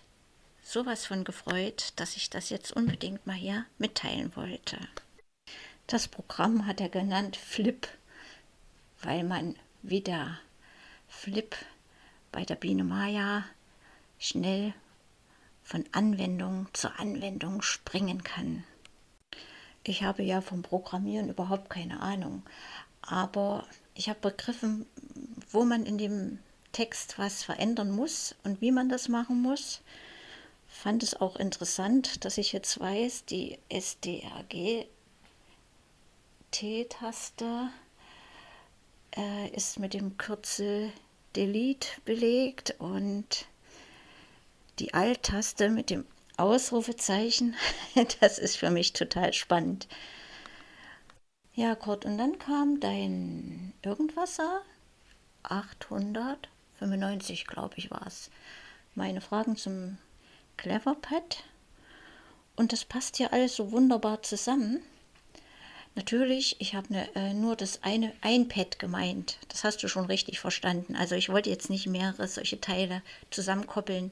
sowas 0.64 1.08
von 1.08 1.24
gefreut, 1.24 1.94
dass 1.96 2.16
ich 2.16 2.30
das 2.30 2.52
jetzt 2.52 2.72
unbedingt 2.72 3.26
mal 3.26 3.36
hier 3.36 3.66
mitteilen 3.80 4.36
wollte. 4.36 4.78
Das 5.88 6.08
Programm 6.08 6.68
hat 6.68 6.80
er 6.80 6.90
genannt 6.90 7.36
Flip, 7.36 7.88
weil 9.02 9.24
man 9.24 9.56
wieder 9.82 10.40
Flip 11.08 11.56
bei 12.32 12.46
der 12.46 12.56
Biene 12.56 12.84
Maya 12.84 13.44
schnell 14.20 14.74
von 15.64 15.84
Anwendung 15.94 16.68
zu 16.74 16.96
Anwendung 17.00 17.64
springen 17.64 18.24
kann. 18.24 18.64
Ich 19.88 20.04
habe 20.04 20.24
ja 20.24 20.42
vom 20.42 20.64
Programmieren 20.64 21.30
überhaupt 21.30 21.70
keine 21.70 22.02
Ahnung, 22.02 22.44
aber 23.02 23.66
ich 23.94 24.10
habe 24.10 24.20
begriffen, 24.20 24.86
wo 25.52 25.64
man 25.64 25.86
in 25.86 25.98
dem 25.98 26.40
Text 26.72 27.20
was 27.20 27.44
verändern 27.44 27.92
muss 27.92 28.36
und 28.44 28.62
wie 28.62 28.72
man 28.72 28.90
das 28.90 29.10
machen 29.10 29.42
muss. 29.42 29.82
Fand 30.68 31.04
es 31.04 31.22
auch 31.22 31.36
interessant, 31.36 32.26
dass 32.26 32.38
ich 32.38 32.52
jetzt 32.52 32.80
weiß, 32.80 33.26
die 33.26 33.60
SDRG 33.70 34.88
T-Taste 36.52 37.70
äh, 39.16 39.50
ist 39.50 39.78
mit 39.78 39.94
dem 39.94 40.18
Kürzel 40.18 40.92
Delete 41.36 41.90
belegt 42.06 42.76
und 42.80 43.46
die 44.80 44.94
Alt-Taste 44.94 45.70
mit 45.70 45.90
dem 45.90 46.06
Ausrufezeichen, 46.38 47.56
das 48.20 48.40
ist 48.40 48.58
für 48.58 48.70
mich 48.70 48.94
total 48.94 49.34
spannend. 49.34 49.88
Ja, 51.54 51.76
Kurt, 51.76 52.06
und 52.06 52.18
dann 52.18 52.38
kam 52.38 52.80
dein 52.80 53.74
Irgendwasser 53.82 54.62
800 55.44 56.50
95, 56.80 57.48
glaube 57.48 57.76
ich, 57.78 57.92
war 57.92 58.06
es. 58.08 58.30
Meine 58.96 59.22
Fragen 59.22 59.56
zum 59.56 59.98
Cleverpad. 60.58 61.44
Und 62.56 62.72
das 62.72 62.86
passt 62.86 63.18
hier 63.18 63.34
alles 63.34 63.56
so 63.56 63.72
wunderbar 63.72 64.24
zusammen. 64.24 64.82
Natürlich, 65.96 66.58
ich 66.60 66.76
habe 66.76 66.92
ne, 66.92 67.16
äh, 67.16 67.34
nur 67.34 67.56
das 67.56 67.84
eine 67.84 68.14
iPad 68.24 68.80
gemeint. 68.80 69.38
Das 69.48 69.64
hast 69.64 69.82
du 69.82 69.88
schon 69.88 70.06
richtig 70.06 70.40
verstanden. 70.40 70.96
Also 70.96 71.16
ich 71.16 71.30
wollte 71.30 71.50
jetzt 71.50 71.70
nicht 71.70 71.88
mehrere 71.88 72.28
solche 72.28 72.60
Teile 72.60 73.02
zusammenkoppeln. 73.32 74.12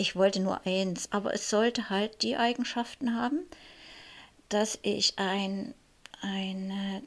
Ich 0.00 0.16
wollte 0.16 0.40
nur 0.40 0.64
eins. 0.64 1.12
Aber 1.12 1.34
es 1.34 1.50
sollte 1.50 1.90
halt 1.90 2.22
die 2.22 2.34
Eigenschaften 2.34 3.14
haben, 3.14 3.40
dass 4.48 4.78
ich 4.80 5.18
ein, 5.18 5.74
ein, 6.22 7.02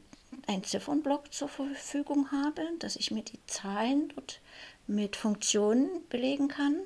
ein 0.45 0.63
Ziffernblock 0.63 1.33
zur 1.33 1.47
Verfügung 1.49 2.31
habe, 2.31 2.61
dass 2.77 2.95
ich 2.95 3.09
mir 3.09 3.23
die 3.23 3.43
Zahlen 3.47 4.09
dort 4.09 4.39
mit 4.85 5.15
Funktionen 5.15 6.07
belegen 6.09 6.49
kann 6.49 6.81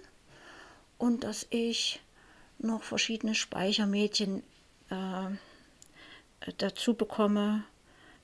und 0.97 1.26
dass 1.26 1.45
ich 1.49 1.99
noch 2.58 2.84
verschiedene 2.84 3.36
Speichermedien 3.36 4.43
äh, 4.89 6.51
dazu 6.58 6.93
bekomme, 6.93 7.66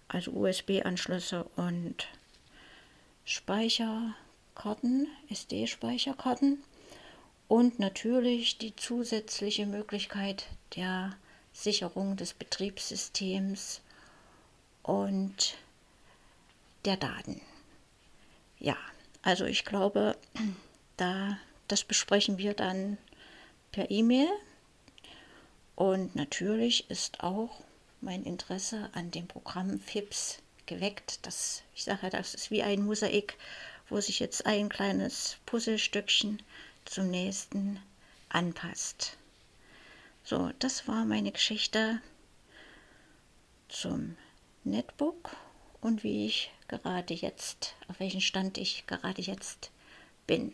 also 0.08 0.32
USB-Anschlüsse 0.32 1.44
und 1.58 2.08
Speicherkarten, 3.26 5.10
SD-Speicherkarten 5.30 6.64
und 7.54 7.78
natürlich 7.78 8.58
die 8.58 8.76
zusätzliche 8.76 9.68
Möglichkeit 9.68 10.48
der 10.76 11.16
Sicherung 11.52 12.18
des 12.18 12.34
Betriebssystems 12.34 13.82
und 14.82 15.54
der 16.84 16.98
Daten. 16.98 17.42
Ja, 18.58 18.76
also 19.22 19.46
ich 19.46 19.66
glaube, 19.66 20.18
da 20.98 21.38
das 21.68 21.84
besprechen 21.84 22.40
wir 22.40 22.56
dann 22.56 22.98
per 23.72 23.92
E-Mail. 23.92 24.30
Und 25.76 26.16
natürlich 26.16 26.90
ist 26.90 27.20
auch 27.20 27.62
mein 28.02 28.24
Interesse 28.24 28.90
an 28.94 29.12
dem 29.12 29.28
Programm 29.28 29.80
FIPS 29.80 30.40
geweckt. 30.66 31.20
Das, 31.28 31.62
ich 31.76 31.84
sage, 31.84 32.10
das 32.10 32.34
ist 32.34 32.50
wie 32.50 32.64
ein 32.64 32.84
Mosaik, 32.84 33.38
wo 33.90 34.02
sich 34.02 34.20
jetzt 34.20 34.48
ein 34.48 34.70
kleines 34.70 35.38
Puzzlestückchen 35.46 36.42
zum 36.86 37.10
nächsten 37.10 37.80
anpasst. 38.30 39.18
So, 40.24 40.52
das 40.60 40.88
war 40.88 41.06
meine 41.06 41.32
Geschichte 41.32 42.02
zum 43.68 44.16
Netbook 44.64 45.36
und 45.82 46.04
wie 46.04 46.26
ich 46.26 46.52
gerade 46.68 47.14
jetzt, 47.14 47.76
auf 47.88 48.00
welchem 48.00 48.22
Stand 48.22 48.58
ich 48.58 48.86
gerade 48.88 49.22
jetzt 49.22 49.72
bin. 50.26 50.54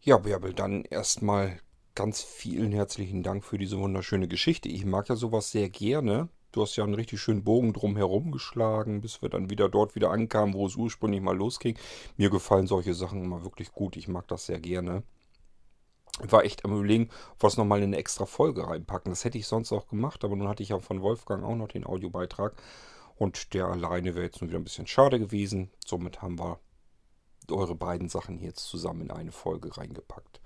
Ja, 0.00 0.18
Bärbel, 0.18 0.54
dann 0.54 0.84
erstmal 0.84 1.60
ganz 1.94 2.22
vielen 2.22 2.72
herzlichen 2.72 3.22
Dank 3.22 3.44
für 3.44 3.58
diese 3.58 3.78
wunderschöne 3.78 4.28
Geschichte. 4.28 4.68
Ich 4.68 4.84
mag 4.84 5.08
ja 5.08 5.16
sowas 5.16 5.50
sehr 5.50 5.68
gerne. 5.68 6.28
Du 6.58 6.62
hast 6.62 6.74
ja 6.74 6.82
einen 6.82 6.94
richtig 6.94 7.20
schönen 7.20 7.44
Bogen 7.44 7.72
drum 7.72 7.96
herum 7.96 8.32
geschlagen, 8.32 9.00
bis 9.00 9.22
wir 9.22 9.28
dann 9.28 9.48
wieder 9.48 9.68
dort 9.68 9.94
wieder 9.94 10.10
ankamen, 10.10 10.56
wo 10.56 10.66
es 10.66 10.74
ursprünglich 10.74 11.20
mal 11.20 11.36
losging. 11.36 11.78
Mir 12.16 12.30
gefallen 12.30 12.66
solche 12.66 12.94
Sachen 12.94 13.22
immer 13.22 13.44
wirklich 13.44 13.70
gut. 13.70 13.96
Ich 13.96 14.08
mag 14.08 14.26
das 14.26 14.46
sehr 14.46 14.58
gerne. 14.58 15.04
War 16.18 16.42
echt 16.42 16.64
am 16.64 16.72
überlegen, 16.72 17.10
was 17.38 17.58
nochmal 17.58 17.78
in 17.78 17.84
eine 17.84 17.98
extra 17.98 18.26
Folge 18.26 18.66
reinpacken. 18.66 19.12
Das 19.12 19.24
hätte 19.24 19.38
ich 19.38 19.46
sonst 19.46 19.70
auch 19.70 19.86
gemacht, 19.86 20.24
aber 20.24 20.34
nun 20.34 20.48
hatte 20.48 20.64
ich 20.64 20.70
ja 20.70 20.80
von 20.80 21.00
Wolfgang 21.00 21.44
auch 21.44 21.54
noch 21.54 21.68
den 21.68 21.86
Audiobeitrag. 21.86 22.60
Und 23.14 23.54
der 23.54 23.66
alleine 23.66 24.16
wäre 24.16 24.24
jetzt 24.24 24.40
nur 24.40 24.50
wieder 24.50 24.58
ein 24.58 24.64
bisschen 24.64 24.88
schade 24.88 25.20
gewesen. 25.20 25.70
Somit 25.86 26.22
haben 26.22 26.40
wir 26.40 26.58
eure 27.52 27.76
beiden 27.76 28.08
Sachen 28.08 28.40
jetzt 28.40 28.64
zusammen 28.64 29.02
in 29.02 29.10
eine 29.12 29.30
Folge 29.30 29.76
reingepackt. 29.76 30.40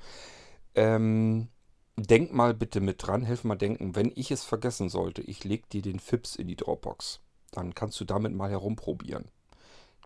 Ähm, 0.74 1.48
denk 1.96 2.32
mal 2.32 2.54
bitte 2.54 2.80
mit 2.80 3.06
dran, 3.06 3.22
helf 3.22 3.44
mal 3.44 3.56
denken, 3.56 3.94
wenn 3.94 4.12
ich 4.14 4.30
es 4.30 4.44
vergessen 4.44 4.88
sollte, 4.88 5.22
ich 5.22 5.44
leg 5.44 5.68
dir 5.68 5.82
den 5.82 6.00
FIPS 6.00 6.36
in 6.36 6.48
die 6.48 6.56
Dropbox. 6.56 7.20
Dann 7.50 7.74
kannst 7.74 8.00
du 8.00 8.04
damit 8.04 8.32
mal 8.34 8.50
herumprobieren. 8.50 9.26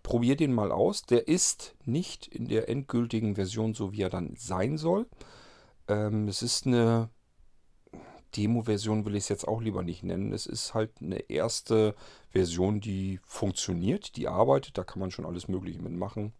Probier 0.02 0.36
den 0.36 0.52
mal 0.52 0.72
aus. 0.72 1.02
Der 1.02 1.28
ist 1.28 1.74
nicht 1.84 2.26
in 2.26 2.48
der 2.48 2.68
endgültigen 2.68 3.34
Version 3.36 3.74
so, 3.74 3.92
wie 3.92 4.02
er 4.02 4.10
dann 4.10 4.34
sein 4.36 4.78
soll. 4.78 5.06
Ähm, 5.88 6.28
es 6.28 6.42
ist 6.42 6.66
eine 6.66 7.10
Demo-Version, 8.36 9.04
will 9.04 9.14
ich 9.14 9.24
es 9.24 9.28
jetzt 9.28 9.48
auch 9.48 9.60
lieber 9.60 9.82
nicht 9.82 10.02
nennen. 10.02 10.32
Es 10.32 10.46
ist 10.46 10.74
halt 10.74 10.90
eine 11.00 11.18
erste 11.30 11.94
Version, 12.30 12.80
die 12.80 13.20
funktioniert, 13.24 14.16
die 14.16 14.28
arbeitet. 14.28 14.76
Da 14.76 14.84
kann 14.84 15.00
man 15.00 15.10
schon 15.10 15.26
alles 15.26 15.48
Mögliche 15.48 15.80
mitmachen. 15.80 16.32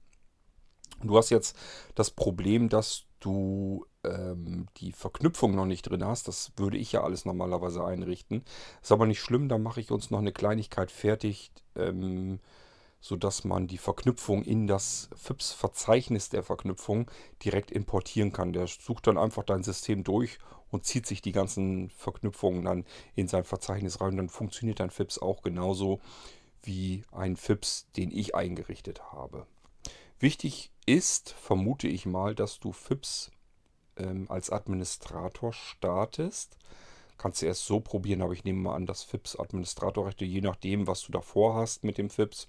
Du 1.03 1.16
hast 1.16 1.30
jetzt 1.30 1.57
das 1.94 2.11
Problem, 2.11 2.68
dass 2.68 3.05
du 3.27 3.87
ähm, 4.05 4.68
die 4.79 4.93
Verknüpfung 4.93 5.55
noch 5.55 5.66
nicht 5.66 5.83
drin 5.83 6.05
hast. 6.05 6.29
Das 6.29 6.53
würde 6.57 6.79
ich 6.79 6.93
ja 6.93 7.03
alles 7.03 7.24
normalerweise 7.24 7.85
einrichten. 7.85 8.45
Ist 8.81 8.93
aber 8.93 9.07
nicht 9.07 9.20
schlimm, 9.20 9.49
da 9.49 9.59
mache 9.59 9.81
ich 9.81 9.91
uns 9.91 10.11
noch 10.11 10.20
eine 10.20 10.33
Kleinigkeit 10.33 10.91
fertig, 10.91 11.51
ähm, 11.74 12.39
sodass 13.01 13.45
man 13.45 13.66
die 13.66 13.79
Verknüpfung 13.79 14.43
in 14.45 14.66
das 14.66 15.11
FIPS-Verzeichnis 15.16 16.29
der 16.29 16.43
Verknüpfung 16.43 17.11
direkt 17.45 17.70
importieren 17.70 18.33
kann. 18.33 18.53
Der 18.53 18.66
sucht 18.66 19.09
dann 19.09 19.18
einfach 19.18 19.45
dein 19.45 19.62
System 19.62 20.05
durch 20.05 20.39
und 20.70 20.85
zieht 20.85 21.07
sich 21.07 21.20
die 21.20 21.33
ganzen 21.33 21.91
Verknüpfungen 21.91 22.64
dann 22.64 22.85
in 23.14 23.29
sein 23.29 23.45
Verzeichnis 23.45 24.01
rein. 24.01 24.11
Und 24.11 24.16
dann 24.18 24.29
funktioniert 24.29 24.81
dein 24.81 24.91
FIPS 24.91 25.18
auch 25.18 25.43
genauso 25.43 26.01
wie 26.62 27.05
ein 27.12 27.37
FIPS, 27.37 27.89
den 27.97 28.11
ich 28.11 28.35
eingerichtet 28.35 29.12
habe. 29.12 29.47
Wichtig 30.18 30.72
ist, 30.87 31.30
vermute 31.30 31.89
ich 31.89 32.07
mal, 32.07 32.34
dass 32.34 32.61
du 32.61 32.72
FIPS 32.72 33.32
ähm, 33.97 34.26
als 34.30 34.51
Administrator 34.51 35.53
startest. 35.53 36.57
Kannst 37.18 37.43
du 37.43 37.47
erst 37.47 37.66
so 37.66 37.80
probieren, 37.80 38.22
aber 38.22 38.32
ich 38.32 38.45
nehme 38.45 38.61
mal 38.61 38.74
an, 38.74 38.87
dass 38.87 39.03
FIPS 39.03 39.37
Administratorrechte, 39.37 40.24
je 40.24 40.41
nachdem, 40.41 40.87
was 40.87 41.03
du 41.03 41.12
davor 41.12 41.55
hast 41.55 41.82
mit 41.82 41.99
dem 41.99 42.11
FIPS, 42.11 42.49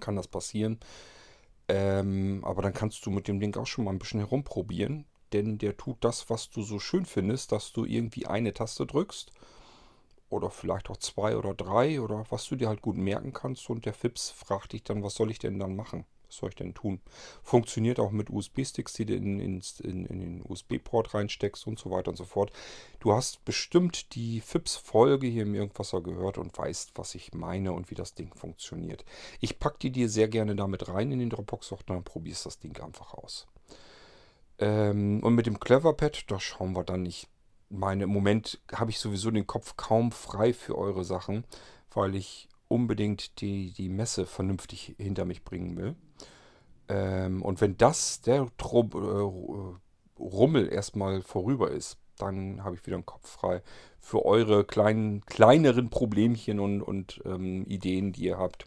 kann 0.00 0.16
das 0.16 0.28
passieren. 0.28 0.78
Ähm, 1.68 2.44
aber 2.44 2.62
dann 2.62 2.74
kannst 2.74 3.06
du 3.06 3.10
mit 3.10 3.28
dem 3.28 3.40
Link 3.40 3.56
auch 3.56 3.66
schon 3.66 3.84
mal 3.84 3.92
ein 3.92 3.98
bisschen 3.98 4.20
herumprobieren, 4.20 5.06
denn 5.32 5.58
der 5.58 5.76
tut 5.76 5.98
das, 6.00 6.28
was 6.28 6.50
du 6.50 6.62
so 6.62 6.78
schön 6.78 7.06
findest, 7.06 7.52
dass 7.52 7.72
du 7.72 7.84
irgendwie 7.84 8.26
eine 8.26 8.52
Taste 8.52 8.86
drückst 8.86 9.30
oder 10.28 10.50
vielleicht 10.50 10.90
auch 10.90 10.96
zwei 10.96 11.36
oder 11.36 11.54
drei 11.54 12.00
oder 12.00 12.24
was 12.30 12.48
du 12.48 12.56
dir 12.56 12.68
halt 12.68 12.82
gut 12.82 12.96
merken 12.96 13.32
kannst 13.32 13.70
und 13.70 13.86
der 13.86 13.94
FIPS 13.94 14.30
fragt 14.30 14.72
dich 14.72 14.82
dann, 14.82 15.04
was 15.04 15.14
soll 15.14 15.30
ich 15.30 15.38
denn 15.38 15.60
dann 15.60 15.76
machen? 15.76 16.04
Was 16.30 16.36
soll 16.36 16.50
ich 16.50 16.54
denn 16.54 16.74
tun? 16.74 17.00
Funktioniert 17.42 17.98
auch 17.98 18.12
mit 18.12 18.30
USB-Sticks, 18.30 18.92
die 18.92 19.04
du 19.04 19.16
in, 19.16 19.40
in, 19.40 19.62
in, 19.82 20.06
in 20.06 20.20
den 20.20 20.42
USB-Port 20.48 21.12
reinsteckst 21.12 21.66
und 21.66 21.76
so 21.76 21.90
weiter 21.90 22.10
und 22.10 22.16
so 22.16 22.24
fort. 22.24 22.52
Du 23.00 23.12
hast 23.12 23.44
bestimmt 23.44 24.14
die 24.14 24.40
FIPS-Folge 24.40 25.26
hier 25.26 25.42
im 25.42 25.56
Irgendwasser 25.56 26.00
gehört 26.00 26.38
und 26.38 26.56
weißt, 26.56 26.92
was 26.94 27.16
ich 27.16 27.34
meine 27.34 27.72
und 27.72 27.90
wie 27.90 27.96
das 27.96 28.14
Ding 28.14 28.32
funktioniert. 28.32 29.04
Ich 29.40 29.58
packe 29.58 29.78
die 29.80 29.90
dir 29.90 30.08
sehr 30.08 30.28
gerne 30.28 30.54
damit 30.54 30.88
rein 30.88 31.10
in 31.10 31.18
den 31.18 31.30
Dropbox-Ordner 31.30 31.96
und 31.96 32.04
probierst 32.04 32.46
das 32.46 32.60
Ding 32.60 32.80
einfach 32.80 33.14
aus. 33.14 33.48
Ähm, 34.60 35.20
und 35.24 35.34
mit 35.34 35.46
dem 35.46 35.58
Cleverpad, 35.58 36.30
da 36.30 36.38
schauen 36.38 36.76
wir 36.76 36.84
dann 36.84 37.02
nicht. 37.02 37.28
Meine, 37.70 38.04
im 38.04 38.10
Moment 38.10 38.60
habe 38.72 38.90
ich 38.90 39.00
sowieso 39.00 39.32
den 39.32 39.48
Kopf 39.48 39.76
kaum 39.76 40.12
frei 40.12 40.52
für 40.52 40.78
eure 40.78 41.04
Sachen, 41.04 41.44
weil 41.90 42.14
ich 42.14 42.48
unbedingt 42.70 43.40
die, 43.40 43.72
die 43.72 43.88
Messe 43.88 44.26
vernünftig 44.26 44.94
hinter 44.96 45.24
mich 45.24 45.44
bringen 45.44 45.76
will. 45.76 45.96
Ähm, 46.90 47.42
und 47.42 47.60
wenn 47.60 47.76
das, 47.76 48.20
der 48.20 48.48
Trub, 48.58 48.94
äh, 48.94 50.20
Rummel 50.20 50.70
erstmal 50.70 51.22
vorüber 51.22 51.70
ist, 51.70 51.98
dann 52.18 52.62
habe 52.62 52.74
ich 52.74 52.84
wieder 52.84 52.96
einen 52.96 53.06
Kopf 53.06 53.26
frei 53.30 53.62
für 54.00 54.24
eure 54.26 54.64
kleinen, 54.64 55.24
kleineren 55.24 55.88
Problemchen 55.88 56.60
und, 56.60 56.82
und 56.82 57.22
ähm, 57.24 57.64
Ideen, 57.66 58.12
die 58.12 58.24
ihr 58.24 58.38
habt. 58.38 58.66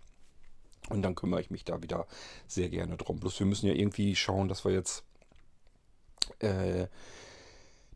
Und 0.89 1.01
dann 1.01 1.15
kümmere 1.15 1.41
ich 1.41 1.51
mich 1.51 1.63
da 1.63 1.84
wieder 1.84 2.07
sehr 2.47 2.69
gerne 2.69 2.97
drum. 2.97 3.19
Bloß 3.19 3.39
wir 3.39 3.45
müssen 3.45 3.67
ja 3.67 3.74
irgendwie 3.74 4.15
schauen, 4.15 4.47
dass 4.47 4.65
wir 4.65 4.71
jetzt 4.71 5.03
äh, 6.39 6.88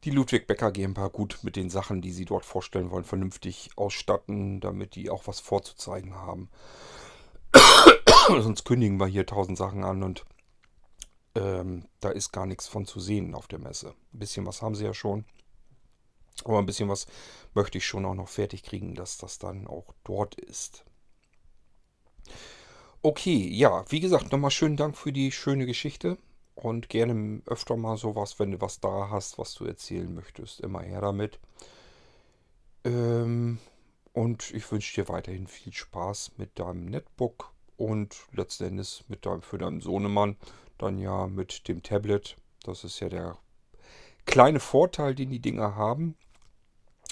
die 0.04 0.12
Ludwig 0.12 0.46
Becker 0.46 0.72
GmbH 0.72 1.08
gut 1.08 1.40
mit 1.42 1.56
den 1.56 1.70
Sachen, 1.70 2.02
die 2.02 2.12
sie 2.12 2.26
dort 2.26 2.46
vorstellen 2.46 2.92
wollen, 2.92 3.04
vernünftig 3.04 3.72
ausstatten, 3.76 4.60
damit 4.60 4.96
die 4.96 5.10
auch 5.10 5.26
was 5.26 5.40
vorzuzeigen 5.40 6.16
haben. 6.16 6.50
Sonst 8.28 8.66
kündigen 8.66 9.00
wir 9.00 9.08
hier 9.08 9.26
tausend 9.26 9.58
Sachen 9.58 9.86
an 9.86 10.04
und 10.04 10.26
ähm, 11.36 11.86
da 12.02 12.10
ist 12.10 12.34
gar 12.34 12.46
nichts 12.46 12.68
von 12.68 12.86
zu 12.86 13.00
sehen 13.00 13.34
auf 13.34 13.48
der 13.48 13.60
Messe. 13.60 13.94
Ein 14.14 14.20
bisschen 14.20 14.46
was 14.46 14.62
haben 14.62 14.76
sie 14.76 14.84
ja 14.84 14.94
schon. 14.94 15.24
Aber 16.44 16.60
ein 16.60 16.66
bisschen 16.66 16.90
was 16.90 17.08
möchte 17.54 17.78
ich 17.78 17.86
schon 17.86 18.06
auch 18.06 18.16
noch 18.16 18.28
fertig 18.28 18.64
kriegen, 18.64 18.96
dass 18.96 19.18
das 19.18 19.40
dann 19.40 19.66
auch 19.66 19.94
dort 20.04 20.36
ist. 20.36 20.84
Okay, 23.02 23.48
ja, 23.48 23.86
wie 23.90 24.02
gesagt, 24.02 24.32
nochmal 24.32 24.52
schönen 24.52 24.76
Dank 24.76 24.98
für 24.98 25.14
die 25.14 25.32
schöne 25.32 25.66
Geschichte. 25.66 26.18
Und 26.54 26.90
gerne 26.90 27.42
öfter 27.46 27.78
mal 27.78 27.98
sowas, 27.98 28.40
wenn 28.40 28.52
du 28.52 28.60
was 28.60 28.82
da 28.82 29.10
hast, 29.10 29.38
was 29.38 29.54
du 29.54 29.66
erzählen 29.66 30.14
möchtest. 30.14 30.60
Immer 30.60 30.82
her 30.82 31.00
damit. 31.00 31.40
Ähm, 32.84 33.60
und 34.12 34.52
ich 34.52 34.70
wünsche 34.70 35.02
dir 35.02 35.08
weiterhin 35.08 35.48
viel 35.48 35.72
Spaß 35.72 36.34
mit 36.38 36.60
deinem 36.60 36.86
Netbook 36.86 37.54
und 37.78 38.16
letzten 38.34 38.66
Endes 38.66 39.04
mit 39.08 39.26
deinem, 39.26 39.42
für 39.42 39.58
deinen 39.58 39.82
Sohnemann 39.82 40.36
dann 40.78 40.98
ja 40.98 41.28
mit 41.28 41.68
dem 41.68 41.84
Tablet. 41.84 42.36
Das 42.64 42.84
ist 42.84 43.00
ja 43.00 43.10
der 43.10 43.38
kleine 44.26 44.60
Vorteil, 44.60 45.16
den 45.16 45.30
die 45.30 45.40
Dinger 45.40 45.76
haben. 45.76 46.16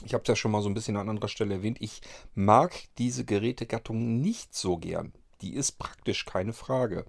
Ich 0.04 0.14
habe 0.14 0.24
es 0.24 0.28
ja 0.28 0.36
schon 0.36 0.52
mal 0.52 0.62
so 0.62 0.70
ein 0.70 0.74
bisschen 0.74 0.98
an 0.98 1.10
anderer 1.10 1.30
Stelle 1.30 1.56
erwähnt. 1.56 1.78
Ich 1.80 2.02
mag 2.34 2.74
diese 2.98 3.24
Gerätegattung 3.24 4.20
nicht 4.20 4.54
so 4.54 4.78
gern. 4.78 5.14
Die 5.42 5.54
ist 5.54 5.74
praktisch, 5.80 6.26
keine 6.26 6.54
Frage. 6.54 7.06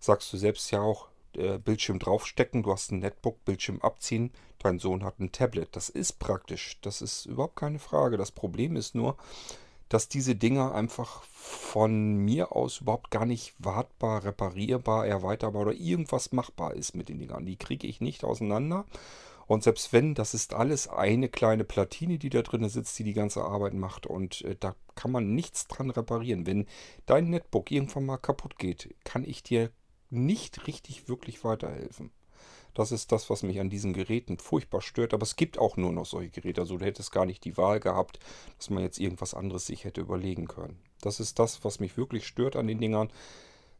Sagst 0.00 0.32
du 0.32 0.36
selbst 0.36 0.70
ja 0.70 0.80
auch, 0.80 1.08
äh, 1.36 1.58
Bildschirm 1.58 1.98
draufstecken, 1.98 2.62
du 2.62 2.72
hast 2.72 2.92
ein 2.92 2.98
Netbook, 2.98 3.44
Bildschirm 3.44 3.80
abziehen, 3.80 4.32
dein 4.58 4.78
Sohn 4.78 5.04
hat 5.04 5.18
ein 5.18 5.32
Tablet. 5.32 5.74
Das 5.76 5.88
ist 5.88 6.18
praktisch, 6.18 6.78
das 6.82 7.02
ist 7.02 7.26
überhaupt 7.26 7.56
keine 7.56 7.78
Frage. 7.78 8.16
Das 8.16 8.32
Problem 8.32 8.76
ist 8.76 8.94
nur, 8.94 9.16
dass 9.92 10.08
diese 10.08 10.34
Dinger 10.34 10.74
einfach 10.74 11.22
von 11.24 12.16
mir 12.16 12.52
aus 12.56 12.80
überhaupt 12.80 13.10
gar 13.10 13.26
nicht 13.26 13.54
wartbar, 13.58 14.24
reparierbar, 14.24 15.06
erweiterbar 15.06 15.62
oder 15.62 15.74
irgendwas 15.74 16.32
machbar 16.32 16.74
ist 16.74 16.94
mit 16.94 17.10
den 17.10 17.18
Dingern. 17.18 17.44
Die 17.44 17.56
kriege 17.56 17.86
ich 17.86 18.00
nicht 18.00 18.24
auseinander. 18.24 18.86
Und 19.46 19.62
selbst 19.64 19.92
wenn, 19.92 20.14
das 20.14 20.32
ist 20.32 20.54
alles 20.54 20.88
eine 20.88 21.28
kleine 21.28 21.64
Platine, 21.64 22.18
die 22.18 22.30
da 22.30 22.40
drin 22.40 22.66
sitzt, 22.70 22.98
die 22.98 23.04
die 23.04 23.12
ganze 23.12 23.42
Arbeit 23.42 23.74
macht. 23.74 24.06
Und 24.06 24.40
äh, 24.42 24.56
da 24.58 24.74
kann 24.94 25.10
man 25.10 25.34
nichts 25.34 25.66
dran 25.66 25.90
reparieren. 25.90 26.46
Wenn 26.46 26.66
dein 27.04 27.28
Netbook 27.28 27.70
irgendwann 27.70 28.06
mal 28.06 28.16
kaputt 28.16 28.58
geht, 28.58 28.94
kann 29.04 29.24
ich 29.24 29.42
dir 29.42 29.70
nicht 30.08 30.66
richtig 30.66 31.06
wirklich 31.08 31.44
weiterhelfen. 31.44 32.12
Das 32.74 32.92
ist 32.92 33.12
das, 33.12 33.28
was 33.30 33.42
mich 33.42 33.60
an 33.60 33.70
diesen 33.70 33.92
Geräten 33.92 34.38
furchtbar 34.38 34.80
stört. 34.80 35.14
Aber 35.14 35.22
es 35.22 35.36
gibt 35.36 35.58
auch 35.58 35.76
nur 35.76 35.92
noch 35.92 36.06
solche 36.06 36.30
Geräte. 36.30 36.62
Also 36.62 36.78
du 36.78 36.84
hättest 36.84 37.12
gar 37.12 37.26
nicht 37.26 37.44
die 37.44 37.56
Wahl 37.56 37.80
gehabt, 37.80 38.18
dass 38.58 38.70
man 38.70 38.82
jetzt 38.82 38.98
irgendwas 38.98 39.34
anderes 39.34 39.66
sich 39.66 39.84
hätte 39.84 40.00
überlegen 40.00 40.48
können. 40.48 40.78
Das 41.00 41.20
ist 41.20 41.38
das, 41.38 41.64
was 41.64 41.80
mich 41.80 41.96
wirklich 41.96 42.26
stört 42.26 42.56
an 42.56 42.66
den 42.66 42.80
Dingern. 42.80 43.10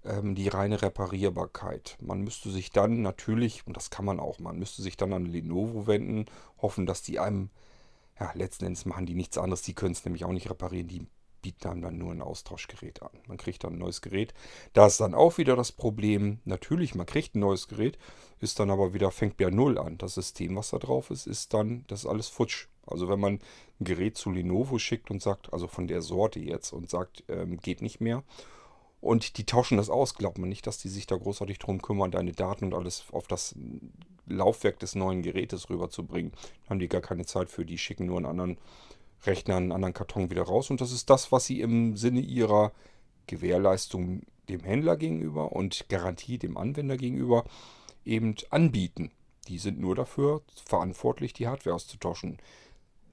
Ähm, 0.05 0.35
die 0.35 0.49
reine 0.49 0.83
Reparierbarkeit. 0.83 1.97
Man 2.01 2.23
müsste 2.23 2.51
sich 2.51 2.73
dann 2.73 3.03
natürlich, 3.03 3.67
und 3.67 3.77
das 3.77 3.91
kann 3.91 4.05
man 4.05 4.19
auch, 4.19 4.41
man 4.41 4.59
müsste 4.59 4.83
sich 4.83 4.97
dann 4.97 5.13
an 5.13 5.27
Lenovo 5.27 5.87
wenden, 5.87 6.27
hoffen, 6.61 6.87
dass 6.87 7.03
die 7.03 7.21
einem, 7.21 7.51
ja, 8.19 8.33
letzten 8.35 8.65
Endes 8.65 8.85
machen 8.85 9.07
die 9.07 9.15
nichts 9.15 9.39
anderes. 9.39 9.63
Die 9.63 9.75
können 9.75 9.93
es 9.93 10.05
nämlich 10.05 10.25
auch 10.25 10.33
nicht 10.33 10.51
reparieren. 10.51 10.89
Die 10.89 11.07
bieten 11.43 11.69
einem 11.69 11.83
dann 11.83 11.99
nur 11.99 12.13
ein 12.13 12.23
Austauschgerät 12.23 13.03
an. 13.03 13.11
Man 13.27 13.37
kriegt 13.37 13.65
dann 13.65 13.75
ein 13.75 13.79
neues 13.79 14.01
Gerät. 14.01 14.33
Da 14.73 14.87
ist 14.87 15.01
dann 15.01 15.15
auch 15.15 15.39
wieder 15.39 15.57
das 15.57 15.73
Problem, 15.73 16.39
natürlich, 16.45 16.95
man 16.95 17.07
kriegt 17.07 17.35
ein 17.35 17.41
neues 17.41 17.69
Gerät, 17.69 17.99
ist 18.41 18.59
dann 18.59 18.71
aber 18.71 18.95
wieder, 18.95 19.11
fängt 19.11 19.37
bei 19.37 19.51
Null 19.51 19.79
an. 19.79 19.99
Das 19.99 20.15
System, 20.15 20.57
was 20.57 20.71
da 20.71 20.79
drauf 20.79 21.11
ist, 21.11 21.27
ist 21.27 21.53
dann, 21.53 21.85
das 21.89 22.01
ist 22.01 22.07
alles 22.07 22.29
futsch. 22.29 22.69
Also 22.87 23.09
wenn 23.09 23.21
man 23.21 23.35
ein 23.81 23.85
Gerät 23.85 24.17
zu 24.17 24.31
Lenovo 24.31 24.79
schickt 24.79 25.11
und 25.11 25.23
sagt, 25.23 25.53
also 25.53 25.67
von 25.67 25.87
der 25.87 26.03
Sorte 26.03 26.41
jetzt 26.41 26.73
und 26.73 26.89
sagt, 26.89 27.25
ähm, 27.29 27.59
geht 27.59 27.83
nicht 27.83 28.01
mehr. 28.01 28.25
Und 29.01 29.37
die 29.37 29.45
tauschen 29.45 29.79
das 29.79 29.91
aus, 29.91 30.15
glaubt 30.15 30.39
man 30.39 30.49
nicht, 30.49 30.67
dass 30.67 30.79
die 30.79 30.89
sich 30.89 31.09
da 31.09 31.17
großartig 31.17 31.59
drum 31.59 31.83
kümmern, 31.83 32.13
deine 32.13 32.33
Daten 32.33 32.67
und 32.67 32.75
alles 32.75 33.05
auf 33.11 33.27
das 33.27 33.55
Laufwerk 34.27 34.79
des 34.79 34.95
neuen 34.95 35.23
Gerätes 35.23 35.71
rüberzubringen. 35.71 36.33
Da 36.65 36.71
haben 36.71 36.79
die 36.79 36.89
gar 36.89 37.01
keine 37.01 37.27
Zeit 37.27 37.51
für, 37.51 37.65
die 37.65 37.79
schicken 37.79 38.07
nur 38.07 38.19
einen 38.19 38.27
anderen 38.27 38.59
Rechner 39.25 39.57
einen 39.57 39.73
anderen 39.73 39.95
Karton 39.95 40.31
wieder 40.31 40.43
raus. 40.43 40.71
Und 40.71 40.81
das 40.81 40.93
ist 40.93 41.11
das, 41.11 41.33
was 41.33 41.47
sie 41.47 41.61
im 41.61 41.97
Sinne 41.97 42.21
ihrer 42.21 42.73
Gewährleistung 43.27 44.23
dem 44.49 44.61
Händler 44.61 44.97
gegenüber 44.97 45.53
und 45.53 45.89
Garantie 45.89 46.39
dem 46.39 46.57
Anwender 46.57 46.97
gegenüber 46.97 47.45
eben 48.05 48.35
anbieten. 48.51 49.11
Die 49.49 49.59
sind 49.59 49.81
nur 49.81 49.95
dafür 49.95 50.43
verantwortlich, 50.67 51.33
die 51.33 51.49
Hardware 51.49 51.75
auszutauschen. 51.75 52.39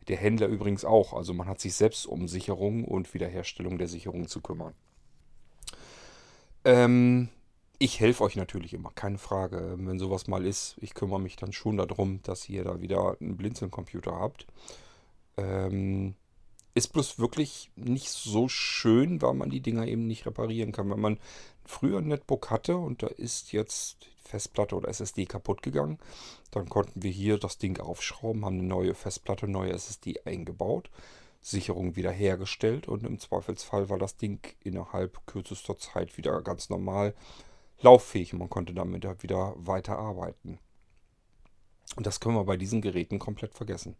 Der 0.07 0.18
Händler 0.18 0.47
übrigens 0.47 0.86
auch. 0.86 1.14
Also 1.14 1.34
man 1.34 1.47
hat 1.47 1.60
sich 1.60 1.76
selbst 1.76 2.05
um 2.05 2.28
Sicherung 2.28 2.86
und 2.86 3.14
Wiederherstellung 3.14 3.78
der 3.78 3.88
Sicherung 3.88 4.28
zu 4.28 4.41
kümmern. 4.41 4.74
Ähm, 6.66 7.30
ich 7.78 7.99
helfe 7.99 8.24
euch 8.24 8.36
natürlich 8.36 8.74
immer, 8.74 8.91
keine 8.91 9.18
Frage. 9.18 9.76
Wenn 9.78 9.99
sowas 9.99 10.28
mal 10.28 10.45
ist, 10.45 10.76
ich 10.82 10.93
kümmere 10.93 11.20
mich 11.20 11.36
dann 11.36 11.53
schon 11.53 11.78
darum, 11.78 12.22
dass 12.24 12.49
ihr 12.49 12.64
da 12.64 12.82
wieder 12.82 13.18
einen 13.22 13.38
Blinzeln-Computer 13.38 14.12
habt. 14.12 14.47
Ähm, 15.40 16.16
ist 16.76 16.94
bloß 16.94 17.20
wirklich 17.20 17.72
nicht 17.76 18.10
so 18.10 18.48
schön, 18.48 19.22
weil 19.22 19.34
man 19.34 19.50
die 19.50 19.62
Dinger 19.62 19.88
eben 19.88 20.08
nicht 20.08 20.26
reparieren 20.26 20.72
kann. 20.72 20.90
Wenn 20.90 21.00
man 21.00 21.20
früher 21.66 22.00
ein 22.00 22.08
Netbook 22.08 22.50
hatte 22.50 22.78
und 22.78 23.04
da 23.04 23.08
ist 23.08 23.52
jetzt 23.52 24.08
Festplatte 24.24 24.76
oder 24.76 24.90
SSD 24.90 25.26
kaputt 25.26 25.62
gegangen, 25.62 25.98
dann 26.52 26.70
konnten 26.70 27.02
wir 27.04 27.12
hier 27.12 27.38
das 27.38 27.58
Ding 27.58 27.80
aufschrauben, 27.80 28.46
haben 28.46 28.60
eine 28.60 28.68
neue 28.68 28.94
Festplatte, 28.94 29.48
neue 29.48 29.74
SSD 29.74 30.22
eingebaut, 30.26 30.90
Sicherung 31.42 31.96
wiederhergestellt 31.96 32.88
und 32.88 33.06
im 33.06 33.20
Zweifelsfall 33.20 33.90
war 33.90 33.98
das 33.98 34.18
Ding 34.18 34.40
innerhalb 34.64 35.26
kürzester 35.26 35.78
Zeit 35.78 36.18
wieder 36.18 36.42
ganz 36.42 36.70
normal 36.70 37.16
lauffähig 37.82 38.34
man 38.34 38.50
konnte 38.50 38.74
damit 38.74 39.04
wieder 39.24 39.54
weiterarbeiten. 39.58 40.60
Und 41.96 42.06
das 42.06 42.20
können 42.20 42.36
wir 42.36 42.46
bei 42.46 42.58
diesen 42.58 42.82
Geräten 42.82 43.20
komplett 43.20 43.54
vergessen. 43.54 43.96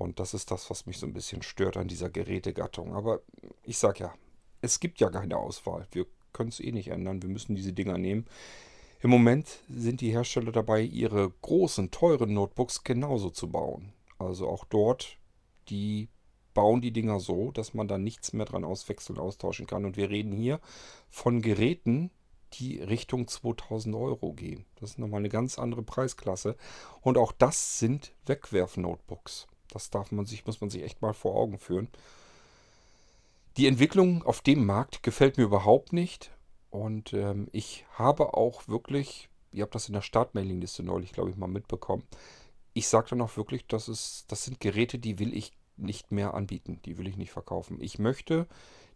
Und 0.00 0.18
das 0.18 0.32
ist 0.32 0.50
das, 0.50 0.70
was 0.70 0.86
mich 0.86 0.98
so 0.98 1.06
ein 1.06 1.12
bisschen 1.12 1.42
stört 1.42 1.76
an 1.76 1.86
dieser 1.86 2.08
Gerätegattung. 2.08 2.94
Aber 2.94 3.20
ich 3.64 3.76
sage 3.76 4.00
ja, 4.00 4.14
es 4.62 4.80
gibt 4.80 4.98
ja 4.98 5.10
keine 5.10 5.36
Auswahl. 5.36 5.86
Wir 5.92 6.06
können 6.32 6.48
es 6.48 6.58
eh 6.58 6.72
nicht 6.72 6.88
ändern. 6.88 7.22
Wir 7.22 7.28
müssen 7.28 7.54
diese 7.54 7.74
Dinger 7.74 7.98
nehmen. 7.98 8.26
Im 9.00 9.10
Moment 9.10 9.60
sind 9.68 10.00
die 10.00 10.10
Hersteller 10.10 10.52
dabei, 10.52 10.80
ihre 10.80 11.30
großen, 11.42 11.90
teuren 11.90 12.32
Notebooks 12.32 12.82
genauso 12.82 13.28
zu 13.28 13.50
bauen. 13.50 13.92
Also 14.18 14.48
auch 14.48 14.64
dort, 14.64 15.18
die 15.68 16.08
bauen 16.54 16.80
die 16.80 16.92
Dinger 16.92 17.20
so, 17.20 17.50
dass 17.50 17.74
man 17.74 17.86
da 17.86 17.98
nichts 17.98 18.32
mehr 18.32 18.46
dran 18.46 18.64
auswechseln, 18.64 19.18
austauschen 19.18 19.66
kann. 19.66 19.84
Und 19.84 19.98
wir 19.98 20.08
reden 20.08 20.32
hier 20.32 20.60
von 21.10 21.42
Geräten, 21.42 22.10
die 22.54 22.80
Richtung 22.80 23.28
2000 23.28 23.94
Euro 23.94 24.32
gehen. 24.32 24.64
Das 24.76 24.92
ist 24.92 24.98
nochmal 24.98 25.20
eine 25.20 25.28
ganz 25.28 25.58
andere 25.58 25.82
Preisklasse. 25.82 26.56
Und 27.02 27.18
auch 27.18 27.32
das 27.32 27.78
sind 27.78 28.14
Wegwerf-Notebooks. 28.24 29.46
Das 29.70 29.90
darf 29.90 30.12
man 30.12 30.26
sich, 30.26 30.46
muss 30.46 30.60
man 30.60 30.70
sich 30.70 30.82
echt 30.82 31.02
mal 31.02 31.14
vor 31.14 31.34
Augen 31.34 31.58
führen. 31.58 31.88
Die 33.56 33.66
Entwicklung 33.66 34.22
auf 34.22 34.40
dem 34.40 34.64
Markt 34.64 35.02
gefällt 35.02 35.36
mir 35.36 35.44
überhaupt 35.44 35.92
nicht. 35.92 36.30
Und 36.70 37.12
ähm, 37.12 37.48
ich 37.52 37.84
habe 37.94 38.34
auch 38.34 38.68
wirklich, 38.68 39.28
ihr 39.52 39.62
habt 39.62 39.74
das 39.74 39.88
in 39.88 39.94
der 39.94 40.02
Startmailingliste 40.02 40.82
neulich, 40.82 41.12
glaube 41.12 41.30
ich, 41.30 41.36
mal 41.36 41.48
mitbekommen. 41.48 42.04
Ich 42.74 42.86
sage 42.86 43.10
dann 43.10 43.20
auch 43.22 43.36
wirklich, 43.36 43.66
dass 43.66 43.88
es, 43.88 44.24
das 44.28 44.44
sind 44.44 44.60
Geräte, 44.60 44.98
die 44.98 45.18
will 45.18 45.34
ich 45.34 45.52
nicht 45.76 46.12
mehr 46.12 46.34
anbieten. 46.34 46.80
Die 46.84 46.98
will 46.98 47.08
ich 47.08 47.16
nicht 47.16 47.32
verkaufen. 47.32 47.80
Ich 47.80 47.98
möchte 47.98 48.46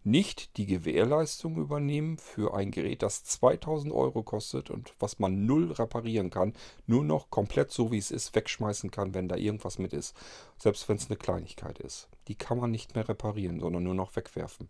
nicht 0.04 0.56
die 0.56 0.66
Gewährleistung 0.66 1.56
übernehmen 1.56 2.18
für 2.18 2.54
ein 2.54 2.70
Gerät, 2.70 3.02
das 3.02 3.24
2000 3.24 3.92
Euro 3.92 4.22
kostet 4.22 4.70
und 4.70 4.94
was 4.98 5.18
man 5.18 5.46
null 5.46 5.72
reparieren 5.72 6.30
kann, 6.30 6.52
nur 6.86 7.04
noch 7.04 7.30
komplett 7.30 7.70
so 7.72 7.90
wie 7.90 7.98
es 7.98 8.10
ist 8.10 8.34
wegschmeißen 8.34 8.90
kann, 8.90 9.14
wenn 9.14 9.28
da 9.28 9.36
irgendwas 9.36 9.78
mit 9.78 9.92
ist. 9.92 10.14
Selbst 10.58 10.88
wenn 10.88 10.96
es 10.96 11.06
eine 11.06 11.16
Kleinigkeit 11.16 11.78
ist. 11.78 12.08
Die 12.28 12.34
kann 12.34 12.58
man 12.58 12.70
nicht 12.70 12.94
mehr 12.94 13.08
reparieren, 13.08 13.60
sondern 13.60 13.82
nur 13.82 13.94
noch 13.94 14.14
wegwerfen. 14.14 14.68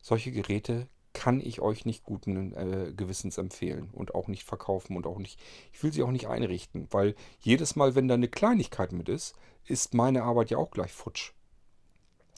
Solche 0.00 0.32
Geräte 0.32 0.88
kann 1.12 1.40
ich 1.40 1.60
euch 1.60 1.84
nicht 1.84 2.04
guten 2.04 2.54
äh, 2.54 2.92
Gewissens 2.92 3.38
empfehlen 3.38 3.90
und 3.92 4.14
auch 4.14 4.28
nicht 4.28 4.44
verkaufen 4.44 4.96
und 4.96 5.06
auch 5.06 5.18
nicht, 5.18 5.38
ich 5.72 5.82
will 5.82 5.92
sie 5.92 6.02
auch 6.02 6.10
nicht 6.10 6.26
einrichten, 6.26 6.88
weil 6.90 7.14
jedes 7.40 7.76
Mal, 7.76 7.94
wenn 7.94 8.08
da 8.08 8.14
eine 8.14 8.28
Kleinigkeit 8.28 8.92
mit 8.92 9.08
ist, 9.08 9.36
ist 9.66 9.94
meine 9.94 10.22
Arbeit 10.22 10.50
ja 10.50 10.58
auch 10.58 10.70
gleich 10.70 10.92
futsch. 10.92 11.32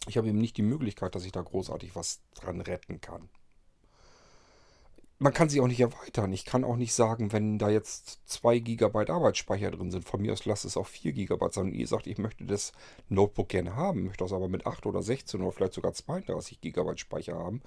Ich 0.07 0.17
habe 0.17 0.29
eben 0.29 0.39
nicht 0.39 0.57
die 0.57 0.63
Möglichkeit, 0.63 1.15
dass 1.15 1.25
ich 1.25 1.33
da 1.33 1.43
großartig 1.43 1.97
was 1.97 2.21
dran 2.35 2.61
retten 2.61 3.01
kann. 3.01 3.29
Man 5.19 5.33
kann 5.33 5.49
sie 5.49 5.61
auch 5.61 5.69
nicht 5.69 5.81
erweitern. 5.81 6.33
Ich 6.33 6.45
kann 6.45 6.65
auch 6.65 6.77
nicht 6.77 6.93
sagen, 6.93 7.33
wenn 7.33 7.59
da 7.59 7.71
jetzt 7.71 8.21
2 8.27 8.59
GB 8.59 9.11
Arbeitsspeicher 9.11 9.71
drin 9.71 9.91
sind, 9.91 10.05
von 10.05 10.21
mir 10.21 10.33
aus 10.33 10.45
lasst 10.45 10.65
es 10.65 10.77
auch 10.77 10.87
4 10.87 11.13
GB 11.13 11.49
sein. 11.51 11.67
Und 11.69 11.75
ihr 11.75 11.87
sagt, 11.87 12.07
ich 12.07 12.19
möchte 12.19 12.45
das 12.45 12.73
Notebook 13.09 13.49
gerne 13.49 13.77
haben, 13.77 14.05
möchte 14.05 14.25
das 14.25 14.33
aber 14.33 14.49
mit 14.49 14.67
8 14.67 14.85
oder 14.87 15.03
16 15.03 15.41
oder 15.41 15.53
vielleicht 15.53 15.75
sogar 15.75 15.95
32 15.95 16.61
GB 16.61 16.97
Speicher 16.97 17.39
haben 17.39 17.63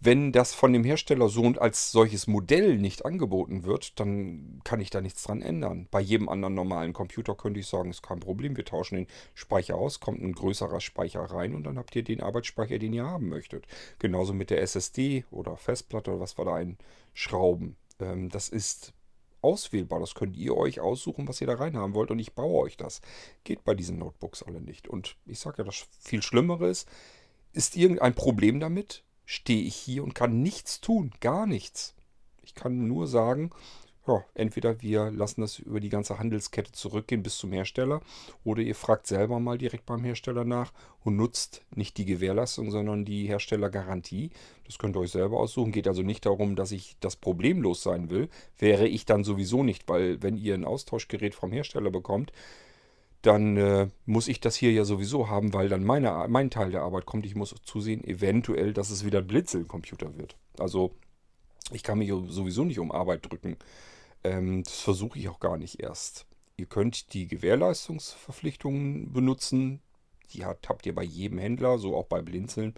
wenn 0.00 0.32
das 0.32 0.52
von 0.54 0.72
dem 0.72 0.84
Hersteller 0.84 1.28
so 1.28 1.42
und 1.42 1.60
als 1.60 1.90
solches 1.90 2.26
Modell 2.26 2.78
nicht 2.78 3.04
angeboten 3.04 3.64
wird, 3.64 3.98
dann 4.00 4.60
kann 4.64 4.80
ich 4.80 4.90
da 4.90 5.00
nichts 5.00 5.22
dran 5.22 5.40
ändern. 5.40 5.88
Bei 5.90 6.00
jedem 6.00 6.28
anderen 6.28 6.54
normalen 6.54 6.92
Computer 6.92 7.34
könnte 7.34 7.60
ich 7.60 7.66
sagen, 7.66 7.90
ist 7.90 8.02
kein 8.02 8.20
Problem, 8.20 8.56
wir 8.56 8.64
tauschen 8.64 8.96
den 8.96 9.06
Speicher 9.34 9.76
aus, 9.76 10.00
kommt 10.00 10.20
ein 10.20 10.34
größerer 10.34 10.80
Speicher 10.80 11.22
rein 11.22 11.54
und 11.54 11.64
dann 11.64 11.78
habt 11.78 11.96
ihr 11.96 12.02
den 12.02 12.20
Arbeitsspeicher, 12.20 12.78
den 12.78 12.92
ihr 12.92 13.06
haben 13.06 13.28
möchtet. 13.28 13.66
Genauso 13.98 14.34
mit 14.34 14.50
der 14.50 14.60
SSD 14.62 15.24
oder 15.30 15.56
Festplatte 15.56 16.10
oder 16.10 16.20
was 16.20 16.36
wir 16.36 16.44
da 16.44 16.54
einschrauben. 16.54 17.76
Ähm, 18.00 18.28
das 18.28 18.48
ist 18.48 18.92
auswählbar. 19.44 20.00
Das 20.00 20.14
könnt 20.14 20.36
ihr 20.36 20.56
euch 20.56 20.80
aussuchen, 20.80 21.28
was 21.28 21.40
ihr 21.40 21.46
da 21.46 21.54
rein 21.54 21.76
haben 21.76 21.94
wollt 21.94 22.10
und 22.10 22.18
ich 22.18 22.32
baue 22.32 22.64
euch 22.64 22.76
das. 22.76 23.00
Geht 23.44 23.62
bei 23.62 23.74
diesen 23.74 23.98
Notebooks 23.98 24.42
alle 24.42 24.60
nicht. 24.60 24.88
Und 24.88 25.16
ich 25.26 25.38
sage 25.38 25.58
ja, 25.58 25.64
das 25.64 25.86
viel 26.00 26.22
Schlimmere 26.22 26.68
ist, 26.68 26.88
ist 27.52 27.76
irgendein 27.76 28.14
Problem 28.14 28.58
damit? 28.58 29.04
Stehe 29.24 29.62
ich 29.62 29.76
hier 29.76 30.04
und 30.04 30.14
kann 30.14 30.42
nichts 30.42 30.80
tun, 30.80 31.12
gar 31.20 31.46
nichts. 31.46 31.94
Ich 32.42 32.54
kann 32.54 32.86
nur 32.86 33.06
sagen, 33.06 33.50
ja, 34.06 34.22
entweder 34.34 34.82
wir 34.82 35.10
lassen 35.10 35.40
das 35.40 35.58
über 35.58 35.80
die 35.80 35.88
ganze 35.88 36.18
Handelskette 36.18 36.72
zurückgehen 36.72 37.22
bis 37.22 37.38
zum 37.38 37.52
Hersteller 37.52 38.02
oder 38.44 38.60
ihr 38.60 38.74
fragt 38.74 39.06
selber 39.06 39.40
mal 39.40 39.56
direkt 39.56 39.86
beim 39.86 40.04
Hersteller 40.04 40.44
nach 40.44 40.72
und 41.04 41.16
nutzt 41.16 41.62
nicht 41.74 41.96
die 41.96 42.04
Gewährleistung, 42.04 42.70
sondern 42.70 43.06
die 43.06 43.26
Herstellergarantie. 43.26 44.30
Das 44.66 44.76
könnt 44.76 44.96
ihr 44.96 45.00
euch 45.00 45.10
selber 45.10 45.40
aussuchen. 45.40 45.72
Geht 45.72 45.88
also 45.88 46.02
nicht 46.02 46.26
darum, 46.26 46.54
dass 46.54 46.70
ich 46.70 46.96
das 47.00 47.16
problemlos 47.16 47.82
sein 47.82 48.10
will. 48.10 48.28
Wäre 48.58 48.86
ich 48.86 49.06
dann 49.06 49.24
sowieso 49.24 49.62
nicht, 49.62 49.88
weil 49.88 50.22
wenn 50.22 50.36
ihr 50.36 50.52
ein 50.52 50.66
Austauschgerät 50.66 51.34
vom 51.34 51.52
Hersteller 51.52 51.90
bekommt, 51.90 52.30
dann 53.26 53.56
äh, 53.56 53.88
muss 54.04 54.28
ich 54.28 54.40
das 54.40 54.54
hier 54.54 54.72
ja 54.72 54.84
sowieso 54.84 55.28
haben, 55.28 55.54
weil 55.54 55.68
dann 55.68 55.82
meine, 55.82 56.26
mein 56.28 56.50
Teil 56.50 56.70
der 56.70 56.82
Arbeit 56.82 57.06
kommt. 57.06 57.24
Ich 57.24 57.34
muss 57.34 57.54
zusehen, 57.64 58.04
eventuell, 58.04 58.74
dass 58.74 58.90
es 58.90 59.04
wieder 59.04 59.20
ein 59.20 59.26
Blitzelcomputer 59.26 60.18
wird. 60.18 60.36
Also 60.58 60.94
ich 61.72 61.82
kann 61.82 61.98
mich 61.98 62.10
sowieso 62.10 62.64
nicht 62.64 62.78
um 62.78 62.92
Arbeit 62.92 63.30
drücken. 63.30 63.56
Ähm, 64.22 64.62
das 64.62 64.78
versuche 64.80 65.18
ich 65.18 65.28
auch 65.28 65.40
gar 65.40 65.56
nicht 65.56 65.80
erst. 65.80 66.26
Ihr 66.56 66.66
könnt 66.66 67.14
die 67.14 67.26
Gewährleistungsverpflichtungen 67.26 69.12
benutzen. 69.12 69.80
Die 70.32 70.44
habt 70.44 70.84
ihr 70.84 70.94
bei 70.94 71.02
jedem 71.02 71.38
Händler, 71.38 71.78
so 71.78 71.96
auch 71.96 72.06
bei 72.06 72.20
Blinzeln. 72.20 72.74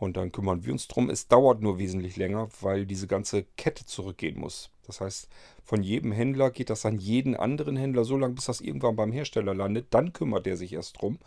Und 0.00 0.16
dann 0.16 0.32
kümmern 0.32 0.64
wir 0.64 0.72
uns 0.72 0.88
drum. 0.88 1.10
Es 1.10 1.28
dauert 1.28 1.60
nur 1.60 1.78
wesentlich 1.78 2.16
länger, 2.16 2.48
weil 2.62 2.86
diese 2.86 3.06
ganze 3.06 3.44
Kette 3.58 3.84
zurückgehen 3.84 4.40
muss. 4.40 4.70
Das 4.86 5.02
heißt, 5.02 5.28
von 5.62 5.82
jedem 5.82 6.10
Händler 6.10 6.50
geht 6.50 6.70
das 6.70 6.86
an 6.86 6.98
jeden 6.98 7.36
anderen 7.36 7.76
Händler 7.76 8.04
so 8.04 8.16
lange, 8.16 8.32
bis 8.32 8.46
das 8.46 8.62
irgendwann 8.62 8.96
beim 8.96 9.12
Hersteller 9.12 9.54
landet. 9.54 9.88
Dann 9.90 10.14
kümmert 10.14 10.46
der 10.46 10.56
sich 10.56 10.72
erst 10.72 11.00
drum. 11.00 11.18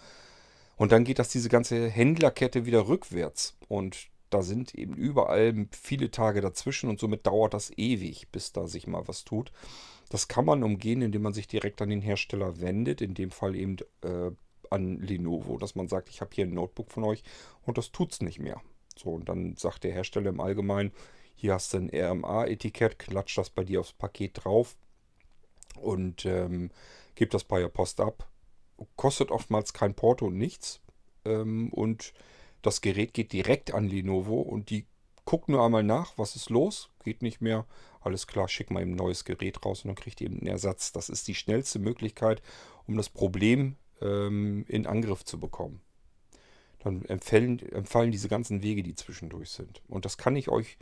Und 0.76 0.92
dann 0.92 1.04
geht 1.04 1.20
das 1.20 1.30
diese 1.30 1.50
ganze 1.50 1.88
Händlerkette 1.88 2.66
wieder 2.66 2.88
rückwärts. 2.88 3.56
Und 3.68 4.08
da 4.32 4.42
sind 4.42 4.74
eben 4.74 4.96
überall 4.96 5.68
viele 5.70 6.10
Tage 6.10 6.42
dazwischen 6.42 6.90
und 6.90 7.00
somit 7.00 7.28
dauert 7.28 7.54
das 7.54 7.72
ewig, 7.78 8.30
bis 8.32 8.54
da 8.54 8.66
sich 8.66 8.88
mal 8.88 9.08
was 9.08 9.24
tut. 9.24 9.52
Das 10.10 10.28
kann 10.28 10.46
man 10.46 10.64
umgehen, 10.64 11.04
indem 11.04 11.22
man 11.22 11.34
sich 11.34 11.48
direkt 11.48 11.80
an 11.84 11.90
den 11.90 12.02
Hersteller 12.02 12.60
wendet, 12.60 13.02
in 13.02 13.14
dem 13.14 13.30
Fall 13.30 13.56
eben 13.56 13.78
äh, 14.02 14.32
an 14.74 15.00
Lenovo, 15.00 15.58
dass 15.58 15.76
man 15.76 15.88
sagt, 15.88 16.10
ich 16.10 16.22
habe 16.22 16.32
hier 16.34 16.46
ein 16.46 16.54
Notebook 16.54 16.92
von 16.92 17.04
euch 17.04 17.24
und 17.62 17.78
das 17.78 17.92
tut 17.92 18.12
es 18.12 18.22
nicht 18.22 18.40
mehr. 18.40 18.62
So, 18.96 19.12
und 19.12 19.30
dann 19.30 19.56
sagt 19.56 19.84
der 19.84 19.94
Hersteller 19.94 20.30
im 20.30 20.40
Allgemeinen, 20.40 20.92
hier 21.36 21.54
hast 21.54 21.74
du 21.74 21.78
ein 21.78 21.90
RMA-Etikett, 21.90 23.00
klatscht 23.00 23.38
das 23.38 23.50
bei 23.50 23.64
dir 23.64 23.80
aufs 23.80 23.94
Paket 23.94 24.44
drauf 24.44 24.76
und 25.80 26.26
ähm, 26.26 26.72
gibt 27.16 27.34
das 27.34 27.44
bei 27.44 27.60
der 27.60 27.70
Post 27.70 28.00
ab. 28.00 28.30
Kostet 28.96 29.32
oftmals 29.32 29.74
kein 29.74 29.94
Porto 29.94 30.28
und 30.28 30.38
nichts. 30.38 30.82
Ähm, 31.26 31.72
und 31.72 32.14
das 32.62 32.82
Gerät 32.82 33.14
geht 33.14 33.34
direkt 33.34 33.74
an 33.74 33.88
Lenovo 33.88 34.42
und 34.42 34.70
die 34.70 34.86
guckt 35.26 35.50
nur 35.50 35.64
einmal 35.64 35.84
nach, 35.84 36.18
was 36.18 36.36
ist 36.36 36.50
los, 36.50 36.90
geht 37.04 37.22
nicht 37.22 37.42
mehr. 37.42 37.66
Alles 38.02 38.28
klar, 38.28 38.48
schick 38.48 38.72
mal 38.72 38.82
ein 38.82 38.96
neues 38.96 39.26
Gerät 39.26 39.66
raus 39.66 39.84
und 39.84 39.90
dann 39.90 39.96
kriegt 39.96 40.22
ihr 40.22 40.28
eben 40.28 40.40
einen 40.40 40.48
Ersatz. 40.48 40.92
Das 40.92 41.10
ist 41.10 41.28
die 41.28 41.36
schnellste 41.36 41.80
Möglichkeit, 41.80 42.42
um 42.86 42.98
das 42.98 43.10
Problem 43.10 43.78
ähm, 44.04 44.66
in 44.68 44.86
Angriff 44.86 45.24
zu 45.26 45.40
bekommen. 45.40 45.82
Dann 46.80 47.06
empfallen, 47.06 47.60
empfallen 47.72 48.12
diese 48.12 48.28
ganzen 48.28 48.62
Wege, 48.62 48.84
die 48.84 48.96
zwischendurch 48.96 49.50
sind. 49.50 49.82
Und 49.88 50.06
das 50.06 50.18
kann 50.18 50.36
ich 50.36 50.50
euch 50.50 50.78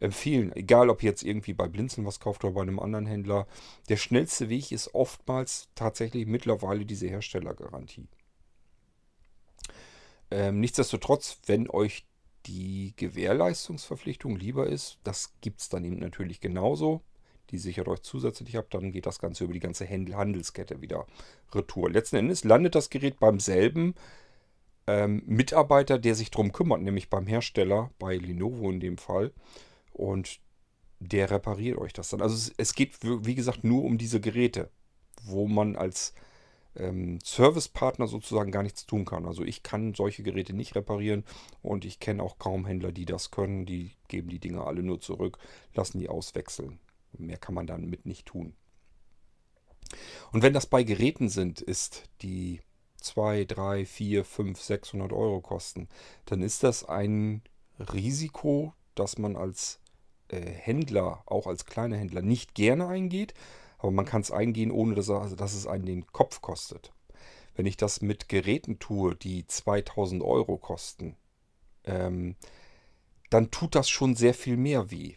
empfehlen, 0.00 0.52
egal 0.54 0.90
ob 0.90 1.02
ihr 1.02 1.10
jetzt 1.10 1.22
irgendwie 1.22 1.52
bei 1.52 1.68
Blinzeln 1.68 2.06
was 2.06 2.20
kauft 2.20 2.44
oder 2.44 2.54
bei 2.54 2.62
einem 2.62 2.80
anderen 2.80 3.06
Händler. 3.06 3.46
Der 3.88 3.96
schnellste 3.96 4.48
Weg 4.48 4.72
ist 4.72 4.94
oftmals 4.94 5.68
tatsächlich 5.74 6.26
mittlerweile 6.26 6.84
diese 6.84 7.06
Herstellergarantie. 7.06 8.08
Ähm, 10.30 10.60
nichtsdestotrotz, 10.60 11.38
wenn 11.46 11.70
euch 11.70 12.06
die 12.46 12.92
Gewährleistungsverpflichtung 12.96 14.36
lieber 14.36 14.66
ist, 14.66 14.98
das 15.04 15.32
gibt 15.40 15.60
es 15.60 15.68
dann 15.68 15.84
eben 15.84 15.98
natürlich 15.98 16.40
genauso. 16.40 17.02
Die 17.50 17.58
sichert 17.58 17.88
euch 17.88 18.02
zusätzlich 18.02 18.56
ab, 18.56 18.66
dann 18.70 18.92
geht 18.92 19.06
das 19.06 19.18
Ganze 19.18 19.44
über 19.44 19.52
die 19.52 19.60
ganze 19.60 19.88
Handelskette 19.88 20.80
wieder 20.80 21.06
retour. 21.52 21.90
Letzten 21.90 22.16
Endes 22.16 22.44
landet 22.44 22.74
das 22.74 22.90
Gerät 22.90 23.18
beim 23.18 23.38
selben 23.38 23.94
ähm, 24.86 25.22
Mitarbeiter, 25.26 25.98
der 25.98 26.14
sich 26.14 26.30
darum 26.30 26.52
kümmert, 26.52 26.82
nämlich 26.82 27.10
beim 27.10 27.26
Hersteller, 27.26 27.90
bei 27.98 28.16
Lenovo 28.16 28.70
in 28.70 28.80
dem 28.80 28.98
Fall. 28.98 29.32
Und 29.92 30.40
der 31.00 31.30
repariert 31.30 31.78
euch 31.78 31.92
das 31.92 32.08
dann. 32.10 32.22
Also 32.22 32.34
es, 32.34 32.52
es 32.56 32.74
geht, 32.74 32.92
wie 33.02 33.34
gesagt, 33.34 33.64
nur 33.64 33.84
um 33.84 33.98
diese 33.98 34.20
Geräte, 34.20 34.70
wo 35.22 35.46
man 35.46 35.76
als 35.76 36.14
ähm, 36.76 37.18
Servicepartner 37.22 38.06
sozusagen 38.06 38.50
gar 38.50 38.62
nichts 38.62 38.86
tun 38.86 39.04
kann. 39.04 39.26
Also 39.26 39.44
ich 39.44 39.62
kann 39.62 39.94
solche 39.94 40.22
Geräte 40.22 40.52
nicht 40.52 40.74
reparieren 40.74 41.24
und 41.62 41.84
ich 41.84 42.00
kenne 42.00 42.22
auch 42.22 42.38
kaum 42.38 42.66
Händler, 42.66 42.92
die 42.92 43.04
das 43.04 43.30
können. 43.30 43.66
Die 43.66 43.92
geben 44.08 44.28
die 44.28 44.40
Dinge 44.40 44.64
alle 44.64 44.82
nur 44.82 45.00
zurück, 45.00 45.38
lassen 45.74 45.98
die 45.98 46.08
auswechseln. 46.08 46.78
Mehr 47.18 47.38
kann 47.38 47.54
man 47.54 47.66
damit 47.66 48.06
nicht 48.06 48.26
tun. 48.26 48.54
Und 50.32 50.42
wenn 50.42 50.52
das 50.52 50.66
bei 50.66 50.82
Geräten 50.82 51.28
sind, 51.28 51.60
ist 51.60 52.04
die 52.22 52.60
2, 53.00 53.44
3, 53.44 53.86
4, 53.86 54.24
5, 54.24 54.60
600 54.60 55.12
Euro 55.12 55.40
kosten, 55.40 55.88
dann 56.24 56.42
ist 56.42 56.62
das 56.62 56.84
ein 56.84 57.42
Risiko, 57.78 58.72
das 58.94 59.18
man 59.18 59.36
als 59.36 59.80
äh, 60.28 60.40
Händler, 60.40 61.22
auch 61.26 61.46
als 61.46 61.66
kleiner 61.66 61.96
Händler, 61.96 62.22
nicht 62.22 62.54
gerne 62.54 62.86
eingeht, 62.88 63.34
aber 63.78 63.90
man 63.90 64.06
kann 64.06 64.22
es 64.22 64.30
eingehen, 64.30 64.70
ohne 64.70 64.94
dass, 64.94 65.10
also, 65.10 65.36
dass 65.36 65.54
es 65.54 65.66
einen 65.66 65.86
den 65.86 66.06
Kopf 66.06 66.40
kostet. 66.40 66.92
Wenn 67.54 67.66
ich 67.66 67.76
das 67.76 68.00
mit 68.00 68.28
Geräten 68.28 68.78
tue, 68.78 69.14
die 69.14 69.46
2000 69.46 70.22
Euro 70.22 70.56
kosten, 70.56 71.16
ähm, 71.84 72.36
dann 73.30 73.50
tut 73.50 73.74
das 73.74 73.88
schon 73.88 74.16
sehr 74.16 74.34
viel 74.34 74.56
mehr 74.56 74.90
weh. 74.90 75.16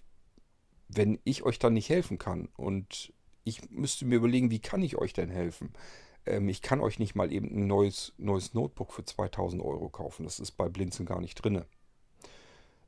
Wenn 0.90 1.20
ich 1.24 1.44
euch 1.44 1.60
dann 1.60 1.74
nicht 1.74 1.90
helfen 1.90 2.18
kann 2.18 2.50
und 2.56 3.14
ich 3.44 3.70
müsste 3.70 4.06
mir 4.06 4.16
überlegen, 4.16 4.52
wie 4.52 4.60
kann 4.60 4.82
ich 4.82 4.98
euch 4.98 5.14
denn 5.14 5.30
helfen? 5.30 5.74
Ähm, 6.26 6.50
ich 6.50 6.62
kann 6.62 6.82
euch 6.82 7.00
nicht 7.00 7.16
mal 7.16 7.32
eben 7.32 7.48
ein 7.48 7.68
neues, 7.68 8.14
neues 8.18 8.54
Notebook 8.54 8.92
für 8.92 9.06
2000 9.06 9.62
Euro 9.62 9.90
kaufen. 9.90 10.24
Das 10.24 10.40
ist 10.40 10.52
bei 10.52 10.70
Blinzeln 10.70 11.06
gar 11.06 11.22
nicht 11.22 11.36
drin. 11.36 11.64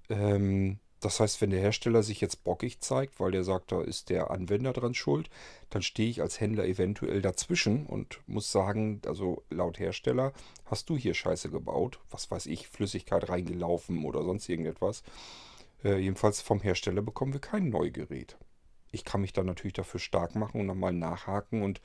Ähm, 0.09 0.79
das 0.99 1.21
heißt, 1.21 1.39
wenn 1.39 1.49
der 1.49 1.61
Hersteller 1.61 2.03
sich 2.03 2.19
jetzt 2.19 2.43
bockig 2.43 2.81
zeigt, 2.81 3.19
weil 3.21 3.31
der 3.31 3.45
sagt, 3.45 3.71
da 3.71 3.81
ist 3.81 4.09
der 4.09 4.31
Anwender 4.31 4.73
dran 4.73 4.93
schuld, 4.93 5.29
dann 5.69 5.81
stehe 5.81 6.09
ich 6.09 6.21
als 6.21 6.41
Händler 6.41 6.65
eventuell 6.65 7.21
dazwischen 7.21 7.85
und 7.85 8.19
muss 8.27 8.51
sagen, 8.51 9.01
also 9.05 9.43
laut 9.49 9.79
Hersteller 9.79 10.33
hast 10.65 10.89
du 10.89 10.97
hier 10.97 11.13
Scheiße 11.13 11.49
gebaut, 11.49 11.99
was 12.09 12.29
weiß 12.29 12.47
ich, 12.47 12.67
Flüssigkeit 12.67 13.29
reingelaufen 13.29 14.03
oder 14.03 14.23
sonst 14.23 14.49
irgendetwas. 14.49 15.03
Äh, 15.83 15.97
jedenfalls 15.97 16.41
vom 16.41 16.61
Hersteller 16.61 17.01
bekommen 17.01 17.33
wir 17.33 17.41
kein 17.41 17.69
Neugerät. 17.69 18.37
Ich 18.91 19.05
kann 19.05 19.21
mich 19.21 19.33
dann 19.33 19.45
natürlich 19.45 19.73
dafür 19.73 19.99
stark 19.99 20.35
machen 20.35 20.61
und 20.61 20.67
nochmal 20.67 20.93
nachhaken 20.93 21.61
und 21.61 21.81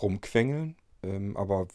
rumquengeln, 0.00 0.76
ähm, 1.02 1.36
aber 1.36 1.68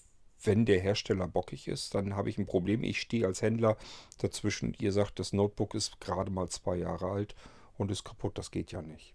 wenn 0.43 0.65
der 0.65 0.80
Hersteller 0.80 1.28
bockig 1.28 1.67
ist, 1.67 1.93
dann 1.93 2.15
habe 2.15 2.30
ich 2.30 2.38
ein 2.38 2.45
Problem. 2.45 2.84
Ich 2.84 2.99
stehe 2.99 3.28
als 3.28 3.41
Händler 3.41 3.78
dazwischen. 4.17 4.76
Ihr 4.80 4.91
sagt, 4.91 5.19
das 5.19 5.34
Notebook 5.34 5.76
ist 5.76 5.99
gerade 5.99 6.32
mal 6.32 6.49
zwei 6.49 6.78
Jahre 6.78 7.11
alt 7.11 7.36
und 7.78 7.91
ist 7.91 8.03
kaputt. 8.03 8.38
Das 8.38 8.49
geht 8.49 8.72
ja 8.72 8.82
nicht. 8.82 9.13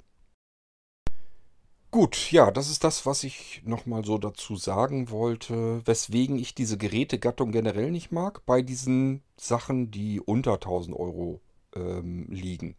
Gut, 1.91 2.31
ja, 2.31 2.51
das 2.51 2.69
ist 2.69 2.85
das, 2.85 3.07
was 3.07 3.25
ich 3.25 3.63
nochmal 3.65 4.05
so 4.05 4.19
dazu 4.19 4.57
sagen 4.57 5.11
wollte, 5.11 5.81
weswegen 5.87 6.37
ich 6.37 6.55
diese 6.55 6.77
Gerätegattung 6.77 7.53
generell 7.53 7.91
nicht 7.91 8.13
mag, 8.13 8.45
bei 8.45 8.61
diesen 8.61 9.23
Sachen, 9.37 9.91
die 9.91 10.21
unter 10.21 10.55
1000 10.55 10.95
Euro 10.97 11.41
ähm, 11.77 12.27
liegen 12.29 12.75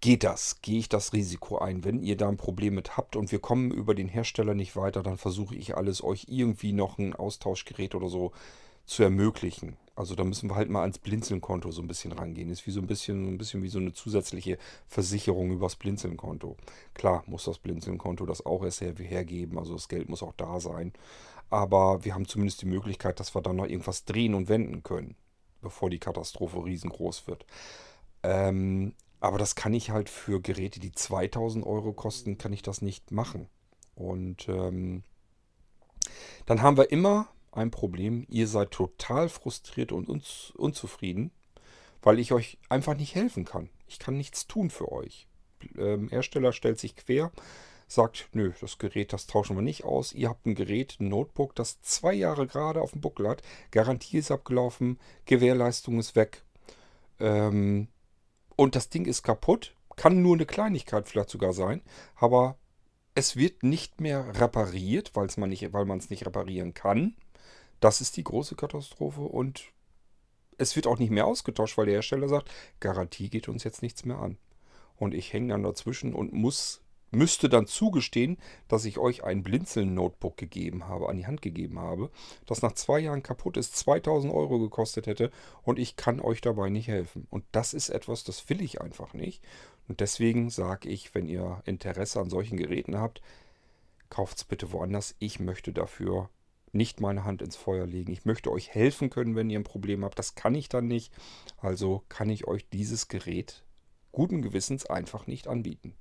geht 0.00 0.24
das, 0.24 0.62
gehe 0.62 0.78
ich 0.78 0.88
das 0.88 1.12
Risiko 1.12 1.58
ein. 1.58 1.84
Wenn 1.84 2.02
ihr 2.02 2.16
da 2.16 2.28
ein 2.28 2.36
Problem 2.36 2.74
mit 2.74 2.96
habt 2.96 3.16
und 3.16 3.32
wir 3.32 3.40
kommen 3.40 3.70
über 3.70 3.94
den 3.94 4.08
Hersteller 4.08 4.54
nicht 4.54 4.76
weiter, 4.76 5.02
dann 5.02 5.16
versuche 5.16 5.56
ich 5.56 5.76
alles, 5.76 6.04
euch 6.04 6.26
irgendwie 6.28 6.72
noch 6.72 6.98
ein 6.98 7.14
Austauschgerät 7.14 7.94
oder 7.94 8.08
so 8.08 8.32
zu 8.86 9.02
ermöglichen. 9.02 9.76
Also 9.96 10.14
da 10.14 10.22
müssen 10.22 10.48
wir 10.48 10.54
halt 10.54 10.70
mal 10.70 10.82
ans 10.82 11.00
Blinzeln-Konto 11.00 11.72
so 11.72 11.82
ein 11.82 11.88
bisschen 11.88 12.12
rangehen. 12.12 12.48
Ist 12.50 12.66
wie 12.68 12.70
so 12.70 12.80
ein 12.80 12.86
bisschen, 12.86 13.34
ein 13.34 13.38
bisschen 13.38 13.62
wie 13.64 13.68
so 13.68 13.80
eine 13.80 13.92
zusätzliche 13.92 14.56
Versicherung 14.86 15.50
übers 15.50 15.74
Blinzeln-Konto. 15.74 16.56
Klar 16.94 17.24
muss 17.26 17.44
das 17.44 17.58
Blinzeln-Konto 17.58 18.24
das 18.24 18.46
auch 18.46 18.62
erst 18.62 18.80
her 18.80 18.94
hergeben, 18.96 19.58
also 19.58 19.74
das 19.74 19.88
Geld 19.88 20.08
muss 20.08 20.22
auch 20.22 20.34
da 20.36 20.60
sein. 20.60 20.92
Aber 21.50 22.04
wir 22.04 22.14
haben 22.14 22.28
zumindest 22.28 22.62
die 22.62 22.66
Möglichkeit, 22.66 23.18
dass 23.18 23.34
wir 23.34 23.42
da 23.42 23.52
noch 23.52 23.66
irgendwas 23.66 24.04
drehen 24.04 24.34
und 24.34 24.48
wenden 24.48 24.84
können, 24.84 25.16
bevor 25.60 25.90
die 25.90 25.98
Katastrophe 25.98 26.64
riesengroß 26.64 27.26
wird. 27.26 27.46
Ähm, 28.22 28.94
aber 29.20 29.38
das 29.38 29.54
kann 29.54 29.74
ich 29.74 29.90
halt 29.90 30.08
für 30.08 30.40
Geräte, 30.40 30.80
die 30.80 30.92
2000 30.92 31.66
Euro 31.66 31.92
kosten, 31.92 32.38
kann 32.38 32.52
ich 32.52 32.62
das 32.62 32.82
nicht 32.82 33.10
machen. 33.10 33.48
Und 33.94 34.48
ähm, 34.48 35.02
dann 36.46 36.62
haben 36.62 36.76
wir 36.76 36.90
immer 36.92 37.28
ein 37.52 37.70
Problem. 37.70 38.26
Ihr 38.28 38.46
seid 38.46 38.70
total 38.70 39.28
frustriert 39.28 39.92
und 39.92 40.08
uns 40.08 40.52
unzufrieden, 40.56 41.32
weil 42.02 42.18
ich 42.18 42.32
euch 42.32 42.58
einfach 42.68 42.96
nicht 42.96 43.14
helfen 43.14 43.44
kann. 43.44 43.70
Ich 43.88 43.98
kann 43.98 44.16
nichts 44.16 44.46
tun 44.46 44.70
für 44.70 44.92
euch. 44.92 45.26
Ähm, 45.76 46.08
Hersteller 46.08 46.52
stellt 46.52 46.78
sich 46.78 46.94
quer, 46.94 47.32
sagt, 47.88 48.28
nö, 48.32 48.52
das 48.60 48.78
Gerät, 48.78 49.12
das 49.12 49.26
tauschen 49.26 49.56
wir 49.56 49.62
nicht 49.62 49.84
aus. 49.84 50.12
Ihr 50.12 50.28
habt 50.28 50.46
ein 50.46 50.54
Gerät, 50.54 50.98
ein 51.00 51.08
Notebook, 51.08 51.54
das 51.54 51.80
zwei 51.80 52.12
Jahre 52.12 52.46
gerade 52.46 52.82
auf 52.82 52.92
dem 52.92 53.00
Buckel 53.00 53.28
hat. 53.28 53.42
Garantie 53.70 54.18
ist 54.18 54.30
abgelaufen, 54.30 55.00
Gewährleistung 55.24 55.98
ist 55.98 56.14
weg. 56.14 56.42
Ähm, 57.18 57.88
und 58.56 58.76
das 58.76 58.90
Ding 58.90 59.06
ist 59.06 59.22
kaputt, 59.22 59.74
Kann 59.96 60.22
nur 60.22 60.36
eine 60.36 60.46
Kleinigkeit 60.46 61.08
vielleicht 61.08 61.30
sogar 61.30 61.52
sein, 61.52 61.82
aber 62.14 62.56
es 63.14 63.34
wird 63.34 63.64
nicht 63.64 64.00
mehr 64.00 64.38
repariert, 64.40 65.10
weil's 65.14 65.38
man 65.38 65.48
nicht, 65.48 65.72
weil 65.72 65.86
man 65.86 65.98
es 65.98 66.08
nicht 66.08 66.24
reparieren 66.24 66.72
kann. 66.72 67.16
Das 67.80 68.00
ist 68.00 68.16
die 68.16 68.22
große 68.22 68.54
Katastrophe 68.54 69.22
und 69.22 69.72
es 70.56 70.76
wird 70.76 70.86
auch 70.86 70.98
nicht 70.98 71.10
mehr 71.10 71.26
ausgetauscht, 71.26 71.78
weil 71.78 71.86
der 71.86 71.96
Hersteller 71.96 72.28
sagt, 72.28 72.50
Garantie 72.78 73.28
geht 73.28 73.48
uns 73.48 73.64
jetzt 73.64 73.82
nichts 73.82 74.04
mehr 74.04 74.18
an. 74.18 74.38
Und 74.96 75.14
ich 75.14 75.32
hänge 75.32 75.48
dann 75.48 75.62
dazwischen 75.62 76.14
und 76.14 76.32
muss 76.32 76.80
müsste 77.10 77.48
dann 77.48 77.66
zugestehen, 77.66 78.38
dass 78.68 78.84
ich 78.84 78.98
euch 78.98 79.24
ein 79.24 79.42
Blinzeln-Notebook 79.42 80.36
gegeben 80.36 80.86
habe, 80.86 81.08
an 81.08 81.16
die 81.16 81.26
Hand 81.26 81.42
gegeben 81.42 81.78
habe, 81.78 82.10
das 82.46 82.62
nach 82.62 82.72
zwei 82.72 82.98
Jahren 82.98 83.22
kaputt 83.22 83.56
ist, 83.56 83.76
2000 83.76 84.32
Euro 84.32 84.58
gekostet 84.58 85.06
hätte 85.06 85.30
und 85.62 85.78
ich 85.78 85.96
kann 85.96 86.20
euch 86.20 86.40
dabei 86.40 86.68
nicht 86.68 86.88
helfen. 86.88 87.26
Und 87.30 87.44
das 87.52 87.74
ist 87.74 87.88
etwas, 87.88 88.24
das 88.24 88.48
will 88.48 88.60
ich 88.60 88.80
einfach 88.80 89.14
nicht. 89.14 89.42
Und 89.88 90.00
deswegen 90.00 90.50
sage 90.50 90.88
ich, 90.88 91.14
wenn 91.14 91.26
ihr 91.26 91.62
Interesse 91.64 92.20
an 92.20 92.30
solchen 92.30 92.58
Geräten 92.58 92.98
habt, 92.98 93.22
kauft 94.10 94.38
es 94.38 94.44
bitte 94.44 94.72
woanders. 94.72 95.14
Ich 95.18 95.40
möchte 95.40 95.72
dafür 95.72 96.30
nicht 96.72 97.00
meine 97.00 97.24
Hand 97.24 97.40
ins 97.40 97.56
Feuer 97.56 97.86
legen. 97.86 98.12
Ich 98.12 98.26
möchte 98.26 98.52
euch 98.52 98.74
helfen 98.74 99.08
können, 99.08 99.34
wenn 99.34 99.48
ihr 99.48 99.58
ein 99.58 99.64
Problem 99.64 100.04
habt. 100.04 100.18
Das 100.18 100.34
kann 100.34 100.54
ich 100.54 100.68
dann 100.68 100.86
nicht. 100.86 101.12
Also 101.56 102.04
kann 102.08 102.28
ich 102.28 102.46
euch 102.46 102.68
dieses 102.68 103.08
Gerät 103.08 103.64
guten 104.12 104.42
Gewissens 104.42 104.86
einfach 104.86 105.26
nicht 105.26 105.48
anbieten. 105.48 105.94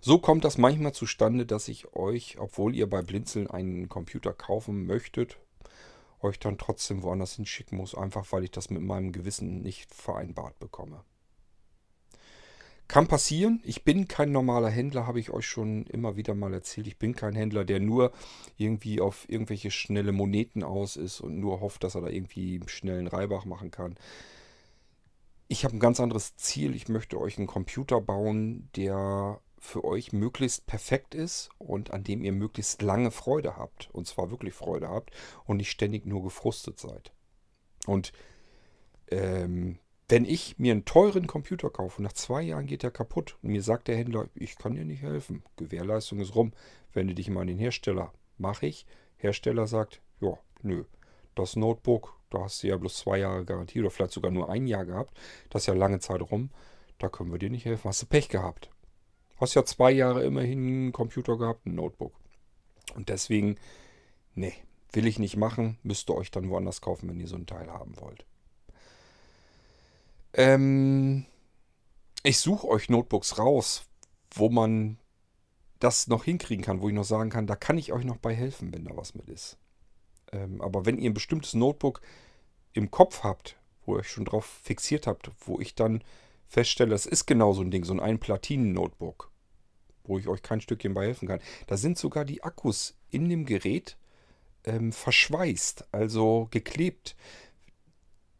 So 0.00 0.18
kommt 0.18 0.44
das 0.44 0.56
manchmal 0.56 0.92
zustande, 0.92 1.44
dass 1.44 1.68
ich 1.68 1.94
euch, 1.94 2.38
obwohl 2.38 2.74
ihr 2.74 2.88
bei 2.88 3.02
Blinzeln 3.02 3.48
einen 3.48 3.88
Computer 3.88 4.32
kaufen 4.32 4.86
möchtet, 4.86 5.38
euch 6.22 6.38
dann 6.38 6.58
trotzdem 6.58 7.02
woanders 7.02 7.36
hinschicken 7.36 7.78
muss, 7.78 7.94
einfach 7.94 8.26
weil 8.30 8.44
ich 8.44 8.50
das 8.50 8.70
mit 8.70 8.82
meinem 8.82 9.12
Gewissen 9.12 9.60
nicht 9.62 9.94
vereinbart 9.94 10.58
bekomme. 10.58 11.04
Kann 12.88 13.06
passieren. 13.06 13.60
Ich 13.62 13.84
bin 13.84 14.08
kein 14.08 14.32
normaler 14.32 14.68
Händler, 14.68 15.06
habe 15.06 15.20
ich 15.20 15.30
euch 15.30 15.46
schon 15.46 15.86
immer 15.86 16.16
wieder 16.16 16.34
mal 16.34 16.52
erzählt. 16.52 16.88
Ich 16.88 16.98
bin 16.98 17.14
kein 17.14 17.36
Händler, 17.36 17.64
der 17.64 17.78
nur 17.78 18.10
irgendwie 18.56 19.00
auf 19.00 19.28
irgendwelche 19.28 19.70
schnelle 19.70 20.10
Moneten 20.10 20.64
aus 20.64 20.96
ist 20.96 21.20
und 21.20 21.38
nur 21.38 21.60
hofft, 21.60 21.84
dass 21.84 21.94
er 21.94 22.00
da 22.00 22.08
irgendwie 22.08 22.56
einen 22.56 22.68
schnellen 22.68 23.06
Reibach 23.06 23.44
machen 23.44 23.70
kann. 23.70 23.94
Ich 25.46 25.64
habe 25.64 25.76
ein 25.76 25.80
ganz 25.80 26.00
anderes 26.00 26.34
Ziel. 26.34 26.74
Ich 26.74 26.88
möchte 26.88 27.20
euch 27.20 27.38
einen 27.38 27.46
Computer 27.46 28.00
bauen, 28.00 28.68
der 28.74 29.40
für 29.60 29.84
euch 29.84 30.12
möglichst 30.12 30.66
perfekt 30.66 31.14
ist 31.14 31.50
und 31.58 31.92
an 31.92 32.02
dem 32.02 32.24
ihr 32.24 32.32
möglichst 32.32 32.82
lange 32.82 33.10
Freude 33.10 33.56
habt. 33.56 33.90
Und 33.92 34.06
zwar 34.06 34.30
wirklich 34.30 34.54
Freude 34.54 34.88
habt 34.88 35.12
und 35.44 35.58
nicht 35.58 35.70
ständig 35.70 36.06
nur 36.06 36.22
gefrustet 36.22 36.80
seid. 36.80 37.12
Und 37.86 38.12
ähm, 39.08 39.78
wenn 40.08 40.24
ich 40.24 40.58
mir 40.58 40.72
einen 40.72 40.86
teuren 40.86 41.26
Computer 41.26 41.70
kaufe, 41.70 42.02
nach 42.02 42.14
zwei 42.14 42.42
Jahren 42.42 42.66
geht 42.66 42.82
der 42.82 42.90
kaputt 42.90 43.36
und 43.42 43.50
mir 43.50 43.62
sagt 43.62 43.86
der 43.86 43.96
Händler, 43.96 44.28
ich 44.34 44.56
kann 44.56 44.74
dir 44.74 44.84
nicht 44.84 45.02
helfen, 45.02 45.44
Gewährleistung 45.56 46.20
ist 46.20 46.34
rum, 46.34 46.52
wende 46.92 47.14
dich 47.14 47.28
mal 47.28 47.42
an 47.42 47.46
den 47.46 47.58
Hersteller. 47.58 48.12
Mache 48.38 48.66
ich. 48.66 48.86
Hersteller 49.18 49.66
sagt, 49.66 50.00
ja, 50.20 50.38
nö, 50.62 50.84
das 51.34 51.54
Notebook, 51.54 52.18
da 52.30 52.40
hast 52.40 52.62
du 52.62 52.68
ja 52.68 52.76
bloß 52.76 52.96
zwei 52.96 53.18
Jahre 53.18 53.44
Garantie 53.44 53.80
oder 53.80 53.90
vielleicht 53.90 54.12
sogar 54.12 54.30
nur 54.30 54.48
ein 54.48 54.66
Jahr 54.66 54.86
gehabt, 54.86 55.16
das 55.50 55.62
ist 55.62 55.66
ja 55.66 55.74
lange 55.74 56.00
Zeit 56.00 56.22
rum, 56.22 56.50
da 56.98 57.08
können 57.08 57.30
wir 57.30 57.38
dir 57.38 57.50
nicht 57.50 57.66
helfen, 57.66 57.88
hast 57.88 58.02
du 58.02 58.06
Pech 58.06 58.28
gehabt. 58.30 58.70
Hast 59.40 59.54
ja 59.54 59.64
zwei 59.64 59.90
Jahre 59.90 60.24
immerhin 60.24 60.58
einen 60.58 60.92
Computer 60.92 61.36
gehabt, 61.38 61.66
ein 61.66 61.74
Notebook. 61.74 62.12
Und 62.94 63.08
deswegen, 63.08 63.56
nee, 64.34 64.52
will 64.92 65.06
ich 65.06 65.18
nicht 65.18 65.36
machen. 65.36 65.78
Müsst 65.82 66.10
ihr 66.10 66.16
euch 66.16 66.30
dann 66.30 66.50
woanders 66.50 66.80
kaufen, 66.80 67.08
wenn 67.08 67.20
ihr 67.20 67.28
so 67.28 67.36
ein 67.36 67.46
Teil 67.46 67.70
haben 67.70 67.98
wollt. 68.00 68.26
Ähm, 70.34 71.26
ich 72.22 72.38
suche 72.38 72.68
euch 72.68 72.88
Notebooks 72.88 73.38
raus, 73.38 73.84
wo 74.32 74.48
man 74.48 74.98
das 75.78 76.06
noch 76.06 76.24
hinkriegen 76.24 76.64
kann, 76.64 76.82
wo 76.82 76.88
ich 76.88 76.94
noch 76.94 77.04
sagen 77.04 77.30
kann, 77.30 77.46
da 77.46 77.56
kann 77.56 77.78
ich 77.78 77.92
euch 77.92 78.04
noch 78.04 78.18
bei 78.18 78.34
helfen, 78.34 78.72
wenn 78.72 78.84
da 78.84 78.96
was 78.96 79.14
mit 79.14 79.28
ist. 79.28 79.56
Ähm, 80.30 80.60
aber 80.60 80.84
wenn 80.84 80.98
ihr 80.98 81.10
ein 81.10 81.14
bestimmtes 81.14 81.54
Notebook 81.54 82.02
im 82.72 82.90
Kopf 82.90 83.24
habt, 83.24 83.56
wo 83.84 83.94
ihr 83.94 84.00
euch 84.00 84.10
schon 84.10 84.26
drauf 84.26 84.44
fixiert 84.44 85.06
habt, 85.06 85.30
wo 85.40 85.58
ich 85.58 85.74
dann 85.74 86.04
feststelle, 86.50 86.90
das 86.90 87.06
ist 87.06 87.26
genau 87.26 87.52
so 87.52 87.62
ein 87.62 87.70
Ding, 87.70 87.84
so 87.84 87.94
ein 87.94 88.00
Ein-Platinen-Notebook, 88.00 89.30
wo 90.04 90.18
ich 90.18 90.28
euch 90.28 90.42
kein 90.42 90.60
Stückchen 90.60 90.92
bei 90.92 91.06
helfen 91.06 91.28
kann. 91.28 91.40
Da 91.68 91.76
sind 91.76 91.96
sogar 91.96 92.24
die 92.24 92.42
Akkus 92.42 92.98
in 93.08 93.28
dem 93.28 93.46
Gerät 93.46 93.96
ähm, 94.64 94.92
verschweißt, 94.92 95.88
also 95.92 96.48
geklebt. 96.50 97.16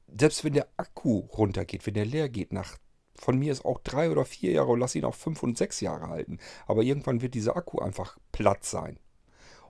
Selbst 0.08 0.44
wenn 0.44 0.54
der 0.54 0.68
Akku 0.76 1.20
runtergeht, 1.20 1.86
wenn 1.86 1.94
der 1.94 2.04
leer 2.04 2.28
geht, 2.28 2.52
nach 2.52 2.76
von 3.14 3.38
mir 3.38 3.52
ist 3.52 3.64
auch 3.64 3.78
drei 3.80 4.10
oder 4.10 4.24
vier 4.24 4.52
Jahre, 4.52 4.76
lass 4.76 4.94
ihn 4.94 5.04
auch 5.04 5.14
fünf 5.14 5.42
und 5.42 5.56
sechs 5.56 5.80
Jahre 5.80 6.08
halten. 6.08 6.38
Aber 6.66 6.82
irgendwann 6.82 7.20
wird 7.20 7.34
dieser 7.34 7.54
Akku 7.54 7.78
einfach 7.78 8.18
platt 8.32 8.64
sein. 8.64 8.98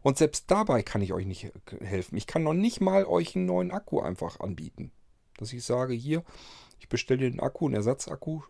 Und 0.02 0.18
selbst 0.18 0.50
dabei 0.50 0.82
kann 0.82 1.02
ich 1.02 1.12
euch 1.12 1.26
nicht 1.26 1.52
helfen. 1.80 2.16
Ich 2.16 2.28
kann 2.28 2.44
noch 2.44 2.54
nicht 2.54 2.80
mal 2.80 3.04
euch 3.04 3.34
einen 3.34 3.46
neuen 3.46 3.72
Akku 3.72 4.00
einfach 4.00 4.40
anbieten. 4.40 4.92
Dass 5.36 5.52
ich 5.52 5.64
sage, 5.64 5.94
hier, 5.94 6.22
ich 6.80 6.88
bestelle 6.88 7.30
den 7.30 7.40
Akku, 7.40 7.66
einen 7.66 7.74
Ersatzakku, 7.74 8.42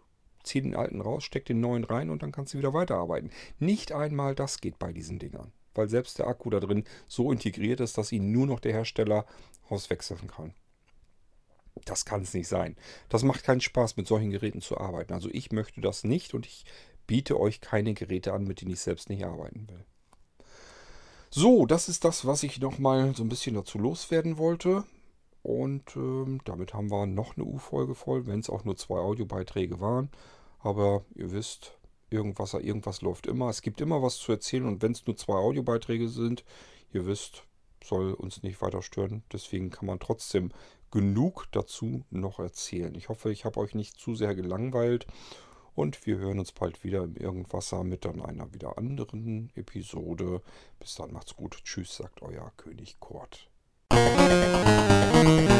zieh 0.43 0.63
den 0.63 0.75
alten 0.75 1.01
raus, 1.01 1.25
steck 1.25 1.45
den 1.45 1.61
neuen 1.61 1.85
rein 1.85 2.11
und 2.11 2.23
dann 2.23 2.33
kannst 2.33 2.55
du 2.55 2.59
wieder 2.59 2.73
weiterarbeiten. 2.73 3.31
Nicht 3.59 3.93
einmal 3.93 4.35
das 4.35 4.61
geht 4.61 4.79
bei 4.79 4.93
diesen 4.93 5.19
Dingern, 5.19 5.53
weil 5.75 5.89
selbst 5.89 6.19
der 6.19 6.29
Akku 6.29 6.49
da 6.49 6.61
drin 6.61 6.85
so 7.09 7.33
integriert 7.33 7.81
ist, 7.81 7.99
dass 7.99 8.13
ihn 8.13 8.33
nur 8.33 8.47
noch 8.47 8.61
der 8.61 8.73
Hersteller 8.73 9.27
auswechseln 9.69 10.29
kann. 10.29 10.55
Das 11.85 12.05
kann 12.05 12.23
es 12.23 12.35
nicht 12.35 12.49
sein. 12.49 12.77
Das 13.09 13.23
macht 13.23 13.45
keinen 13.45 13.61
Spaß, 13.61 13.97
mit 13.97 14.07
solchen 14.07 14.31
Geräten 14.31 14.61
zu 14.61 14.79
arbeiten. 14.79 15.13
Also 15.13 15.29
ich 15.33 15.51
möchte 15.51 15.81
das 15.81 16.05
nicht 16.05 16.35
und 16.35 16.47
ich 16.47 16.65
biete 17.07 17.39
euch 17.39 17.61
keine 17.61 17.95
Geräte 17.95 18.33
an, 18.33 18.45
mit 18.45 18.61
denen 18.61 18.73
ich 18.73 18.81
selbst 18.81 19.09
nicht 19.09 19.25
arbeiten 19.25 19.69
will. 19.69 19.85
So, 21.31 21.67
das 21.67 21.89
ist 21.89 22.05
das, 22.05 22.27
was 22.27 22.43
ich 22.43 22.61
nochmal 22.61 23.15
so 23.15 23.23
ein 23.23 23.29
bisschen 23.29 23.55
dazu 23.55 23.79
loswerden 23.79 24.37
wollte. 24.37 24.85
Und 25.43 25.97
ähm, 25.97 26.41
damit 26.45 26.75
haben 26.75 26.91
wir 26.91 27.07
noch 27.07 27.37
eine 27.37 27.47
U-Folge 27.47 27.95
voll, 27.95 28.27
wenn 28.27 28.41
es 28.41 28.51
auch 28.51 28.65
nur 28.65 28.77
zwei 28.77 28.99
Audiobeiträge 28.99 29.81
waren. 29.81 30.11
Aber 30.59 31.05
ihr 31.15 31.33
wisst, 31.33 31.79
irgendwas, 32.11 32.55
irgendwas 32.55 33.01
läuft 33.01 33.27
immer. 33.27 33.49
Es 33.49 33.63
gibt 33.63 33.81
immer 33.81 34.03
was 34.03 34.19
zu 34.19 34.33
erzählen 34.33 34.67
und 34.67 34.83
wenn 34.83 34.93
es 34.93 35.07
nur 35.07 35.17
zwei 35.17 35.35
Audiobeiträge 35.35 36.09
sind, 36.09 36.45
ihr 36.93 37.07
wisst, 37.07 37.45
soll 37.83 38.13
uns 38.13 38.43
nicht 38.43 38.61
weiter 38.61 38.83
stören. 38.83 39.23
Deswegen 39.33 39.71
kann 39.71 39.87
man 39.87 40.01
trotzdem 40.01 40.51
genug 40.91 41.47
dazu 41.53 42.05
noch 42.11 42.39
erzählen. 42.39 42.95
Ich 42.95 43.09
hoffe, 43.09 43.31
ich 43.31 43.45
habe 43.45 43.61
euch 43.61 43.75
nicht 43.75 43.97
zu 43.99 44.15
sehr 44.15 44.35
gelangweilt. 44.35 45.07
Und 45.75 46.05
wir 46.05 46.19
hören 46.19 46.41
uns 46.41 46.53
bald 46.53 46.83
wieder 46.85 47.05
im 47.05 47.17
Irgendwasser 47.17 47.85
mit 47.85 48.05
dann 48.05 48.21
einer 48.21 48.53
wieder 48.53 48.77
anderen 48.77 49.51
Episode. 49.55 50.43
Bis 50.79 50.97
dann 50.97 51.13
macht's 51.13 51.37
gut. 51.37 51.63
Tschüss, 51.65 51.97
sagt 51.97 52.23
euer 52.23 52.53
König 52.57 52.99
Kurt. 52.99 53.50
Thank 54.03 55.51
you. 55.51 55.60